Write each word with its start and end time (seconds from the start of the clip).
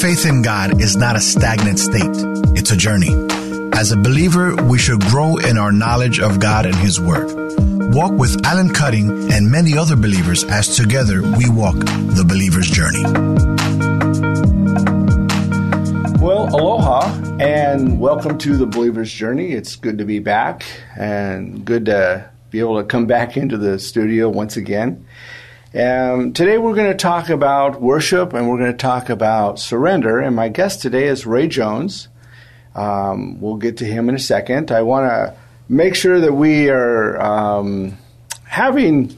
faith 0.00 0.26
in 0.26 0.42
God 0.42 0.80
is 0.80 0.96
not 0.96 1.16
a 1.16 1.20
stagnant 1.20 1.76
state, 1.76 2.14
it's 2.56 2.70
a 2.70 2.76
journey. 2.76 3.12
As 3.74 3.90
a 3.90 3.96
believer, 3.96 4.54
we 4.54 4.78
should 4.78 5.00
grow 5.00 5.38
in 5.38 5.58
our 5.58 5.72
knowledge 5.72 6.20
of 6.20 6.38
God 6.38 6.66
and 6.66 6.74
His 6.76 7.00
Word. 7.00 7.26
Walk 7.92 8.12
with 8.12 8.46
Alan 8.46 8.72
Cutting 8.72 9.32
and 9.32 9.50
many 9.50 9.76
other 9.76 9.96
believers 9.96 10.44
as 10.44 10.76
together 10.76 11.22
we 11.22 11.50
walk 11.50 11.74
the 11.74 12.24
believer's 12.26 12.70
journey. 12.70 13.02
Well, 16.22 16.48
aloha 16.54 17.12
and 17.40 17.98
welcome 17.98 18.38
to 18.38 18.56
the 18.56 18.66
believer's 18.66 19.12
journey. 19.12 19.50
It's 19.50 19.74
good 19.74 19.98
to 19.98 20.04
be 20.04 20.20
back 20.20 20.64
and 20.96 21.64
good 21.64 21.86
to 21.86 22.30
be 22.50 22.60
able 22.60 22.76
to 22.76 22.84
come 22.84 23.06
back 23.06 23.36
into 23.36 23.58
the 23.58 23.80
studio 23.80 24.28
once 24.28 24.56
again. 24.56 25.04
Um, 25.74 26.32
today 26.32 26.56
we're 26.56 26.74
going 26.74 26.90
to 26.90 26.96
talk 26.96 27.28
about 27.28 27.78
worship 27.78 28.32
and 28.32 28.48
we're 28.48 28.56
going 28.56 28.72
to 28.72 28.78
talk 28.78 29.10
about 29.10 29.58
surrender. 29.58 30.18
And 30.18 30.34
my 30.34 30.48
guest 30.48 30.80
today 30.80 31.08
is 31.08 31.26
Ray 31.26 31.46
Jones. 31.46 32.08
Um, 32.74 33.38
we'll 33.38 33.56
get 33.56 33.76
to 33.78 33.84
him 33.84 34.08
in 34.08 34.14
a 34.14 34.18
second. 34.18 34.72
I 34.72 34.80
want 34.80 35.10
to 35.10 35.36
make 35.68 35.94
sure 35.94 36.20
that 36.20 36.32
we 36.32 36.70
are 36.70 37.20
um, 37.20 37.98
having 38.44 39.14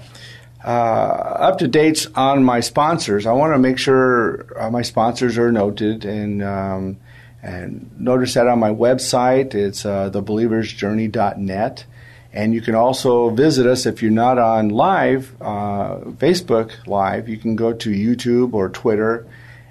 uh, 0.65 0.69
up 0.69 1.59
to 1.59 1.69
dates 1.69 2.09
on 2.17 2.43
my 2.43 2.59
sponsors. 2.59 3.27
I 3.27 3.33
want 3.33 3.55
to 3.55 3.59
make 3.61 3.79
sure 3.79 4.49
uh, 4.61 4.71
my 4.71 4.83
sponsors 4.83 5.39
are 5.39 5.53
noted 5.53 6.05
and 6.05 6.43
um, 6.43 6.97
and 7.45 7.93
notice 7.97 8.35
that 8.35 8.49
on 8.49 8.59
my 8.59 8.71
website. 8.71 9.55
It's 9.55 9.87
uh, 9.87 10.11
thebelieversjourney.net. 10.11 11.85
And 12.33 12.55
you 12.55 12.61
can 12.61 12.75
also 12.75 13.30
visit 13.30 13.66
us 13.66 13.87
if 13.87 14.02
you're 14.02 14.12
not 14.12 14.38
on 14.38 14.69
live, 14.69 15.34
uh, 15.41 15.97
Facebook 16.19 16.87
Live. 16.87 17.29
You 17.29 17.37
can 17.37 17.57
go 17.57 17.73
to 17.73 17.91
YouTube 17.91 18.55
or 18.55 18.69
Twitter 18.69 19.27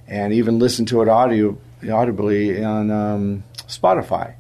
and 0.08 0.34
even 0.34 0.60
listen 0.60 0.86
to 0.88 1.02
it 1.02 1.08
audio, 1.08 1.58
audibly 1.90 2.64
on 2.64 2.92
um, 2.92 3.44
Spotify. 3.68 4.34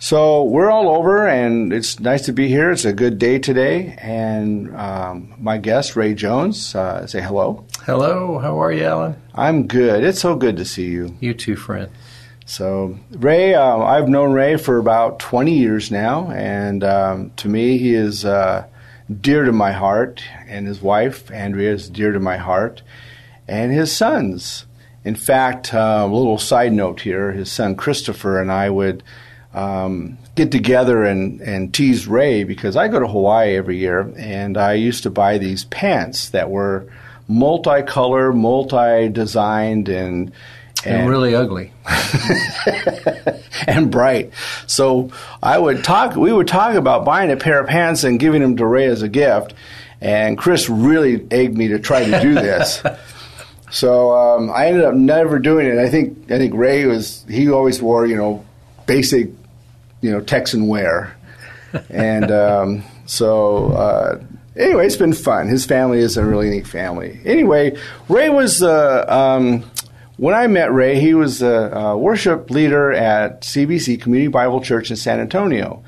So 0.00 0.42
we're 0.42 0.68
all 0.68 0.88
over, 0.88 1.28
and 1.28 1.72
it's 1.72 2.00
nice 2.00 2.22
to 2.22 2.32
be 2.32 2.48
here. 2.48 2.72
It's 2.72 2.84
a 2.84 2.92
good 2.92 3.20
day 3.20 3.38
today. 3.38 3.96
And 3.98 4.74
um, 4.74 5.32
my 5.38 5.58
guest, 5.58 5.94
Ray 5.94 6.14
Jones, 6.14 6.74
uh, 6.74 7.06
say 7.06 7.20
hello. 7.20 7.64
Hello, 7.86 8.38
how 8.38 8.60
are 8.60 8.72
you, 8.72 8.82
Alan? 8.82 9.14
I'm 9.32 9.68
good. 9.68 10.02
It's 10.02 10.18
so 10.18 10.34
good 10.34 10.56
to 10.56 10.64
see 10.64 10.86
you. 10.86 11.16
You 11.20 11.34
too, 11.34 11.54
friend. 11.54 11.88
So, 12.44 12.98
Ray, 13.12 13.54
uh, 13.54 13.78
I've 13.78 14.08
known 14.08 14.32
Ray 14.32 14.56
for 14.56 14.78
about 14.78 15.20
20 15.20 15.52
years 15.52 15.90
now, 15.90 16.30
and 16.30 16.82
um, 16.82 17.30
to 17.36 17.48
me, 17.48 17.78
he 17.78 17.94
is 17.94 18.24
uh, 18.24 18.66
dear 19.20 19.44
to 19.44 19.52
my 19.52 19.72
heart, 19.72 20.22
and 20.48 20.66
his 20.66 20.82
wife, 20.82 21.30
Andrea, 21.30 21.72
is 21.72 21.88
dear 21.88 22.12
to 22.12 22.20
my 22.20 22.36
heart, 22.36 22.82
and 23.46 23.72
his 23.72 23.94
sons. 23.94 24.66
In 25.04 25.14
fact, 25.14 25.72
uh, 25.72 26.02
a 26.04 26.06
little 26.06 26.38
side 26.38 26.72
note 26.72 27.00
here 27.00 27.32
his 27.32 27.50
son 27.50 27.74
Christopher 27.74 28.40
and 28.40 28.52
I 28.52 28.70
would 28.70 29.02
um, 29.52 30.16
get 30.34 30.52
together 30.52 31.04
and, 31.04 31.40
and 31.40 31.74
tease 31.74 32.06
Ray 32.06 32.44
because 32.44 32.76
I 32.76 32.88
go 32.88 33.00
to 33.00 33.06
Hawaii 33.06 33.56
every 33.56 33.78
year, 33.78 34.12
and 34.16 34.56
I 34.56 34.74
used 34.74 35.02
to 35.04 35.10
buy 35.10 35.38
these 35.38 35.64
pants 35.66 36.30
that 36.30 36.50
were 36.50 36.86
multicolor, 37.28 38.34
multi 38.34 39.08
designed, 39.08 39.88
and 39.88 40.32
and, 40.84 41.02
and 41.02 41.10
really 41.10 41.34
ugly 41.34 41.72
and 43.66 43.90
bright. 43.90 44.32
So 44.66 45.10
I 45.42 45.58
would 45.58 45.84
talk. 45.84 46.16
We 46.16 46.32
would 46.32 46.48
talk 46.48 46.74
about 46.74 47.04
buying 47.04 47.30
a 47.30 47.36
pair 47.36 47.60
of 47.60 47.68
pants 47.68 48.04
and 48.04 48.18
giving 48.18 48.42
them 48.42 48.56
to 48.56 48.66
Ray 48.66 48.86
as 48.86 49.02
a 49.02 49.08
gift. 49.08 49.54
And 50.00 50.36
Chris 50.36 50.68
really 50.68 51.26
egged 51.30 51.56
me 51.56 51.68
to 51.68 51.78
try 51.78 52.04
to 52.04 52.20
do 52.20 52.34
this. 52.34 52.82
so 53.70 54.12
um, 54.12 54.50
I 54.50 54.66
ended 54.66 54.84
up 54.84 54.94
never 54.94 55.38
doing 55.38 55.66
it. 55.66 55.78
I 55.78 55.88
think 55.88 56.30
I 56.30 56.38
think 56.38 56.54
Ray 56.54 56.86
was 56.86 57.24
he 57.28 57.50
always 57.50 57.80
wore 57.80 58.06
you 58.06 58.16
know 58.16 58.44
basic 58.86 59.28
you 60.00 60.10
know 60.10 60.20
Texan 60.20 60.66
wear, 60.66 61.16
and 61.88 62.30
um, 62.30 62.84
so. 63.06 63.72
Uh, 63.72 64.22
anyway, 64.56 64.86
it's 64.86 64.96
been 64.96 65.12
fun. 65.12 65.48
His 65.48 65.64
family 65.64 65.98
is 65.98 66.16
a 66.16 66.24
really 66.24 66.50
neat 66.50 66.66
family. 66.66 67.20
Anyway, 67.24 67.78
Ray 68.08 68.28
was 68.28 68.62
uh, 68.62 69.04
um, 69.08 69.64
when 70.22 70.36
I 70.36 70.46
met 70.46 70.72
Ray, 70.72 71.00
he 71.00 71.14
was 71.14 71.42
a, 71.42 71.96
worship 71.98 72.48
leader 72.48 72.92
at 72.92 73.40
CBC 73.40 74.00
Community 74.00 74.28
Bible 74.28 74.60
Church 74.60 74.88
in 74.88 74.96
San 74.96 75.18
Antonio, 75.18 75.82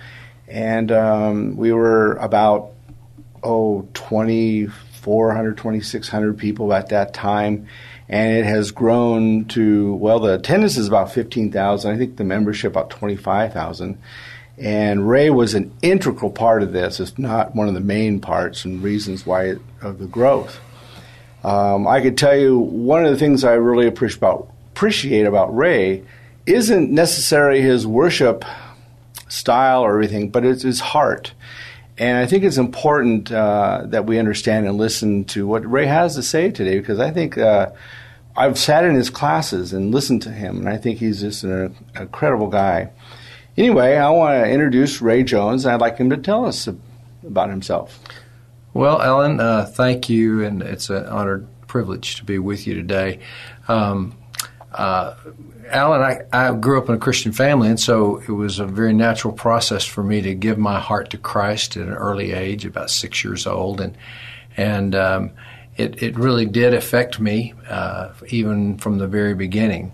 and 0.48 0.90
um, 0.90 1.56
we 1.56 1.72
were 1.72 2.14
about 2.14 2.72
oh 3.44 3.86
2,400, 3.94 5.56
2,600 5.56 6.36
people 6.36 6.74
at 6.74 6.88
that 6.88 7.14
time, 7.14 7.68
and 8.08 8.36
it 8.36 8.44
has 8.44 8.72
grown 8.72 9.44
to 9.44 9.94
well, 9.94 10.18
the 10.18 10.34
attendance 10.34 10.76
is 10.76 10.88
about 10.88 11.12
fifteen 11.12 11.52
thousand. 11.52 11.92
I 11.92 11.96
think 11.96 12.16
the 12.16 12.24
membership 12.24 12.72
about 12.72 12.90
twenty 12.90 13.14
five 13.14 13.52
thousand. 13.52 14.00
And 14.58 15.08
Ray 15.08 15.30
was 15.30 15.54
an 15.54 15.72
integral 15.80 16.30
part 16.30 16.64
of 16.64 16.72
this, 16.72 16.98
It's 16.98 17.18
not 17.18 17.54
one 17.54 17.68
of 17.68 17.74
the 17.74 17.80
main 17.80 18.20
parts 18.20 18.64
and 18.64 18.82
reasons 18.82 19.24
why 19.24 19.44
it, 19.44 19.58
of 19.80 19.98
the 19.98 20.06
growth. 20.06 20.60
Um, 21.44 21.86
I 21.86 22.00
could 22.00 22.16
tell 22.16 22.36
you 22.36 22.58
one 22.58 23.04
of 23.04 23.12
the 23.12 23.18
things 23.18 23.44
I 23.44 23.52
really 23.54 23.86
appreciate 23.86 24.18
about, 24.18 24.50
appreciate 24.72 25.26
about 25.26 25.54
Ray 25.54 26.02
isn't 26.46 26.90
necessarily 26.90 27.60
his 27.60 27.86
worship 27.86 28.44
style 29.28 29.82
or 29.82 29.92
everything, 29.92 30.30
but 30.30 30.44
it's 30.44 30.62
his 30.62 30.80
heart. 30.80 31.32
And 31.98 32.16
I 32.18 32.26
think 32.26 32.44
it's 32.44 32.56
important 32.56 33.30
uh, 33.30 33.82
that 33.86 34.06
we 34.06 34.18
understand 34.18 34.66
and 34.66 34.78
listen 34.78 35.24
to 35.26 35.46
what 35.46 35.70
Ray 35.70 35.86
has 35.86 36.16
to 36.16 36.22
say 36.22 36.50
today 36.50 36.78
because 36.78 36.98
I 36.98 37.10
think 37.10 37.38
uh, 37.38 37.70
I've 38.36 38.58
sat 38.58 38.84
in 38.84 38.94
his 38.94 39.10
classes 39.10 39.72
and 39.72 39.92
listened 39.92 40.22
to 40.22 40.30
him, 40.30 40.58
and 40.58 40.68
I 40.68 40.76
think 40.76 40.98
he's 40.98 41.20
just 41.20 41.44
an 41.44 41.76
incredible 41.94 42.48
guy. 42.48 42.90
Anyway, 43.56 43.96
I 43.96 44.10
want 44.10 44.44
to 44.44 44.50
introduce 44.50 45.00
Ray 45.00 45.22
Jones, 45.22 45.64
and 45.64 45.74
I'd 45.74 45.80
like 45.80 45.98
him 45.98 46.10
to 46.10 46.16
tell 46.16 46.46
us 46.46 46.68
about 47.24 47.50
himself. 47.50 48.00
Well, 48.74 49.00
Alan, 49.00 49.38
uh, 49.38 49.66
thank 49.66 50.08
you, 50.08 50.42
and 50.42 50.60
it's 50.60 50.90
an 50.90 51.06
honored 51.06 51.46
privilege 51.68 52.16
to 52.16 52.24
be 52.24 52.40
with 52.40 52.66
you 52.66 52.74
today. 52.74 53.20
Um, 53.68 54.16
uh, 54.72 55.14
Alan, 55.68 56.02
I, 56.02 56.22
I, 56.32 56.52
grew 56.56 56.78
up 56.78 56.88
in 56.88 56.96
a 56.96 56.98
Christian 56.98 57.30
family, 57.30 57.68
and 57.68 57.78
so 57.78 58.16
it 58.16 58.32
was 58.32 58.58
a 58.58 58.66
very 58.66 58.92
natural 58.92 59.32
process 59.32 59.84
for 59.84 60.02
me 60.02 60.22
to 60.22 60.34
give 60.34 60.58
my 60.58 60.80
heart 60.80 61.10
to 61.10 61.18
Christ 61.18 61.76
at 61.76 61.86
an 61.86 61.94
early 61.94 62.32
age, 62.32 62.64
about 62.64 62.90
six 62.90 63.22
years 63.22 63.46
old, 63.46 63.80
and 63.80 63.96
and 64.56 64.96
um, 64.96 65.30
it 65.76 66.02
it 66.02 66.18
really 66.18 66.44
did 66.44 66.74
affect 66.74 67.20
me, 67.20 67.54
uh, 67.68 68.12
even 68.26 68.76
from 68.78 68.98
the 68.98 69.06
very 69.06 69.36
beginning. 69.36 69.92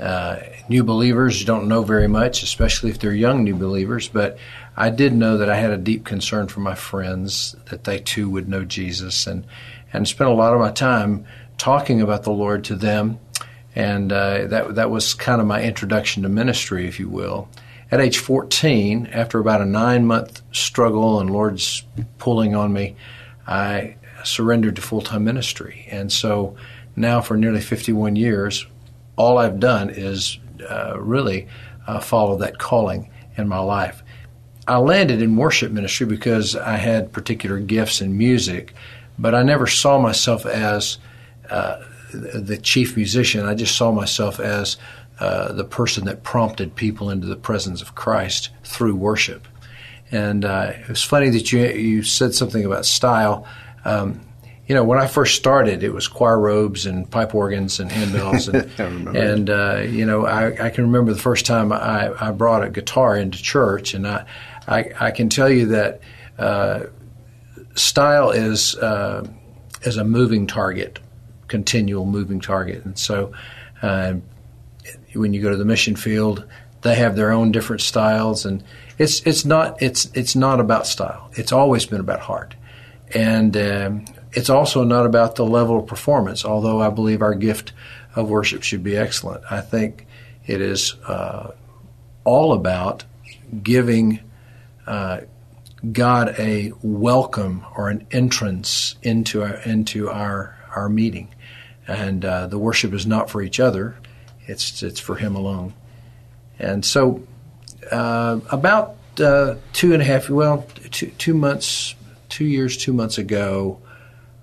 Uh, 0.00 0.40
new 0.68 0.82
believers 0.82 1.44
don't 1.44 1.68
know 1.68 1.82
very 1.82 2.08
much, 2.08 2.42
especially 2.42 2.90
if 2.90 2.98
they're 2.98 3.14
young 3.14 3.44
new 3.44 3.54
believers, 3.54 4.08
but 4.08 4.36
I 4.76 4.90
did 4.90 5.14
know 5.14 5.38
that 5.38 5.48
I 5.48 5.56
had 5.56 5.70
a 5.70 5.78
deep 5.78 6.04
concern 6.04 6.48
for 6.48 6.60
my 6.60 6.74
friends 6.74 7.56
that 7.70 7.84
they 7.84 7.98
too 7.98 8.28
would 8.28 8.48
know 8.48 8.64
Jesus, 8.64 9.26
and 9.26 9.46
and 9.92 10.06
spent 10.06 10.30
a 10.30 10.34
lot 10.34 10.52
of 10.52 10.60
my 10.60 10.70
time 10.70 11.24
talking 11.56 12.02
about 12.02 12.24
the 12.24 12.32
Lord 12.32 12.64
to 12.64 12.74
them, 12.74 13.18
and 13.74 14.12
uh, 14.12 14.46
that 14.48 14.74
that 14.74 14.90
was 14.90 15.14
kind 15.14 15.40
of 15.40 15.46
my 15.46 15.62
introduction 15.62 16.22
to 16.22 16.28
ministry, 16.28 16.86
if 16.86 17.00
you 17.00 17.08
will. 17.08 17.48
At 17.90 18.00
age 18.00 18.18
14, 18.18 19.06
after 19.12 19.38
about 19.38 19.60
a 19.60 19.66
nine 19.66 20.06
month 20.06 20.42
struggle 20.52 21.20
and 21.20 21.30
Lord's 21.30 21.84
pulling 22.18 22.54
on 22.54 22.72
me, 22.72 22.96
I 23.46 23.96
surrendered 24.24 24.76
to 24.76 24.82
full 24.82 25.00
time 25.00 25.24
ministry, 25.24 25.86
and 25.90 26.12
so 26.12 26.56
now 26.96 27.20
for 27.20 27.36
nearly 27.36 27.60
51 27.60 28.16
years, 28.16 28.66
all 29.16 29.38
I've 29.38 29.60
done 29.60 29.90
is 29.90 30.38
uh, 30.68 30.98
really 30.98 31.48
uh, 31.86 32.00
follow 32.00 32.36
that 32.38 32.58
calling 32.58 33.10
in 33.36 33.48
my 33.48 33.58
life. 33.58 34.02
I 34.68 34.78
landed 34.78 35.22
in 35.22 35.36
worship 35.36 35.70
ministry 35.70 36.06
because 36.06 36.56
I 36.56 36.76
had 36.76 37.12
particular 37.12 37.58
gifts 37.58 38.00
in 38.00 38.18
music, 38.18 38.74
but 39.18 39.34
I 39.34 39.42
never 39.42 39.66
saw 39.66 39.98
myself 39.98 40.44
as 40.44 40.98
uh, 41.48 41.82
the 42.12 42.58
chief 42.58 42.96
musician. 42.96 43.46
I 43.46 43.54
just 43.54 43.76
saw 43.76 43.92
myself 43.92 44.40
as 44.40 44.76
uh, 45.20 45.52
the 45.52 45.64
person 45.64 46.04
that 46.06 46.22
prompted 46.24 46.74
people 46.74 47.10
into 47.10 47.26
the 47.26 47.36
presence 47.36 47.80
of 47.80 47.94
Christ 47.94 48.50
through 48.64 48.96
worship. 48.96 49.46
And 50.10 50.44
uh, 50.44 50.72
it 50.74 50.88
was 50.88 51.02
funny 51.02 51.30
that 51.30 51.52
you 51.52 51.66
you 51.66 52.02
said 52.02 52.34
something 52.34 52.64
about 52.64 52.86
style. 52.86 53.46
Um, 53.84 54.20
you 54.66 54.74
know, 54.74 54.82
when 54.82 54.98
I 54.98 55.06
first 55.06 55.36
started, 55.36 55.84
it 55.84 55.92
was 55.92 56.08
choir 56.08 56.38
robes 56.38 56.86
and 56.86 57.08
pipe 57.08 57.34
organs 57.34 57.78
and 57.78 57.90
handbells, 57.90 58.52
and, 58.52 59.16
and 59.16 59.48
uh, 59.50 59.82
you 59.88 60.04
know, 60.04 60.26
I, 60.26 60.66
I, 60.66 60.70
can 60.70 60.84
remember 60.84 61.12
the 61.12 61.20
first 61.20 61.46
time 61.46 61.72
I, 61.72 62.10
I, 62.20 62.32
brought 62.32 62.64
a 62.64 62.70
guitar 62.70 63.16
into 63.16 63.40
church, 63.40 63.94
and 63.94 64.08
I, 64.08 64.26
I, 64.66 64.90
I 64.98 65.10
can 65.10 65.28
tell 65.28 65.50
you 65.50 65.66
that 65.66 66.00
uh, 66.38 66.86
style 67.74 68.30
is 68.30 68.74
uh, 68.76 69.26
is 69.82 69.96
a 69.96 70.04
moving 70.04 70.46
target, 70.46 70.98
continual 71.48 72.06
moving 72.06 72.40
target, 72.40 72.84
and 72.84 72.98
so 72.98 73.32
uh, 73.82 74.14
when 75.14 75.32
you 75.32 75.42
go 75.42 75.50
to 75.50 75.56
the 75.56 75.64
mission 75.64 75.96
field, 75.96 76.44
they 76.82 76.94
have 76.96 77.16
their 77.16 77.30
own 77.30 77.52
different 77.52 77.82
styles, 77.82 78.44
and 78.44 78.62
it's 78.98 79.20
it's 79.20 79.44
not 79.44 79.80
it's 79.82 80.06
it's 80.14 80.36
not 80.36 80.60
about 80.60 80.86
style. 80.86 81.30
It's 81.34 81.52
always 81.52 81.86
been 81.86 82.00
about 82.00 82.20
heart, 82.20 82.54
and 83.14 83.56
um, 83.56 84.04
it's 84.32 84.50
also 84.50 84.84
not 84.84 85.06
about 85.06 85.36
the 85.36 85.46
level 85.46 85.78
of 85.78 85.86
performance, 85.86 86.44
although 86.44 86.80
I 86.80 86.90
believe 86.90 87.22
our 87.22 87.34
gift 87.34 87.72
of 88.14 88.28
worship 88.28 88.62
should 88.62 88.82
be 88.82 88.96
excellent. 88.96 89.42
I 89.50 89.60
think 89.60 90.06
it 90.46 90.60
is 90.60 90.94
uh, 91.06 91.52
all 92.24 92.52
about 92.52 93.04
giving 93.62 94.20
uh, 94.86 95.20
God 95.92 96.34
a 96.38 96.72
welcome 96.82 97.64
or 97.76 97.90
an 97.90 98.06
entrance 98.10 98.96
into 99.02 99.42
our, 99.42 99.56
into 99.56 100.08
our 100.08 100.56
our 100.74 100.88
meeting, 100.88 101.34
and 101.86 102.24
uh, 102.24 102.46
the 102.46 102.58
worship 102.58 102.92
is 102.92 103.06
not 103.06 103.30
for 103.30 103.42
each 103.42 103.60
other; 103.60 103.96
it's 104.46 104.82
it's 104.82 105.00
for 105.00 105.16
Him 105.16 105.36
alone. 105.36 105.74
And 106.58 106.84
so, 106.84 107.22
uh, 107.90 108.40
about 108.50 108.96
uh, 109.20 109.56
two 109.72 109.92
and 109.92 110.02
a 110.02 110.04
half, 110.04 110.30
well, 110.30 110.66
two 110.90 111.08
two 111.18 111.34
months, 111.34 111.94
two 112.28 112.46
years, 112.46 112.76
two 112.76 112.92
months 112.92 113.18
ago, 113.18 113.80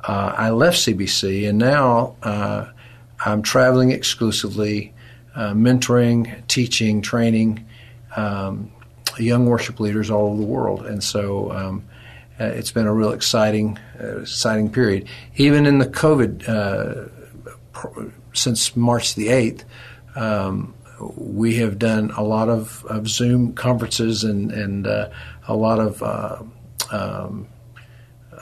uh, 0.03 0.33
I 0.37 0.51
left 0.51 0.77
CBC, 0.77 1.49
and 1.49 1.57
now 1.57 2.15
I'm 3.25 3.41
traveling 3.41 3.91
exclusively, 3.91 4.93
mentoring, 5.35 6.45
teaching, 6.47 7.01
training 7.01 7.65
um, 8.15 8.71
young 9.17 9.45
worship 9.45 9.79
leaders 9.79 10.09
all 10.09 10.27
over 10.27 10.37
the 10.37 10.47
world, 10.47 10.85
and 10.85 11.03
so 11.03 11.51
um, 11.51 11.83
uh, 12.39 12.45
it's 12.45 12.71
been 12.71 12.87
a 12.87 12.93
real 12.93 13.11
exciting, 13.11 13.79
uh, 13.99 14.21
exciting 14.21 14.71
period. 14.71 15.07
Even 15.35 15.65
in 15.65 15.79
the 15.79 15.85
COVID, 15.85 16.47
uh, 16.47 17.09
pr- 17.71 18.09
since 18.33 18.75
March 18.75 19.15
the 19.15 19.29
eighth. 19.29 19.65
Um, 20.15 20.75
we 21.17 21.55
have 21.55 21.79
done 21.79 22.11
a 22.11 22.23
lot 22.23 22.47
of, 22.47 22.85
of 22.85 23.09
Zoom 23.09 23.53
conferences 23.53 24.23
and, 24.23 24.51
and 24.51 24.85
a 24.85 25.11
lot 25.49 25.79
of 25.79 26.01
um, 26.93 27.47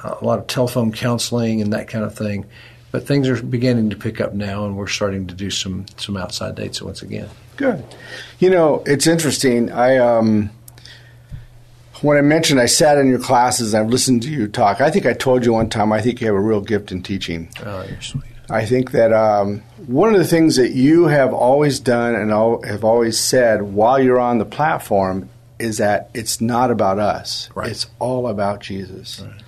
a 0.03 0.23
lot 0.23 0.39
of 0.39 0.47
telephone 0.47 0.91
counseling 0.91 1.61
and 1.61 1.73
that 1.73 1.87
kind 1.87 2.03
of 2.03 2.15
thing. 2.15 2.45
But 2.91 3.07
things 3.07 3.29
are 3.29 3.41
beginning 3.41 3.89
to 3.91 3.95
pick 3.95 4.19
up 4.19 4.33
now, 4.33 4.65
and 4.65 4.75
we're 4.75 4.87
starting 4.87 5.27
to 5.27 5.33
do 5.33 5.49
some 5.49 5.85
some 5.95 6.17
outside 6.17 6.55
dates 6.55 6.81
once 6.81 7.01
again. 7.01 7.29
Good. 7.55 7.83
You 8.39 8.49
know, 8.49 8.83
it's 8.85 9.07
interesting. 9.07 9.71
I 9.71 9.97
um, 9.97 10.49
when 12.01 12.17
I 12.17 12.21
mentioned 12.21 12.59
I 12.59 12.65
sat 12.65 12.97
in 12.97 13.07
your 13.07 13.19
classes, 13.19 13.73
I've 13.73 13.89
listened 13.89 14.23
to 14.23 14.29
you 14.29 14.47
talk. 14.47 14.81
I 14.81 14.89
think 14.91 15.05
I 15.05 15.13
told 15.13 15.45
you 15.45 15.53
one 15.53 15.69
time. 15.69 15.91
I 15.91 16.01
think 16.01 16.21
you 16.21 16.27
have 16.27 16.35
a 16.35 16.39
real 16.39 16.61
gift 16.61 16.91
in 16.91 17.03
teaching. 17.03 17.49
Oh, 17.65 17.83
you're 17.83 18.01
sweet. 18.01 18.23
I 18.49 18.65
think 18.65 18.91
that 18.91 19.13
um, 19.13 19.61
one 19.87 20.13
of 20.13 20.19
the 20.19 20.27
things 20.27 20.57
that 20.57 20.71
you 20.71 21.05
have 21.05 21.33
always 21.33 21.79
done 21.79 22.15
and 22.15 22.31
have 22.65 22.83
always 22.83 23.17
said 23.17 23.61
while 23.61 24.01
you're 24.01 24.19
on 24.19 24.39
the 24.39 24.45
platform 24.45 25.29
is 25.57 25.77
that 25.77 26.09
it's 26.13 26.41
not 26.41 26.71
about 26.71 26.99
us. 26.99 27.49
Right. 27.55 27.71
It's 27.71 27.87
all 27.99 28.27
about 28.27 28.59
Jesus. 28.59 29.21
Right 29.21 29.41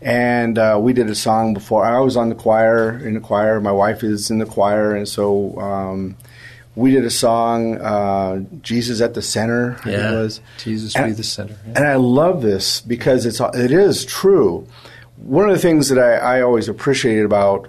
and 0.00 0.58
uh, 0.58 0.78
we 0.80 0.92
did 0.92 1.08
a 1.08 1.14
song 1.14 1.54
before. 1.54 1.84
I 1.84 1.98
was 2.00 2.16
on 2.16 2.28
the 2.28 2.34
choir 2.34 2.98
in 2.98 3.14
the 3.14 3.20
choir. 3.20 3.60
My 3.60 3.72
wife 3.72 4.02
is 4.04 4.30
in 4.30 4.38
the 4.38 4.46
choir, 4.46 4.94
and 4.94 5.08
so 5.08 5.58
um, 5.58 6.16
we 6.76 6.92
did 6.92 7.04
a 7.04 7.10
song, 7.10 7.78
uh, 7.78 8.44
"Jesus 8.62 9.00
at 9.00 9.14
the 9.14 9.22
Center." 9.22 9.80
Yeah, 9.84 10.12
it 10.12 10.14
was 10.14 10.40
Jesus 10.58 10.94
and, 10.94 11.06
be 11.06 11.12
the 11.12 11.24
center. 11.24 11.56
Yeah. 11.66 11.72
And 11.76 11.86
I 11.86 11.96
love 11.96 12.42
this 12.42 12.80
because 12.80 13.26
it's 13.26 13.40
it 13.40 13.72
is 13.72 14.04
true. 14.04 14.68
One 15.16 15.48
of 15.48 15.54
the 15.54 15.60
things 15.60 15.88
that 15.88 15.98
I, 15.98 16.38
I 16.38 16.42
always 16.42 16.68
appreciated 16.68 17.24
about, 17.24 17.68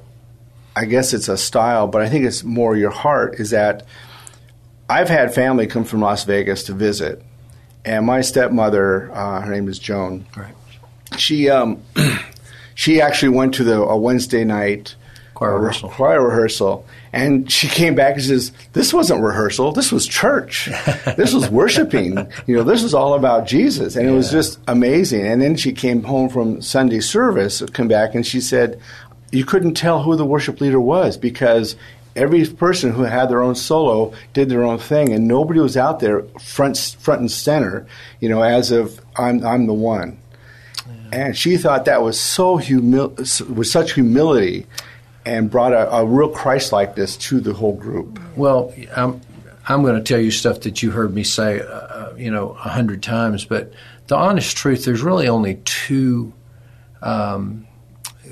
I 0.76 0.86
guess 0.86 1.14
it's 1.14 1.30
a 1.30 1.38
style, 1.38 1.88
but 1.88 2.02
I 2.02 2.10
think 2.10 2.26
it's 2.26 2.44
more 2.44 2.76
your 2.76 2.92
heart, 2.92 3.40
is 3.40 3.50
that 3.50 3.86
I've 4.90 5.10
had 5.10 5.34
family 5.34 5.66
come 5.66 5.86
from 5.86 6.02
Las 6.02 6.26
Vegas 6.26 6.64
to 6.66 6.74
visit, 6.74 7.24
and 7.86 8.06
my 8.06 8.22
stepmother, 8.22 9.10
uh, 9.14 9.42
her 9.42 9.52
name 9.52 9.68
is 9.70 9.80
Joan. 9.80 10.28
Right 10.36 10.54
she 11.16 11.50
um, 11.50 11.82
she 12.76 13.02
actually 13.02 13.30
went 13.30 13.54
to 13.56 13.64
the 13.64 13.82
a 13.82 13.98
Wednesday 13.98 14.44
night 14.44 14.96
choir 15.38 15.60
rehearsal. 15.60 15.90
Choir 15.90 16.28
rehearsal, 16.28 16.86
and 17.14 17.50
she 17.52 17.68
came 17.68 17.94
back 17.94 18.16
and 18.16 18.24
says, 18.24 18.52
"This 18.74 18.92
wasn't 18.92 19.22
rehearsal. 19.22 19.72
This 19.72 19.92
was 19.92 20.08
church. 20.08 20.66
this 21.16 21.32
was 21.34 21.48
worshiping. 21.50 22.32
You 22.48 22.56
know, 22.56 22.64
this 22.64 22.82
was 22.82 22.96
all 22.96 23.14
about 23.14 23.46
Jesus." 23.46 23.96
And 23.96 24.06
yeah. 24.06 24.14
it 24.14 24.16
was 24.16 24.32
just 24.32 24.60
amazing. 24.68 25.28
And 25.28 25.42
then 25.42 25.56
she 25.56 25.74
came 25.74 26.04
home 26.04 26.30
from 26.30 26.62
Sunday 26.62 27.02
service, 27.02 27.62
come 27.74 27.88
back, 27.88 28.16
and 28.16 28.26
she 28.26 28.42
said, 28.42 28.80
"You 29.32 29.46
couldn't 29.46 29.76
tell 29.76 30.02
who 30.02 30.16
the 30.16 30.26
worship 30.26 30.60
leader 30.60 30.82
was 30.82 31.18
because." 31.18 31.76
Every 32.16 32.48
person 32.48 32.94
who 32.94 33.04
had 33.04 33.30
their 33.30 33.44
own 33.44 33.54
solo 33.54 34.12
did 34.34 34.50
their 34.50 34.64
own 34.64 34.80
thing, 34.80 35.14
and 35.14 35.28
nobody 35.28 35.60
was 35.60 35.78
out 35.78 36.00
there 36.00 36.24
front 36.42 36.98
front 37.00 37.22
and 37.22 37.32
center, 37.32 37.86
you 38.20 38.28
know, 38.28 38.42
as 38.42 38.72
of 38.72 39.00
I'm 39.16 39.46
I'm 39.46 39.68
the 39.68 39.74
one 39.74 40.18
and 41.12 41.38
she 41.38 41.58
thought 41.58 41.86
that 41.86 42.02
was 42.02 42.20
so 42.20 42.58
humil- 42.58 43.50
with 43.50 43.68
such 43.68 43.94
humility 43.94 44.66
and 45.28 45.52
brought 45.52 45.74
a, 45.74 45.94
a 45.94 46.06
real 46.06 46.30
Christ 46.30 46.72
likeness 46.72 47.18
to 47.18 47.42
the 47.42 47.54
whole 47.54 47.76
group. 47.76 48.20
Well, 48.38 48.74
I'm, 48.96 49.20
I'm 49.68 49.82
going 49.82 49.96
to 49.96 50.02
tell 50.02 50.20
you 50.20 50.32
stuff 50.32 50.62
that 50.62 50.82
you 50.82 50.92
heard 50.92 51.14
me 51.14 51.24
say, 51.26 51.60
uh, 51.60 52.16
you 52.16 52.32
know, 52.32 52.52
a 52.52 52.70
hundred 52.70 53.04
times, 53.04 53.44
but 53.44 53.74
the 54.08 54.16
honest 54.16 54.56
truth, 54.56 54.86
there's 54.86 55.02
really 55.02 55.28
only 55.28 55.56
two 55.66 56.32
um, 57.02 57.68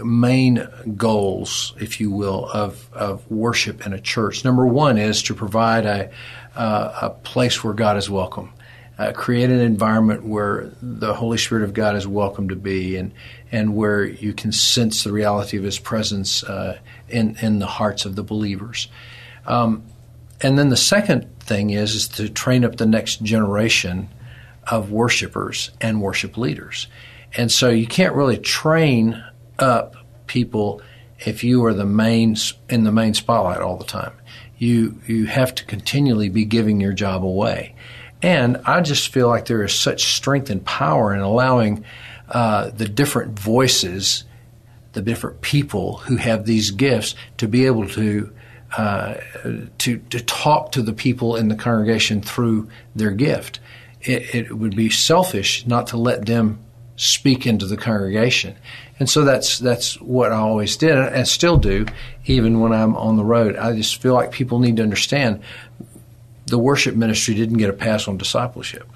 main 0.02 0.66
goals, 0.96 1.74
if 1.82 2.00
you 2.00 2.12
will, 2.12 2.50
of, 2.50 2.90
of 2.94 3.30
worship 3.30 3.86
in 3.86 3.92
a 3.92 4.00
church. 4.00 4.46
Number 4.46 4.66
one 4.66 4.98
is 4.98 5.22
to 5.24 5.34
provide 5.34 5.86
a, 5.86 6.10
uh, 6.56 7.00
a 7.02 7.10
place 7.10 7.62
where 7.62 7.74
God 7.74 7.98
is 7.98 8.10
welcome 8.10 8.54
uh, 8.98 9.12
create 9.12 9.50
an 9.50 9.60
environment 9.60 10.26
where 10.26 10.72
the 10.82 11.14
Holy 11.14 11.38
Spirit 11.38 11.64
of 11.64 11.74
God 11.74 11.96
is 11.96 12.08
welcome 12.08 12.50
to 12.50 12.56
be, 12.56 12.96
and 12.96 13.12
and 13.52 13.76
where 13.76 14.04
you 14.04 14.34
can 14.34 14.52
sense 14.52 15.04
the 15.04 15.12
reality 15.12 15.58
of 15.58 15.64
His 15.64 15.80
presence 15.80 16.44
uh, 16.44 16.80
in 17.10 17.38
in 17.42 17.60
the 17.60 17.66
hearts 17.66 18.06
of 18.06 18.16
the 18.16 18.24
believers. 18.24 18.88
Um, 19.46 19.84
and 20.42 20.58
then 20.58 20.70
the 20.70 20.78
second 20.78 21.40
thing 21.40 21.70
is 21.72 21.96
is 21.96 22.08
to 22.10 22.30
train 22.30 22.64
up 22.66 22.78
the 22.78 22.86
next 22.86 23.22
generation 23.22 24.10
of 24.68 24.92
worshipers 24.92 25.72
and 25.80 26.02
worship 26.02 26.38
leaders. 26.38 26.88
And 27.38 27.52
so 27.52 27.70
you 27.70 27.88
can't 27.88 28.16
really 28.16 28.38
train 28.38 29.24
up 29.60 29.96
people 30.28 30.82
if 31.20 31.44
you 31.44 31.64
are 31.66 31.74
the 31.74 31.86
main 31.86 32.36
in 32.70 32.84
the 32.84 32.92
main 32.92 33.14
spotlight 33.14 33.60
all 33.60 33.78
the 33.78 33.86
time. 33.86 34.14
You 34.58 35.00
you 35.06 35.26
have 35.26 35.54
to 35.56 35.66
continually 35.66 36.30
be 36.30 36.46
giving 36.46 36.80
your 36.80 36.94
job 36.94 37.24
away. 37.24 37.76
And 38.26 38.58
I 38.66 38.82
just 38.82 39.10
feel 39.10 39.28
like 39.28 39.46
there 39.46 39.64
is 39.64 39.72
such 39.72 40.16
strength 40.16 40.50
and 40.50 40.66
power 40.66 41.14
in 41.14 41.22
allowing 41.22 41.86
uh, 42.28 42.72
the 42.72 42.88
different 42.88 43.40
voices, 43.40 44.24
the 44.94 45.04
different 45.04 45.42
people 45.42 45.98
who 45.98 46.16
have 46.16 46.44
these 46.46 46.72
gifts 46.72 47.14
to 47.38 47.48
be 47.48 47.68
able 47.68 47.88
to. 47.90 48.34
Uh, 48.76 49.22
to 49.78 50.00
to 50.10 50.20
talk 50.26 50.74
to 50.74 50.82
the 50.82 50.92
people 50.92 51.38
in 51.38 51.48
the 51.48 51.56
congregation 51.56 52.22
through 52.22 52.68
their 52.94 53.12
gift, 53.12 53.62
it, 54.02 54.36
it 54.36 54.58
would 54.58 54.76
be 54.76 54.90
selfish 54.90 55.66
not 55.66 55.88
to 55.88 55.98
let 55.98 56.26
them 56.26 56.60
speak 56.98 57.46
into 57.46 57.66
the 57.66 57.78
congregation. 57.78 58.56
And 59.00 59.10
so 59.10 59.24
that's 59.24 59.60
that's 59.60 60.00
what 60.02 60.32
I 60.32 60.38
always 60.38 60.76
did 60.78 60.98
and 60.98 61.28
still 61.28 61.58
do, 61.58 61.86
even 62.26 62.60
when 62.60 62.74
I'm 62.74 62.96
on 62.96 63.18
the 63.18 63.24
road. 63.24 63.56
I 63.56 63.74
just 63.76 64.02
feel 64.02 64.14
like 64.14 64.32
people 64.32 64.60
need 64.60 64.78
to 64.78 64.84
understand 64.84 65.42
the 66.48 66.58
worship 66.58 66.96
ministry 66.96 67.36
didn't 67.36 67.58
get 67.58 67.70
a 67.70 67.74
pass 67.74 68.08
on 68.08 68.18
discipleship. 68.18 68.88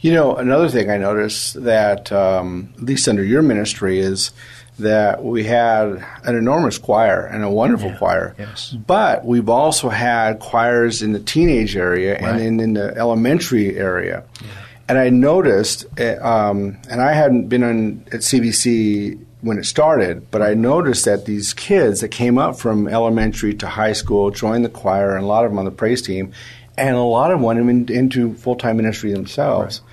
You 0.00 0.12
know, 0.12 0.36
another 0.36 0.68
thing 0.68 0.90
I 0.90 0.98
noticed 0.98 1.62
that, 1.64 2.12
um, 2.12 2.74
at 2.76 2.82
least 2.82 3.08
under 3.08 3.24
your 3.24 3.40
ministry, 3.40 4.00
is 4.00 4.32
that 4.78 5.24
we 5.24 5.44
had 5.44 6.04
an 6.24 6.36
enormous 6.36 6.78
choir 6.78 7.24
and 7.24 7.44
a 7.44 7.50
wonderful 7.50 7.90
yeah, 7.90 7.98
choir. 7.98 8.34
Yes. 8.38 8.70
But 8.72 9.24
we've 9.24 9.48
also 9.48 9.88
had 9.88 10.40
choirs 10.40 11.00
in 11.00 11.12
the 11.12 11.20
teenage 11.20 11.76
area 11.76 12.14
right. 12.14 12.22
and 12.22 12.40
in, 12.40 12.60
in, 12.60 12.74
the 12.74 12.94
elementary 12.96 13.76
area. 13.78 14.24
Yeah. 14.42 14.48
And 14.88 14.98
I 14.98 15.08
noticed, 15.10 15.86
eh, 15.96 16.16
um, 16.16 16.76
and 16.90 17.00
I 17.00 17.12
hadn't 17.12 17.48
been 17.48 17.62
on, 17.62 18.04
at 18.12 18.20
CBC 18.20 19.18
when 19.40 19.58
it 19.58 19.64
started, 19.64 20.30
but 20.30 20.42
I 20.42 20.54
noticed 20.54 21.04
that 21.04 21.26
these 21.26 21.54
kids 21.54 22.00
that 22.00 22.08
came 22.08 22.36
up 22.36 22.58
from 22.58 22.88
elementary 22.88 23.54
to 23.54 23.66
high 23.66 23.92
school 23.92 24.30
joined 24.30 24.64
the 24.64 24.70
choir, 24.70 25.14
and 25.14 25.24
a 25.24 25.26
lot 25.26 25.44
of 25.44 25.50
them 25.50 25.58
on 25.58 25.66
the 25.66 25.70
praise 25.70 26.02
team, 26.02 26.32
and 26.76 26.96
a 26.96 27.00
lot 27.00 27.30
of 27.30 27.38
them 27.38 27.44
went 27.44 27.58
in, 27.58 27.96
into 27.96 28.34
full 28.34 28.56
time 28.56 28.76
ministry 28.76 29.12
themselves. 29.12 29.80
Right. 29.80 29.90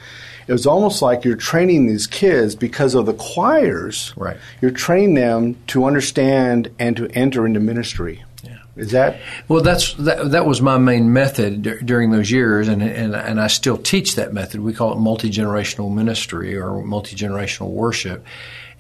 It 0.48 0.54
was 0.54 0.66
almost 0.66 1.02
like 1.02 1.24
you're 1.24 1.36
training 1.36 1.88
these 1.88 2.08
kids 2.08 2.56
because 2.56 2.96
of 2.96 3.06
the 3.06 3.14
choirs. 3.14 4.14
Right. 4.18 4.38
You're 4.62 4.72
training 4.72 5.14
them 5.14 5.56
to 5.68 5.86
understand 5.86 6.72
and 6.80 6.98
to 6.98 7.08
enter 7.12 7.46
into 7.46 7.60
ministry. 7.60 8.24
Yeah. 8.44 8.58
Is 8.76 8.92
that 8.92 9.22
well? 9.48 9.62
That's 9.62 9.94
that, 9.94 10.32
that 10.32 10.46
was 10.46 10.62
my 10.62 10.78
main 10.78 11.14
method 11.14 11.62
d- 11.62 11.76
during 11.86 12.12
those 12.12 12.32
years, 12.32 12.68
and, 12.68 12.82
and 12.82 13.16
and 13.16 13.40
I 13.40 13.48
still 13.48 13.78
teach 13.78 14.16
that 14.16 14.34
method. 14.34 14.62
We 14.62 14.74
call 14.74 14.94
it 14.94 14.98
multi 14.98 15.30
generational 15.30 15.94
ministry 15.94 16.58
or 16.58 16.82
multi 16.82 17.16
generational 17.16 17.70
worship, 17.70 18.26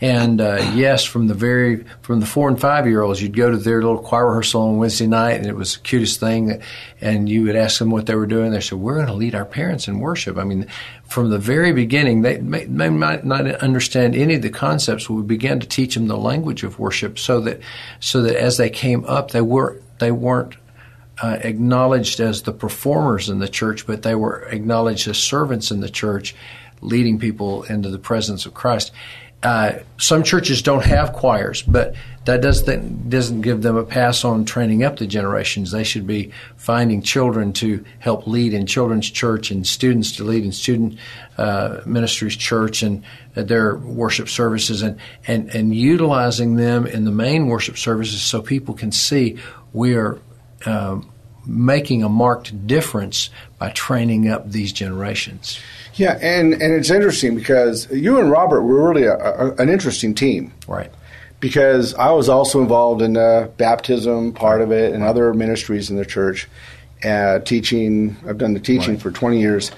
And 0.01 0.41
uh, 0.41 0.71
yes, 0.73 1.05
from 1.05 1.27
the 1.27 1.35
very 1.35 1.85
from 2.01 2.19
the 2.19 2.25
four 2.25 2.49
and 2.49 2.59
five 2.59 2.87
year 2.87 3.03
olds, 3.03 3.21
you'd 3.21 3.35
go 3.37 3.51
to 3.51 3.57
their 3.57 3.83
little 3.83 3.99
choir 3.99 4.27
rehearsal 4.27 4.63
on 4.63 4.77
Wednesday 4.77 5.05
night, 5.05 5.33
and 5.33 5.45
it 5.45 5.55
was 5.55 5.75
the 5.75 5.81
cutest 5.81 6.19
thing. 6.19 6.59
And 6.99 7.29
you 7.29 7.43
would 7.43 7.55
ask 7.55 7.77
them 7.77 7.91
what 7.91 8.07
they 8.07 8.15
were 8.15 8.25
doing. 8.25 8.51
They 8.51 8.61
said, 8.61 8.79
"We're 8.79 8.95
going 8.95 9.05
to 9.07 9.13
lead 9.13 9.35
our 9.35 9.45
parents 9.45 9.87
in 9.87 9.99
worship." 9.99 10.39
I 10.39 10.43
mean, 10.43 10.65
from 11.07 11.29
the 11.29 11.37
very 11.37 11.71
beginning, 11.71 12.23
they 12.23 12.39
may, 12.39 12.65
might 12.65 13.23
not 13.23 13.45
understand 13.61 14.15
any 14.15 14.33
of 14.33 14.41
the 14.41 14.49
concepts. 14.49 15.07
We 15.07 15.21
began 15.21 15.59
to 15.59 15.67
teach 15.67 15.93
them 15.93 16.07
the 16.07 16.17
language 16.17 16.63
of 16.63 16.79
worship, 16.79 17.19
so 17.19 17.39
that 17.41 17.59
so 17.99 18.23
that 18.23 18.35
as 18.35 18.57
they 18.57 18.71
came 18.71 19.05
up, 19.05 19.31
they 19.31 19.41
were 19.41 19.83
they 19.99 20.11
weren't 20.11 20.55
uh, 21.21 21.37
acknowledged 21.41 22.19
as 22.19 22.41
the 22.41 22.53
performers 22.53 23.29
in 23.29 23.37
the 23.37 23.47
church, 23.47 23.85
but 23.85 24.01
they 24.01 24.15
were 24.15 24.47
acknowledged 24.49 25.07
as 25.07 25.19
servants 25.19 25.69
in 25.69 25.79
the 25.79 25.89
church, 25.89 26.33
leading 26.81 27.19
people 27.19 27.61
into 27.63 27.91
the 27.91 27.99
presence 27.99 28.47
of 28.47 28.55
Christ. 28.55 28.91
Uh, 29.43 29.79
some 29.97 30.21
churches 30.21 30.61
don't 30.61 30.85
have 30.85 31.13
choirs, 31.13 31.63
but 31.63 31.95
that 32.25 32.41
doesn't 32.41 33.09
doesn't 33.09 33.41
give 33.41 33.63
them 33.63 33.75
a 33.75 33.83
pass 33.83 34.23
on 34.23 34.45
training 34.45 34.83
up 34.83 34.97
the 34.97 35.07
generations. 35.07 35.71
They 35.71 35.83
should 35.83 36.05
be 36.05 36.31
finding 36.57 37.01
children 37.01 37.51
to 37.53 37.83
help 37.97 38.27
lead 38.27 38.53
in 38.53 38.67
children's 38.67 39.09
church 39.09 39.49
and 39.49 39.65
students 39.65 40.15
to 40.17 40.23
lead 40.23 40.45
in 40.45 40.51
student 40.51 40.99
uh, 41.39 41.81
ministries 41.87 42.35
church 42.35 42.83
and 42.83 43.03
uh, 43.35 43.41
their 43.41 43.77
worship 43.77 44.29
services 44.29 44.83
and, 44.83 44.99
and 45.25 45.49
and 45.49 45.73
utilizing 45.73 46.57
them 46.57 46.85
in 46.85 47.05
the 47.05 47.11
main 47.11 47.47
worship 47.47 47.77
services 47.79 48.21
so 48.21 48.43
people 48.43 48.75
can 48.75 48.91
see 48.91 49.39
we 49.73 49.95
are 49.95 50.19
um, 50.67 51.11
making 51.47 52.03
a 52.03 52.09
marked 52.09 52.67
difference 52.67 53.31
by 53.57 53.69
training 53.71 54.27
up 54.27 54.51
these 54.51 54.71
generations. 54.71 55.59
Yeah, 56.01 56.17
and, 56.19 56.53
and 56.53 56.73
it's 56.73 56.89
interesting 56.89 57.35
because 57.35 57.87
you 57.91 58.19
and 58.19 58.31
Robert 58.31 58.63
were 58.63 58.89
really 58.89 59.05
a, 59.05 59.13
a, 59.13 59.53
an 59.57 59.69
interesting 59.69 60.15
team. 60.15 60.51
Right. 60.67 60.91
Because 61.39 61.93
I 61.93 62.09
was 62.09 62.27
also 62.27 62.59
involved 62.59 63.03
in 63.03 63.13
the 63.13 63.51
baptism 63.57 64.33
part 64.33 64.61
of 64.61 64.71
it 64.71 64.95
and 64.95 65.03
other 65.03 65.31
ministries 65.35 65.91
in 65.91 65.97
the 65.97 66.05
church, 66.05 66.49
uh, 67.03 67.37
teaching. 67.41 68.17
I've 68.27 68.39
done 68.39 68.55
the 68.55 68.59
teaching 68.59 68.95
right. 68.95 69.01
for 69.01 69.11
20 69.11 69.39
years. 69.39 69.71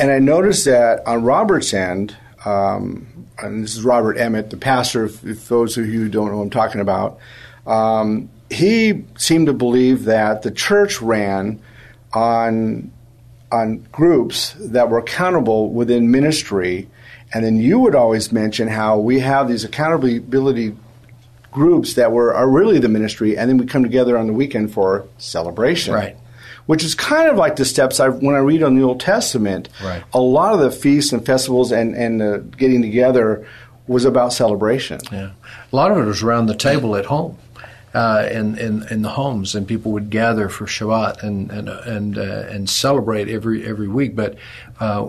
And 0.00 0.10
I 0.10 0.18
noticed 0.18 0.64
that 0.64 1.06
on 1.06 1.22
Robert's 1.22 1.72
end, 1.72 2.16
um, 2.44 3.06
and 3.38 3.62
this 3.62 3.76
is 3.76 3.84
Robert 3.84 4.16
Emmitt, 4.16 4.50
the 4.50 4.56
pastor, 4.56 5.04
if, 5.04 5.24
if, 5.24 5.46
those 5.46 5.78
of 5.78 5.86
you 5.86 6.00
who 6.00 6.08
don't 6.08 6.32
know 6.32 6.38
what 6.38 6.42
I'm 6.42 6.50
talking 6.50 6.80
about, 6.80 7.20
um, 7.68 8.28
he 8.50 9.04
seemed 9.16 9.46
to 9.46 9.52
believe 9.52 10.06
that 10.06 10.42
the 10.42 10.50
church 10.50 11.00
ran 11.00 11.62
on 12.12 12.90
on 13.50 13.86
groups 13.92 14.54
that 14.58 14.90
were 14.90 14.98
accountable 14.98 15.70
within 15.70 16.10
ministry. 16.10 16.88
And 17.32 17.44
then 17.44 17.56
you 17.56 17.78
would 17.78 17.94
always 17.94 18.32
mention 18.32 18.68
how 18.68 18.98
we 18.98 19.20
have 19.20 19.48
these 19.48 19.64
accountability 19.64 20.74
groups 21.50 21.94
that 21.94 22.12
were 22.12 22.34
are 22.34 22.48
really 22.48 22.78
the 22.78 22.88
ministry, 22.88 23.36
and 23.36 23.48
then 23.48 23.58
we 23.58 23.66
come 23.66 23.82
together 23.82 24.16
on 24.16 24.26
the 24.26 24.32
weekend 24.32 24.72
for 24.72 25.06
celebration. 25.18 25.94
Right. 25.94 26.16
Which 26.66 26.84
is 26.84 26.94
kind 26.94 27.30
of 27.30 27.36
like 27.36 27.56
the 27.56 27.64
steps 27.64 27.98
I 27.98 28.08
when 28.08 28.34
I 28.34 28.38
read 28.38 28.62
on 28.62 28.76
the 28.76 28.82
Old 28.82 29.00
Testament. 29.00 29.68
Right. 29.82 30.02
A 30.12 30.20
lot 30.20 30.52
of 30.52 30.60
the 30.60 30.70
feasts 30.70 31.12
and 31.12 31.24
festivals 31.24 31.72
and 31.72 31.94
and 31.94 32.22
uh, 32.22 32.38
getting 32.38 32.82
together 32.82 33.46
was 33.86 34.04
about 34.04 34.34
celebration. 34.34 35.00
Yeah. 35.10 35.30
A 35.72 35.76
lot 35.76 35.90
of 35.90 35.98
it 35.98 36.04
was 36.04 36.22
around 36.22 36.46
the 36.46 36.54
table 36.54 36.94
at 36.96 37.06
home 37.06 37.38
uh, 37.98 38.28
in, 38.30 38.56
in, 38.58 38.86
in 38.92 39.02
the 39.02 39.08
homes, 39.08 39.56
and 39.56 39.66
people 39.66 39.90
would 39.90 40.08
gather 40.08 40.48
for 40.48 40.66
Shabbat 40.66 41.24
and 41.24 41.50
and 41.50 41.68
and 41.68 42.16
uh, 42.16 42.46
and 42.48 42.70
celebrate 42.70 43.28
every 43.28 43.66
every 43.66 43.88
week. 43.88 44.14
But 44.14 44.36
uh, 44.78 45.08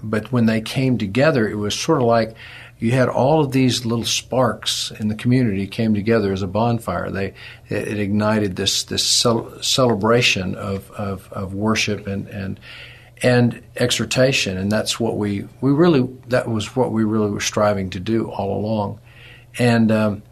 but 0.00 0.30
when 0.30 0.46
they 0.46 0.60
came 0.60 0.96
together, 0.96 1.48
it 1.48 1.56
was 1.56 1.74
sort 1.74 1.98
of 1.98 2.04
like 2.04 2.36
you 2.78 2.92
had 2.92 3.08
all 3.08 3.40
of 3.40 3.50
these 3.50 3.84
little 3.84 4.04
sparks 4.04 4.92
in 5.00 5.08
the 5.08 5.16
community 5.16 5.66
came 5.66 5.92
together 5.92 6.32
as 6.32 6.42
a 6.42 6.46
bonfire. 6.46 7.10
They 7.10 7.34
it, 7.68 7.88
it 7.88 7.98
ignited 7.98 8.54
this 8.54 8.84
this 8.84 9.04
cel- 9.04 9.60
celebration 9.60 10.54
of, 10.54 10.88
of, 10.92 11.32
of 11.32 11.52
worship 11.52 12.06
and 12.06 12.28
and 12.28 12.60
and 13.24 13.60
exhortation, 13.74 14.56
and 14.56 14.70
that's 14.70 15.00
what 15.00 15.16
we 15.16 15.48
we 15.60 15.72
really 15.72 16.08
that 16.28 16.46
was 16.46 16.76
what 16.76 16.92
we 16.92 17.02
really 17.02 17.32
were 17.32 17.40
striving 17.40 17.90
to 17.90 17.98
do 17.98 18.30
all 18.30 18.56
along, 18.56 19.00
and. 19.58 19.90
Um, 19.90 20.22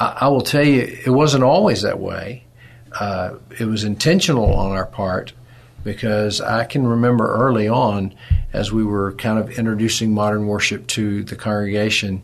I, 0.00 0.18
I 0.22 0.28
will 0.28 0.40
tell 0.40 0.64
you, 0.64 0.80
it 1.04 1.10
wasn't 1.10 1.44
always 1.44 1.82
that 1.82 2.00
way. 2.00 2.44
Uh, 2.98 3.36
it 3.58 3.66
was 3.66 3.84
intentional 3.84 4.52
on 4.54 4.72
our 4.72 4.86
part 4.86 5.32
because 5.84 6.40
I 6.40 6.64
can 6.64 6.86
remember 6.86 7.32
early 7.32 7.68
on 7.68 8.14
as 8.52 8.72
we 8.72 8.84
were 8.84 9.12
kind 9.12 9.38
of 9.38 9.50
introducing 9.50 10.12
modern 10.12 10.46
worship 10.46 10.86
to 10.88 11.22
the 11.22 11.36
congregation, 11.36 12.22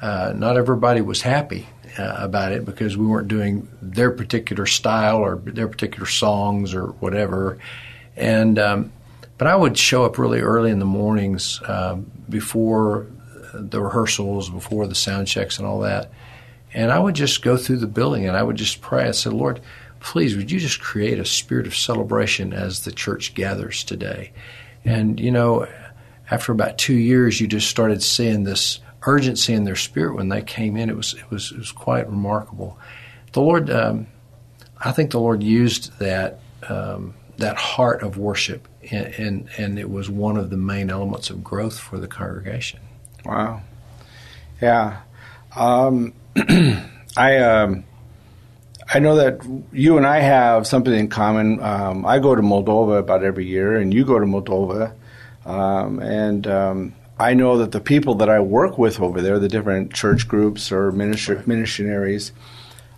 uh, 0.00 0.32
not 0.36 0.56
everybody 0.56 1.00
was 1.00 1.22
happy 1.22 1.66
uh, 1.98 2.16
about 2.18 2.52
it 2.52 2.64
because 2.64 2.96
we 2.96 3.06
weren't 3.06 3.28
doing 3.28 3.68
their 3.82 4.10
particular 4.10 4.66
style 4.66 5.18
or 5.18 5.36
their 5.36 5.68
particular 5.68 6.06
songs 6.06 6.74
or 6.74 6.88
whatever. 7.00 7.58
And 8.16 8.58
um, 8.58 8.92
but 9.36 9.48
I 9.48 9.56
would 9.56 9.76
show 9.76 10.04
up 10.04 10.16
really 10.16 10.40
early 10.40 10.70
in 10.70 10.78
the 10.78 10.84
mornings 10.84 11.60
um, 11.66 12.10
before 12.28 13.06
the 13.52 13.80
rehearsals, 13.80 14.48
before 14.48 14.86
the 14.86 14.94
sound 14.94 15.26
checks, 15.26 15.58
and 15.58 15.66
all 15.66 15.80
that 15.80 16.10
and 16.74 16.90
I 16.90 16.98
would 16.98 17.14
just 17.14 17.42
go 17.42 17.56
through 17.56 17.78
the 17.78 17.86
building 17.86 18.26
and 18.26 18.36
I 18.36 18.42
would 18.42 18.56
just 18.56 18.80
pray. 18.80 19.08
I 19.08 19.12
said, 19.12 19.32
Lord, 19.32 19.60
please, 20.00 20.36
would 20.36 20.50
you 20.50 20.58
just 20.58 20.80
create 20.80 21.18
a 21.18 21.24
spirit 21.24 21.66
of 21.66 21.74
celebration 21.74 22.52
as 22.52 22.80
the 22.80 22.92
church 22.92 23.34
gathers 23.34 23.84
today? 23.84 24.32
And, 24.84 25.18
you 25.18 25.30
know, 25.30 25.66
after 26.30 26.52
about 26.52 26.76
two 26.76 26.94
years, 26.94 27.40
you 27.40 27.46
just 27.46 27.68
started 27.70 28.02
seeing 28.02 28.44
this 28.44 28.80
urgency 29.06 29.54
in 29.54 29.64
their 29.64 29.76
spirit 29.76 30.16
when 30.16 30.28
they 30.28 30.42
came 30.42 30.76
in. 30.76 30.90
It 30.90 30.96
was, 30.96 31.14
it 31.14 31.30
was, 31.30 31.52
it 31.52 31.58
was 31.58 31.72
quite 31.72 32.08
remarkable. 32.08 32.78
The 33.32 33.40
Lord, 33.40 33.70
um, 33.70 34.08
I 34.78 34.92
think 34.92 35.12
the 35.12 35.20
Lord 35.20 35.42
used 35.42 35.98
that, 36.00 36.40
um, 36.68 37.14
that 37.38 37.56
heart 37.56 38.02
of 38.02 38.18
worship, 38.18 38.68
and, 38.90 39.06
and, 39.06 39.48
and 39.56 39.78
it 39.78 39.90
was 39.90 40.10
one 40.10 40.36
of 40.36 40.50
the 40.50 40.56
main 40.56 40.90
elements 40.90 41.30
of 41.30 41.42
growth 41.42 41.78
for 41.78 41.98
the 41.98 42.08
congregation. 42.08 42.80
Wow. 43.24 43.62
Yeah. 44.60 45.00
Um, 45.56 46.12
I 47.16 47.38
um, 47.38 47.84
I 48.92 48.98
know 48.98 49.16
that 49.16 49.40
you 49.72 49.96
and 49.96 50.06
I 50.06 50.20
have 50.20 50.66
something 50.66 50.92
in 50.92 51.08
common. 51.08 51.62
Um, 51.62 52.04
I 52.04 52.18
go 52.18 52.34
to 52.34 52.42
Moldova 52.42 52.98
about 52.98 53.24
every 53.24 53.46
year, 53.46 53.76
and 53.76 53.94
you 53.94 54.04
go 54.04 54.18
to 54.18 54.26
Moldova, 54.26 54.92
um, 55.46 56.00
and 56.00 56.46
um, 56.46 56.94
I 57.18 57.34
know 57.34 57.58
that 57.58 57.72
the 57.72 57.80
people 57.80 58.16
that 58.16 58.28
I 58.28 58.40
work 58.40 58.78
with 58.78 59.00
over 59.00 59.22
there, 59.22 59.38
the 59.38 59.48
different 59.48 59.94
church 59.94 60.26
groups 60.26 60.72
or 60.72 60.90
missionaries, 60.92 62.32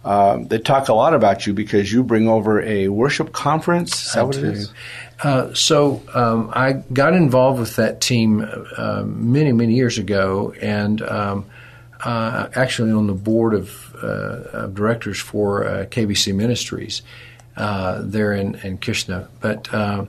uh, 0.05 0.39
they 0.41 0.59
talk 0.59 0.89
a 0.89 0.95
lot 0.95 1.15
about 1.15 1.47
you 1.47 1.53
because 1.53 1.93
you 1.93 2.03
bring 2.03 2.29
over 2.29 2.63
a 2.63 2.89
worship 2.89 3.33
conference. 3.33 4.07
Is 4.07 4.13
that 4.15 4.27
what 4.27 4.37
it 4.37 4.45
is? 4.45 4.73
Uh, 5.23 5.53
so 5.53 6.03
um, 6.15 6.51
I 6.55 6.75
got 6.93 7.13
involved 7.13 7.61
with 7.61 7.77
that 7.77 8.01
team 8.01 8.49
uh, 8.77 9.03
many, 9.05 9.53
many 9.53 9.75
years 9.75 9.99
ago, 9.99 10.55
and 10.63 11.03
um, 11.03 11.47
uh, 12.05 12.49
actually 12.55 12.93
on 12.93 13.07
the 13.07 13.15
board 13.15 13.55
of, 13.55 13.95
uh, 14.03 14.65
of 14.65 14.75
directors 14.75 15.19
for 15.19 15.65
uh, 15.65 15.87
KBC 15.87 16.35
Ministries 16.35 17.03
uh, 17.57 18.01
there 18.03 18.33
in, 18.33 18.55
in 18.57 18.79
Kishna. 18.79 19.29
But 19.41 19.73
um, 19.73 20.09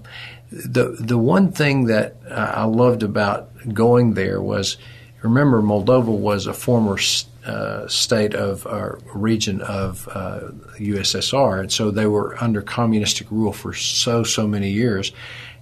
the 0.51 0.95
the 0.99 1.17
one 1.17 1.51
thing 1.51 1.85
that 1.85 2.15
I 2.29 2.63
loved 2.63 3.03
about 3.03 3.49
going 3.73 4.13
there 4.13 4.41
was, 4.41 4.77
remember, 5.21 5.61
Moldova 5.61 6.17
was 6.17 6.47
a 6.47 6.53
former 6.53 6.97
uh, 7.45 7.87
state 7.87 8.33
of 8.33 8.65
a 8.65 8.97
region 9.13 9.61
of 9.61 10.07
uh, 10.13 10.39
USSR, 10.77 11.59
and 11.59 11.71
so 11.71 11.91
they 11.91 12.05
were 12.05 12.41
under 12.41 12.61
communistic 12.61 13.29
rule 13.31 13.53
for 13.53 13.73
so 13.73 14.23
so 14.23 14.47
many 14.47 14.71
years. 14.71 15.11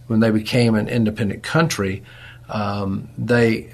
When 0.07 0.19
they 0.19 0.29
became 0.29 0.75
an 0.75 0.87
independent 0.87 1.41
country, 1.41 2.03
um, 2.47 3.09
they 3.17 3.73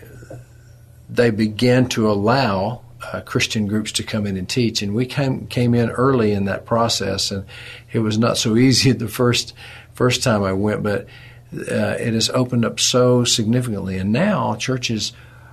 they 1.12 1.30
began 1.30 1.88
to 1.90 2.10
allow 2.10 2.82
uh, 3.12 3.22
Christian 3.22 3.68
groups 3.68 3.92
to 3.94 4.04
come 4.04 4.26
in 4.26 4.38
and 4.38 4.48
teach, 4.48 4.82
and 4.82 4.96
we 4.96 5.06
came 5.06 5.48
came 5.48 5.74
in 5.74 5.90
early 5.90 6.32
in 6.32 6.46
that 6.46 6.66
process, 6.66 7.32
and 7.32 7.46
it 7.92 8.00
was 8.00 8.18
not 8.18 8.38
so 8.38 8.56
easy 8.58 8.92
the 8.94 9.08
first 9.08 9.54
first 9.94 10.24
time 10.24 10.44
I 10.44 10.54
went, 10.54 10.84
but 10.84 11.08
uh, 11.54 11.98
it 12.00 12.14
has 12.14 12.30
opened 12.30 12.64
up 12.64 12.80
so 12.80 13.24
significantly, 13.24 13.98
and 13.98 14.12
now 14.12 14.56
churches 14.56 15.12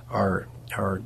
are 0.09 0.47
are 0.77 1.01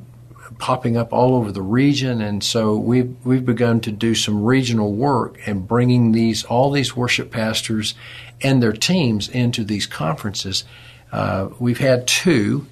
popping 0.59 0.97
up 0.97 1.11
all 1.11 1.35
over 1.35 1.51
the 1.51 1.61
region, 1.61 2.21
and 2.21 2.43
so 2.43 2.77
we've 2.77 3.15
we've 3.23 3.45
begun 3.45 3.79
to 3.81 3.91
do 3.91 4.13
some 4.13 4.43
regional 4.43 4.93
work 4.93 5.39
and 5.47 5.67
bringing 5.67 6.11
these 6.11 6.43
all 6.43 6.69
these 6.69 6.95
worship 6.95 7.31
pastors 7.31 7.95
and 8.41 8.61
their 8.61 8.73
teams 8.73 9.29
into 9.29 9.63
these 9.63 9.87
conferences. 9.87 10.63
Uh, 11.11 11.49
we've 11.59 11.79
had 11.79 12.05
two 12.07 12.67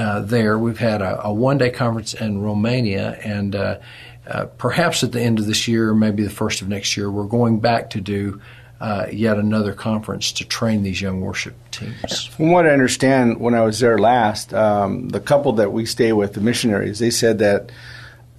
uh, 0.00 0.20
there. 0.20 0.58
We've 0.58 0.78
had 0.78 1.02
a, 1.02 1.26
a 1.26 1.32
one 1.32 1.58
day 1.58 1.68
conference 1.68 2.14
in 2.14 2.40
Romania, 2.40 3.18
and 3.22 3.54
uh, 3.54 3.78
uh, 4.26 4.46
perhaps 4.46 5.02
at 5.02 5.12
the 5.12 5.20
end 5.20 5.38
of 5.38 5.46
this 5.46 5.68
year, 5.68 5.92
maybe 5.92 6.22
the 6.22 6.30
first 6.30 6.62
of 6.62 6.68
next 6.68 6.96
year, 6.96 7.10
we're 7.10 7.26
going 7.26 7.60
back 7.60 7.90
to 7.90 8.00
do 8.00 8.40
uh, 8.80 9.06
yet 9.12 9.36
another 9.36 9.74
conference 9.74 10.32
to 10.32 10.44
train 10.46 10.82
these 10.82 11.02
young 11.02 11.20
worship 11.20 11.54
teams. 11.70 12.24
From 12.24 12.50
what 12.50 12.64
I 12.64 12.70
understand, 12.70 13.40
when 13.40 13.54
I 13.54 13.60
was 13.60 13.78
there 13.80 13.98
last, 13.98 14.54
um, 14.54 15.10
the 15.10 15.20
couple 15.20 15.52
that 15.52 15.70
we 15.70 15.84
stay 15.84 16.14
with, 16.14 16.32
the 16.32 16.40
missionaries, 16.40 16.98
they 16.98 17.10
said 17.10 17.38
that 17.40 17.70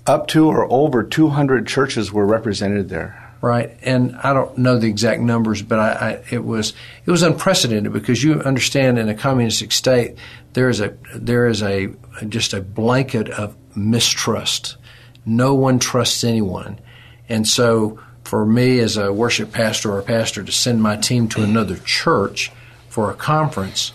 up 0.08 0.27
to 0.30 0.48
or 0.48 0.65
over 0.72 1.03
200 1.03 1.68
churches 1.68 2.12
were 2.12 2.25
represented 2.25 2.89
there. 2.89 3.21
Right, 3.41 3.75
and 3.81 4.15
I 4.17 4.33
don't 4.33 4.55
know 4.60 4.77
the 4.77 4.88
exact 4.88 5.19
numbers, 5.19 5.63
but 5.63 5.79
I, 5.79 5.91
I, 5.91 6.24
it 6.29 6.43
was 6.43 6.74
it 7.03 7.10
was 7.10 7.24
unprecedented 7.24 7.91
because 7.91 8.24
you 8.24 8.39
understand 8.41 9.00
in 9.00 9.10
a 9.10 9.15
communistic 9.15 9.71
state 9.71 10.15
there 10.53 10.69
is 10.69 10.79
a 10.79 10.95
there 11.15 11.48
is 11.48 11.63
a 11.63 11.88
just 12.29 12.53
a 12.53 12.62
blanket 12.62 13.29
of 13.29 13.55
mistrust. 13.75 14.77
No 15.25 15.55
one 15.55 15.79
trusts 15.79 16.24
anyone, 16.24 16.79
and 17.29 17.48
so 17.48 18.00
for 18.24 18.45
me 18.45 18.79
as 18.79 18.95
a 18.95 19.12
worship 19.12 19.51
pastor 19.51 19.91
or 19.91 20.00
a 20.00 20.03
pastor 20.03 20.43
to 20.43 20.51
send 20.51 20.81
my 20.81 20.95
team 20.95 21.27
to 21.29 21.41
another 21.41 21.77
church 21.77 22.51
for 22.89 23.10
a 23.10 23.15
conference 23.15 23.91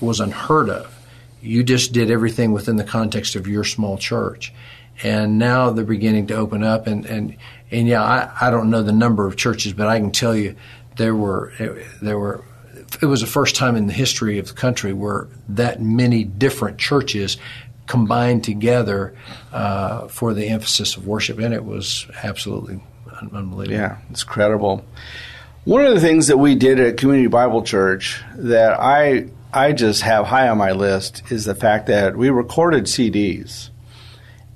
was 0.00 0.20
unheard 0.20 0.68
of. 0.68 0.94
You 1.40 1.62
just 1.62 1.92
did 1.92 2.10
everything 2.10 2.52
within 2.52 2.76
the 2.76 2.84
context 2.84 3.34
of 3.36 3.46
your 3.46 3.64
small 3.64 3.96
church. 3.98 4.52
And 5.02 5.38
now 5.38 5.70
they're 5.70 5.84
beginning 5.84 6.26
to 6.28 6.34
open 6.34 6.62
up. 6.62 6.86
And, 6.86 7.06
and, 7.06 7.36
and 7.72 7.88
yeah, 7.88 8.02
I, 8.02 8.48
I 8.48 8.50
don't 8.50 8.70
know 8.70 8.82
the 8.82 8.92
number 8.92 9.26
of 9.26 9.36
churches, 9.36 9.72
but 9.72 9.88
I 9.88 9.98
can 9.98 10.12
tell 10.12 10.36
you 10.36 10.54
there 10.96 11.14
were, 11.14 11.52
there 12.00 12.18
were, 12.18 12.44
it 13.00 13.06
was 13.06 13.22
the 13.22 13.26
first 13.26 13.56
time 13.56 13.76
in 13.76 13.86
the 13.86 13.92
history 13.92 14.38
of 14.38 14.48
the 14.48 14.54
country 14.54 14.92
where 14.92 15.28
that 15.48 15.80
many 15.80 16.24
different 16.24 16.78
churches 16.78 17.38
combined 17.86 18.44
together 18.44 19.16
uh, 19.52 20.06
for 20.08 20.34
the 20.34 20.46
emphasis 20.46 20.96
of 20.96 21.06
worship, 21.06 21.38
and 21.38 21.52
it 21.54 21.64
was 21.64 22.06
absolutely 22.22 22.80
unbelievable. 23.32 23.80
Yeah, 23.80 23.98
it's 24.10 24.22
incredible. 24.22 24.84
One 25.64 25.84
of 25.84 25.94
the 25.94 26.00
things 26.00 26.26
that 26.26 26.38
we 26.38 26.54
did 26.54 26.80
at 26.80 26.96
Community 26.96 27.28
Bible 27.28 27.62
Church 27.62 28.22
that 28.36 28.78
I 28.80 29.28
I 29.52 29.72
just 29.72 30.02
have 30.02 30.26
high 30.26 30.48
on 30.48 30.58
my 30.58 30.72
list 30.72 31.22
is 31.30 31.44
the 31.44 31.54
fact 31.54 31.86
that 31.86 32.16
we 32.16 32.30
recorded 32.30 32.84
CDs, 32.84 33.68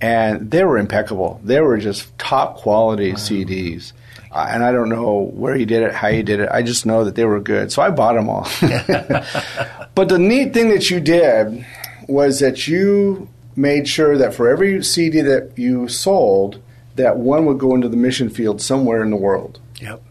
and 0.01 0.51
they 0.51 0.65
were 0.65 0.79
impeccable. 0.79 1.41
They 1.43 1.61
were 1.61 1.79
just 1.79 2.17
top 2.19 2.57
quality 2.57 3.11
wow. 3.11 3.17
CDs. 3.17 3.93
Uh, 4.31 4.47
and 4.51 4.63
I 4.63 4.73
don't 4.73 4.89
know 4.89 5.31
where 5.33 5.55
he 5.55 5.65
did 5.65 5.83
it, 5.83 5.95
how 5.95 6.11
he 6.11 6.23
did 6.23 6.41
it. 6.41 6.49
I 6.53 6.63
just 6.63 6.85
know 6.85 7.05
that 7.05 7.15
they 7.15 7.25
were 7.25 7.41
good. 7.41 7.73
So 7.73 7.81
I 7.81 7.91
bought 7.91 8.15
them 8.15 8.29
all. 8.29 8.47
but 9.95 10.09
the 10.09 10.19
neat 10.19 10.53
thing 10.53 10.69
that 10.71 10.91
you 10.91 11.01
did 11.01 11.65
was 12.07 12.41
that 12.41 12.69
you 12.69 13.29
made 13.57 13.89
sure 13.89 14.19
that 14.19 14.35
for 14.35 14.49
every 14.49 14.83
CD 14.85 15.23
that 15.23 15.53
you 15.57 15.89
sold, 15.89 16.63
that 16.97 17.17
one 17.17 17.47
would 17.47 17.59
go 17.59 17.75
into 17.75 17.89
the 17.89 17.97
mission 17.97 18.29
field 18.29 18.61
somewhere 18.61 19.03
in 19.03 19.11
the 19.11 19.17
world. 19.17 19.59
Yep. 19.81 20.03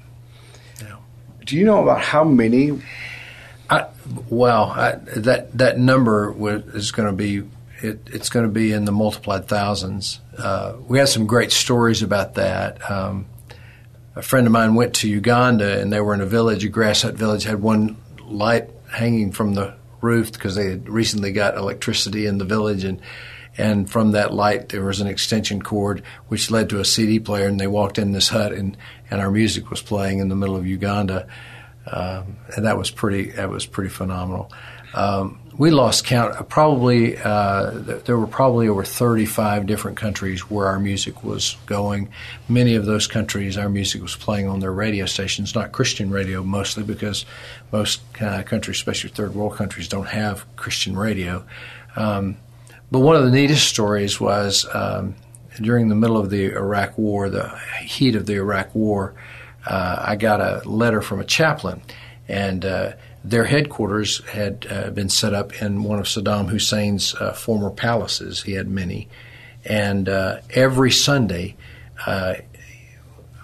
Yeah. 0.81 0.95
Do 1.45 1.55
you 1.55 1.65
know 1.65 1.83
about 1.83 2.01
how 2.01 2.23
many? 2.23 2.81
I, 3.69 3.85
well, 4.29 4.71
I, 4.71 4.95
that 5.15 5.55
that 5.57 5.79
number 5.79 6.35
is 6.75 6.91
going 6.91 7.07
to 7.07 7.15
be 7.15 7.43
it, 7.85 7.99
it's 8.07 8.29
going 8.29 8.45
to 8.45 8.51
be 8.51 8.71
in 8.71 8.85
the 8.85 8.91
multiplied 8.91 9.47
thousands. 9.47 10.19
Uh, 10.37 10.75
we 10.87 10.99
had 10.99 11.09
some 11.09 11.25
great 11.27 11.51
stories 11.51 12.01
about 12.01 12.35
that. 12.35 12.89
Um, 12.89 13.27
a 14.15 14.21
friend 14.21 14.47
of 14.47 14.53
mine 14.53 14.75
went 14.75 14.95
to 14.95 15.09
Uganda 15.09 15.79
and 15.81 15.91
they 15.91 15.99
were 15.99 16.13
in 16.13 16.21
a 16.21 16.25
village, 16.25 16.63
a 16.63 16.69
grass 16.69 17.01
hut 17.01 17.15
village, 17.15 17.43
had 17.43 17.61
one 17.61 17.97
light 18.23 18.69
hanging 18.91 19.31
from 19.31 19.53
the 19.53 19.75
roof 20.01 20.31
because 20.31 20.55
they 20.55 20.69
had 20.69 20.87
recently 20.87 21.31
got 21.31 21.57
electricity 21.57 22.25
in 22.25 22.37
the 22.37 22.45
village 22.45 22.83
and 22.83 23.01
and 23.57 23.89
from 23.89 24.11
that 24.11 24.33
light 24.33 24.69
there 24.69 24.83
was 24.83 25.01
an 25.01 25.07
extension 25.07 25.61
cord 25.61 26.03
which 26.27 26.51
led 26.51 26.69
to 26.69 26.79
a 26.79 26.85
CD 26.85 27.19
player 27.19 27.47
and 27.47 27.59
they 27.59 27.67
walked 27.67 27.97
in 27.97 28.11
this 28.11 28.29
hut 28.29 28.51
and, 28.51 28.77
and 29.09 29.21
our 29.21 29.31
music 29.31 29.69
was 29.69 29.81
playing 29.81 30.19
in 30.19 30.27
the 30.27 30.35
middle 30.35 30.55
of 30.55 30.67
Uganda 30.67 31.27
um, 31.87 32.37
and 32.55 32.65
that 32.65 32.77
was 32.77 32.91
pretty 32.91 33.31
that 33.31 33.49
was 33.49 33.65
pretty 33.65 33.89
phenomenal. 33.89 34.51
Um, 34.93 35.39
we 35.57 35.71
lost 35.71 36.05
count. 36.05 36.49
Probably 36.49 37.17
uh, 37.17 37.71
there 38.05 38.17
were 38.17 38.27
probably 38.27 38.67
over 38.67 38.83
35 38.83 39.65
different 39.65 39.97
countries 39.97 40.49
where 40.49 40.67
our 40.67 40.79
music 40.79 41.23
was 41.23 41.55
going. 41.65 42.09
Many 42.49 42.75
of 42.75 42.85
those 42.85 43.07
countries, 43.07 43.57
our 43.57 43.69
music 43.69 44.01
was 44.01 44.15
playing 44.15 44.47
on 44.47 44.59
their 44.59 44.71
radio 44.71 45.05
stations, 45.05 45.55
not 45.55 45.71
Christian 45.71 46.09
radio 46.09 46.43
mostly, 46.43 46.83
because 46.83 47.25
most 47.71 48.01
uh, 48.21 48.43
countries, 48.43 48.77
especially 48.77 49.11
third 49.11 49.33
world 49.33 49.55
countries, 49.55 49.87
don't 49.87 50.07
have 50.07 50.45
Christian 50.57 50.97
radio. 50.97 51.45
Um, 51.95 52.37
but 52.91 52.99
one 52.99 53.15
of 53.15 53.23
the 53.23 53.31
neatest 53.31 53.67
stories 53.67 54.19
was 54.19 54.65
um, 54.73 55.15
during 55.61 55.87
the 55.87 55.95
middle 55.95 56.17
of 56.17 56.29
the 56.29 56.51
Iraq 56.51 56.97
War, 56.97 57.29
the 57.29 57.57
heat 57.81 58.15
of 58.15 58.25
the 58.25 58.35
Iraq 58.35 58.75
War. 58.75 59.13
Uh, 59.65 60.03
I 60.05 60.15
got 60.15 60.41
a 60.41 60.67
letter 60.67 61.01
from 61.01 61.19
a 61.19 61.25
chaplain, 61.25 61.81
and 62.27 62.65
uh, 62.65 62.91
their 63.29 63.45
headquarters 63.45 64.23
had 64.25 64.67
uh, 64.69 64.91
been 64.91 65.09
set 65.09 65.33
up 65.33 65.61
in 65.61 65.83
one 65.83 65.99
of 65.99 66.05
Saddam 66.05 66.49
Hussein's 66.49 67.15
uh, 67.15 67.33
former 67.33 67.71
palaces. 67.71 68.43
He 68.43 68.53
had 68.53 68.67
many, 68.67 69.09
and 69.65 70.07
uh, 70.07 70.41
every 70.51 70.91
Sunday, 70.91 71.55
uh, 72.05 72.35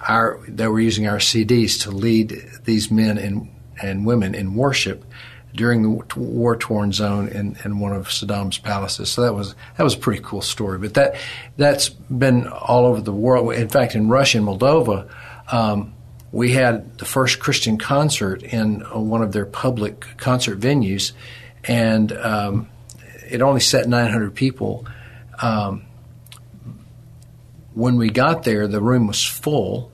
our 0.08 0.40
they 0.48 0.68
were 0.68 0.80
using 0.80 1.08
our 1.08 1.18
CDs 1.18 1.82
to 1.84 1.92
lead 1.92 2.42
these 2.66 2.92
men 2.92 3.18
and 3.18 3.50
and 3.82 4.06
women 4.06 4.36
in 4.36 4.56
worship 4.56 5.04
during 5.54 5.82
the 5.82 6.06
war 6.16 6.56
torn 6.56 6.94
zone 6.94 7.28
in, 7.28 7.58
in 7.66 7.80
one 7.80 7.92
of 7.92 8.08
Saddam's 8.08 8.58
palaces. 8.58 9.10
So 9.10 9.24
that 9.24 9.34
was 9.34 9.56
that 9.78 9.84
was 9.84 9.96
a 9.96 10.00
pretty 10.00 10.22
cool 10.24 10.42
story. 10.42 10.78
But 10.78 10.94
that 10.94 11.16
that's 11.58 11.90
been 11.90 12.48
all 12.48 12.86
over 12.86 13.02
the 13.02 13.12
world. 13.12 13.54
In 13.54 13.70
fact, 13.70 13.96
in 13.96 14.10
Russia 14.10 14.38
and 14.38 14.48
Moldova. 14.48 15.10
Um, 15.52 15.94
we 16.32 16.54
had 16.54 16.98
the 16.98 17.06
first 17.06 17.40
Christian 17.40 17.78
concert 17.78 18.42
in 18.44 18.84
uh, 18.84 19.00
one 19.00 19.22
of 19.22 19.32
their 19.32 19.46
public 19.46 20.06
concert 20.18 20.60
venues, 20.60 21.12
and 21.64 22.12
um, 22.14 22.70
it 23.30 23.42
only 23.42 23.60
set 23.60 23.88
900 23.88 24.34
people. 24.34 24.86
Um, 25.42 25.84
when 27.74 27.98
we 27.98 28.10
got 28.10 28.44
there, 28.44 28.68
the 28.68 28.82
room 28.82 29.08
was 29.08 29.24
full, 29.24 29.92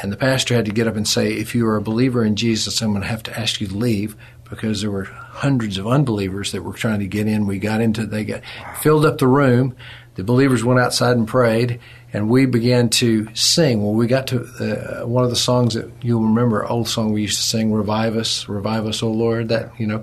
and 0.00 0.12
the 0.12 0.16
pastor 0.16 0.54
had 0.54 0.66
to 0.66 0.72
get 0.72 0.86
up 0.86 0.96
and 0.96 1.08
say, 1.08 1.32
If 1.32 1.54
you 1.54 1.66
are 1.66 1.76
a 1.76 1.82
believer 1.82 2.24
in 2.24 2.36
Jesus, 2.36 2.80
I'm 2.80 2.90
going 2.90 3.02
to 3.02 3.08
have 3.08 3.22
to 3.24 3.38
ask 3.38 3.60
you 3.60 3.66
to 3.68 3.76
leave 3.76 4.16
because 4.48 4.80
there 4.80 4.90
were 4.90 5.04
hundreds 5.04 5.78
of 5.78 5.86
unbelievers 5.86 6.52
that 6.52 6.62
were 6.62 6.72
trying 6.72 7.00
to 7.00 7.06
get 7.06 7.26
in. 7.26 7.46
We 7.46 7.58
got 7.58 7.80
into, 7.80 8.06
they 8.06 8.24
got 8.24 8.42
filled 8.80 9.04
up 9.04 9.18
the 9.18 9.26
room. 9.26 9.76
The 10.18 10.24
believers 10.24 10.64
went 10.64 10.80
outside 10.80 11.16
and 11.16 11.28
prayed, 11.28 11.78
and 12.12 12.28
we 12.28 12.44
began 12.44 12.88
to 12.88 13.32
sing. 13.36 13.84
Well, 13.84 13.92
we 13.92 14.08
got 14.08 14.26
to 14.26 14.40
uh, 14.40 15.06
one 15.06 15.22
of 15.22 15.30
the 15.30 15.36
songs 15.36 15.74
that 15.74 15.88
you'll 16.02 16.24
remember, 16.24 16.66
old 16.66 16.88
song 16.88 17.12
we 17.12 17.22
used 17.22 17.36
to 17.36 17.44
sing, 17.44 17.72
"Revive 17.72 18.16
Us, 18.16 18.48
Revive 18.48 18.84
Us, 18.86 19.00
O 19.00 19.12
Lord." 19.12 19.50
That 19.50 19.70
you 19.78 19.86
know, 19.86 20.02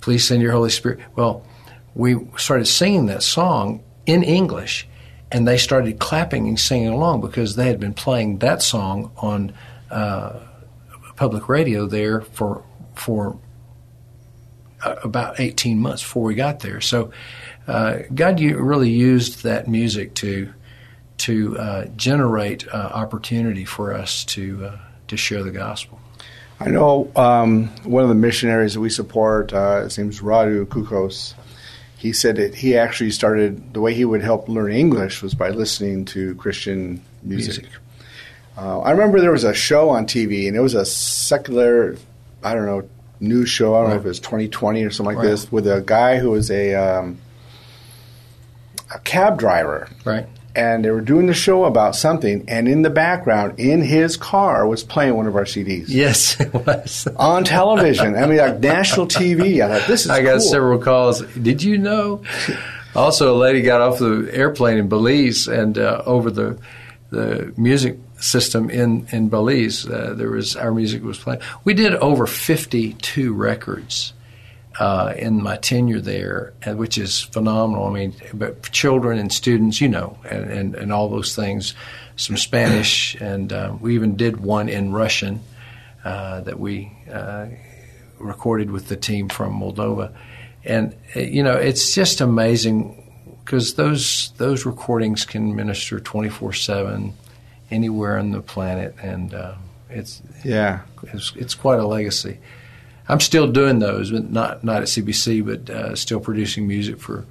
please 0.00 0.26
send 0.26 0.40
your 0.40 0.52
Holy 0.52 0.70
Spirit. 0.70 1.00
Well, 1.14 1.44
we 1.94 2.16
started 2.38 2.68
singing 2.68 3.04
that 3.06 3.22
song 3.22 3.84
in 4.06 4.22
English, 4.22 4.88
and 5.30 5.46
they 5.46 5.58
started 5.58 5.98
clapping 5.98 6.48
and 6.48 6.58
singing 6.58 6.88
along 6.88 7.20
because 7.20 7.56
they 7.56 7.66
had 7.66 7.78
been 7.78 7.92
playing 7.92 8.38
that 8.38 8.62
song 8.62 9.12
on 9.18 9.52
uh, 9.90 10.40
public 11.16 11.50
radio 11.50 11.84
there 11.84 12.22
for 12.22 12.64
for 12.94 13.38
uh, 14.82 14.94
about 15.04 15.38
18 15.38 15.78
months 15.78 16.02
before 16.02 16.22
we 16.22 16.34
got 16.34 16.60
there. 16.60 16.80
So 16.80 17.12
uh, 17.70 18.02
God 18.14 18.40
really 18.40 18.90
used 18.90 19.44
that 19.44 19.68
music 19.68 20.14
to 20.14 20.52
to 21.18 21.58
uh, 21.58 21.84
generate 21.96 22.66
uh, 22.68 22.76
opportunity 22.76 23.64
for 23.64 23.94
us 23.94 24.24
to 24.24 24.66
uh, 24.66 24.78
to 25.08 25.16
share 25.16 25.42
the 25.42 25.50
gospel. 25.50 26.00
I 26.58 26.68
know 26.68 27.10
um, 27.16 27.68
one 27.84 28.02
of 28.02 28.08
the 28.08 28.14
missionaries 28.14 28.74
that 28.74 28.80
we 28.80 28.90
support. 28.90 29.52
Uh, 29.52 29.82
his 29.82 29.98
is 29.98 30.20
Radu 30.20 30.66
Kukos. 30.66 31.34
He 31.96 32.12
said 32.12 32.36
that 32.36 32.54
he 32.54 32.76
actually 32.76 33.12
started 33.12 33.72
the 33.72 33.80
way 33.80 33.94
he 33.94 34.04
would 34.04 34.22
help 34.22 34.48
learn 34.48 34.72
English 34.72 35.22
was 35.22 35.34
by 35.34 35.50
listening 35.50 36.06
to 36.06 36.34
Christian 36.36 37.02
music. 37.22 37.64
music. 37.64 37.80
Uh, 38.56 38.80
I 38.80 38.90
remember 38.90 39.20
there 39.20 39.30
was 39.30 39.44
a 39.44 39.54
show 39.54 39.90
on 39.90 40.06
TV, 40.06 40.48
and 40.48 40.56
it 40.56 40.60
was 40.60 40.74
a 40.74 40.84
secular, 40.84 41.96
I 42.42 42.54
don't 42.54 42.66
know, 42.66 42.88
news 43.20 43.48
show. 43.48 43.74
I 43.74 43.78
don't 43.78 43.84
right. 43.84 43.94
know 43.94 44.00
if 44.00 44.04
it 44.06 44.08
was 44.08 44.20
2020 44.20 44.84
or 44.84 44.90
something 44.90 45.14
like 45.14 45.22
right. 45.22 45.30
this, 45.30 45.52
with 45.52 45.66
a 45.66 45.82
guy 45.84 46.18
who 46.18 46.30
was 46.30 46.50
a 46.50 46.74
um, 46.74 47.18
a 48.94 48.98
cab 49.00 49.38
driver. 49.38 49.88
Right 50.04 50.26
and 50.54 50.84
they 50.84 50.90
were 50.90 51.00
doing 51.00 51.26
the 51.26 51.34
show 51.34 51.64
about 51.64 51.94
something, 51.94 52.44
and 52.48 52.68
in 52.68 52.82
the 52.82 52.90
background, 52.90 53.58
in 53.58 53.82
his 53.82 54.16
car, 54.16 54.66
was 54.66 54.82
playing 54.82 55.14
one 55.14 55.26
of 55.26 55.36
our 55.36 55.44
CDs. 55.44 55.84
Yes, 55.88 56.40
it 56.40 56.52
was 56.52 57.06
on 57.16 57.44
television. 57.44 58.16
I 58.16 58.26
mean, 58.26 58.38
like 58.38 58.60
national 58.60 59.06
TV. 59.06 59.64
I 59.64 59.78
thought 59.78 59.88
this 59.88 60.04
is. 60.04 60.10
I 60.10 60.22
got 60.22 60.38
cool. 60.38 60.40
several 60.40 60.78
calls. 60.78 61.20
Did 61.34 61.62
you 61.62 61.78
know? 61.78 62.22
Also, 62.94 63.34
a 63.34 63.38
lady 63.38 63.62
got 63.62 63.80
off 63.80 63.98
the 63.98 64.28
airplane 64.32 64.78
in 64.78 64.88
Belize, 64.88 65.46
and 65.46 65.78
uh, 65.78 66.02
over 66.04 66.30
the 66.30 66.58
the 67.10 67.52
music 67.56 67.98
system 68.18 68.70
in 68.70 69.06
in 69.12 69.28
Belize, 69.28 69.86
uh, 69.86 70.14
there 70.16 70.30
was 70.30 70.56
our 70.56 70.72
music 70.72 71.02
was 71.02 71.18
playing. 71.18 71.40
We 71.64 71.74
did 71.74 71.94
over 71.94 72.26
fifty 72.26 72.94
two 72.94 73.32
records 73.34 74.12
uh, 74.80 75.12
in 75.16 75.42
my 75.42 75.56
tenure 75.58 76.00
there, 76.00 76.54
which 76.66 76.96
is 76.96 77.20
phenomenal. 77.20 77.86
I 77.86 77.90
mean, 77.92 78.14
but 78.32 78.62
children 78.72 79.18
and 79.18 79.30
students, 79.30 79.78
you 79.80 79.88
know, 79.88 80.16
and, 80.28 80.50
and, 80.50 80.74
and 80.74 80.92
all 80.92 81.10
those 81.10 81.36
things, 81.36 81.74
some 82.16 82.38
Spanish, 82.38 83.14
and 83.20 83.52
uh, 83.52 83.76
we 83.78 83.94
even 83.94 84.16
did 84.16 84.40
one 84.40 84.70
in 84.70 84.92
Russian 84.92 85.40
uh, 86.02 86.40
that 86.40 86.58
we 86.58 86.90
uh, 87.12 87.48
recorded 88.18 88.70
with 88.70 88.88
the 88.88 88.96
team 88.96 89.28
from 89.28 89.60
Moldova. 89.60 90.14
And, 90.64 90.96
uh, 91.14 91.20
you 91.20 91.42
know, 91.42 91.56
it's 91.56 91.94
just 91.94 92.22
amazing 92.22 92.96
because 93.44 93.74
those 93.74 94.32
those 94.38 94.64
recordings 94.64 95.24
can 95.26 95.56
minister 95.56 96.00
twenty 96.00 96.28
four 96.30 96.52
seven 96.52 97.12
anywhere 97.70 98.16
on 98.18 98.30
the 98.30 98.40
planet, 98.40 98.94
and 99.02 99.34
uh, 99.34 99.54
it's 99.90 100.22
Yeah. 100.44 100.80
it's, 101.02 101.32
it's 101.36 101.54
quite 101.54 101.80
a 101.80 101.86
legacy. 101.86 102.38
I'm 103.10 103.20
still 103.20 103.50
doing 103.50 103.80
those, 103.80 104.10
but 104.10 104.30
not 104.30 104.62
not 104.62 104.82
at 104.82 104.88
CBC, 104.88 105.44
but 105.44 105.68
uh, 105.68 105.94
still 105.96 106.20
producing 106.20 106.68
music 106.68 107.00
for 107.00 107.26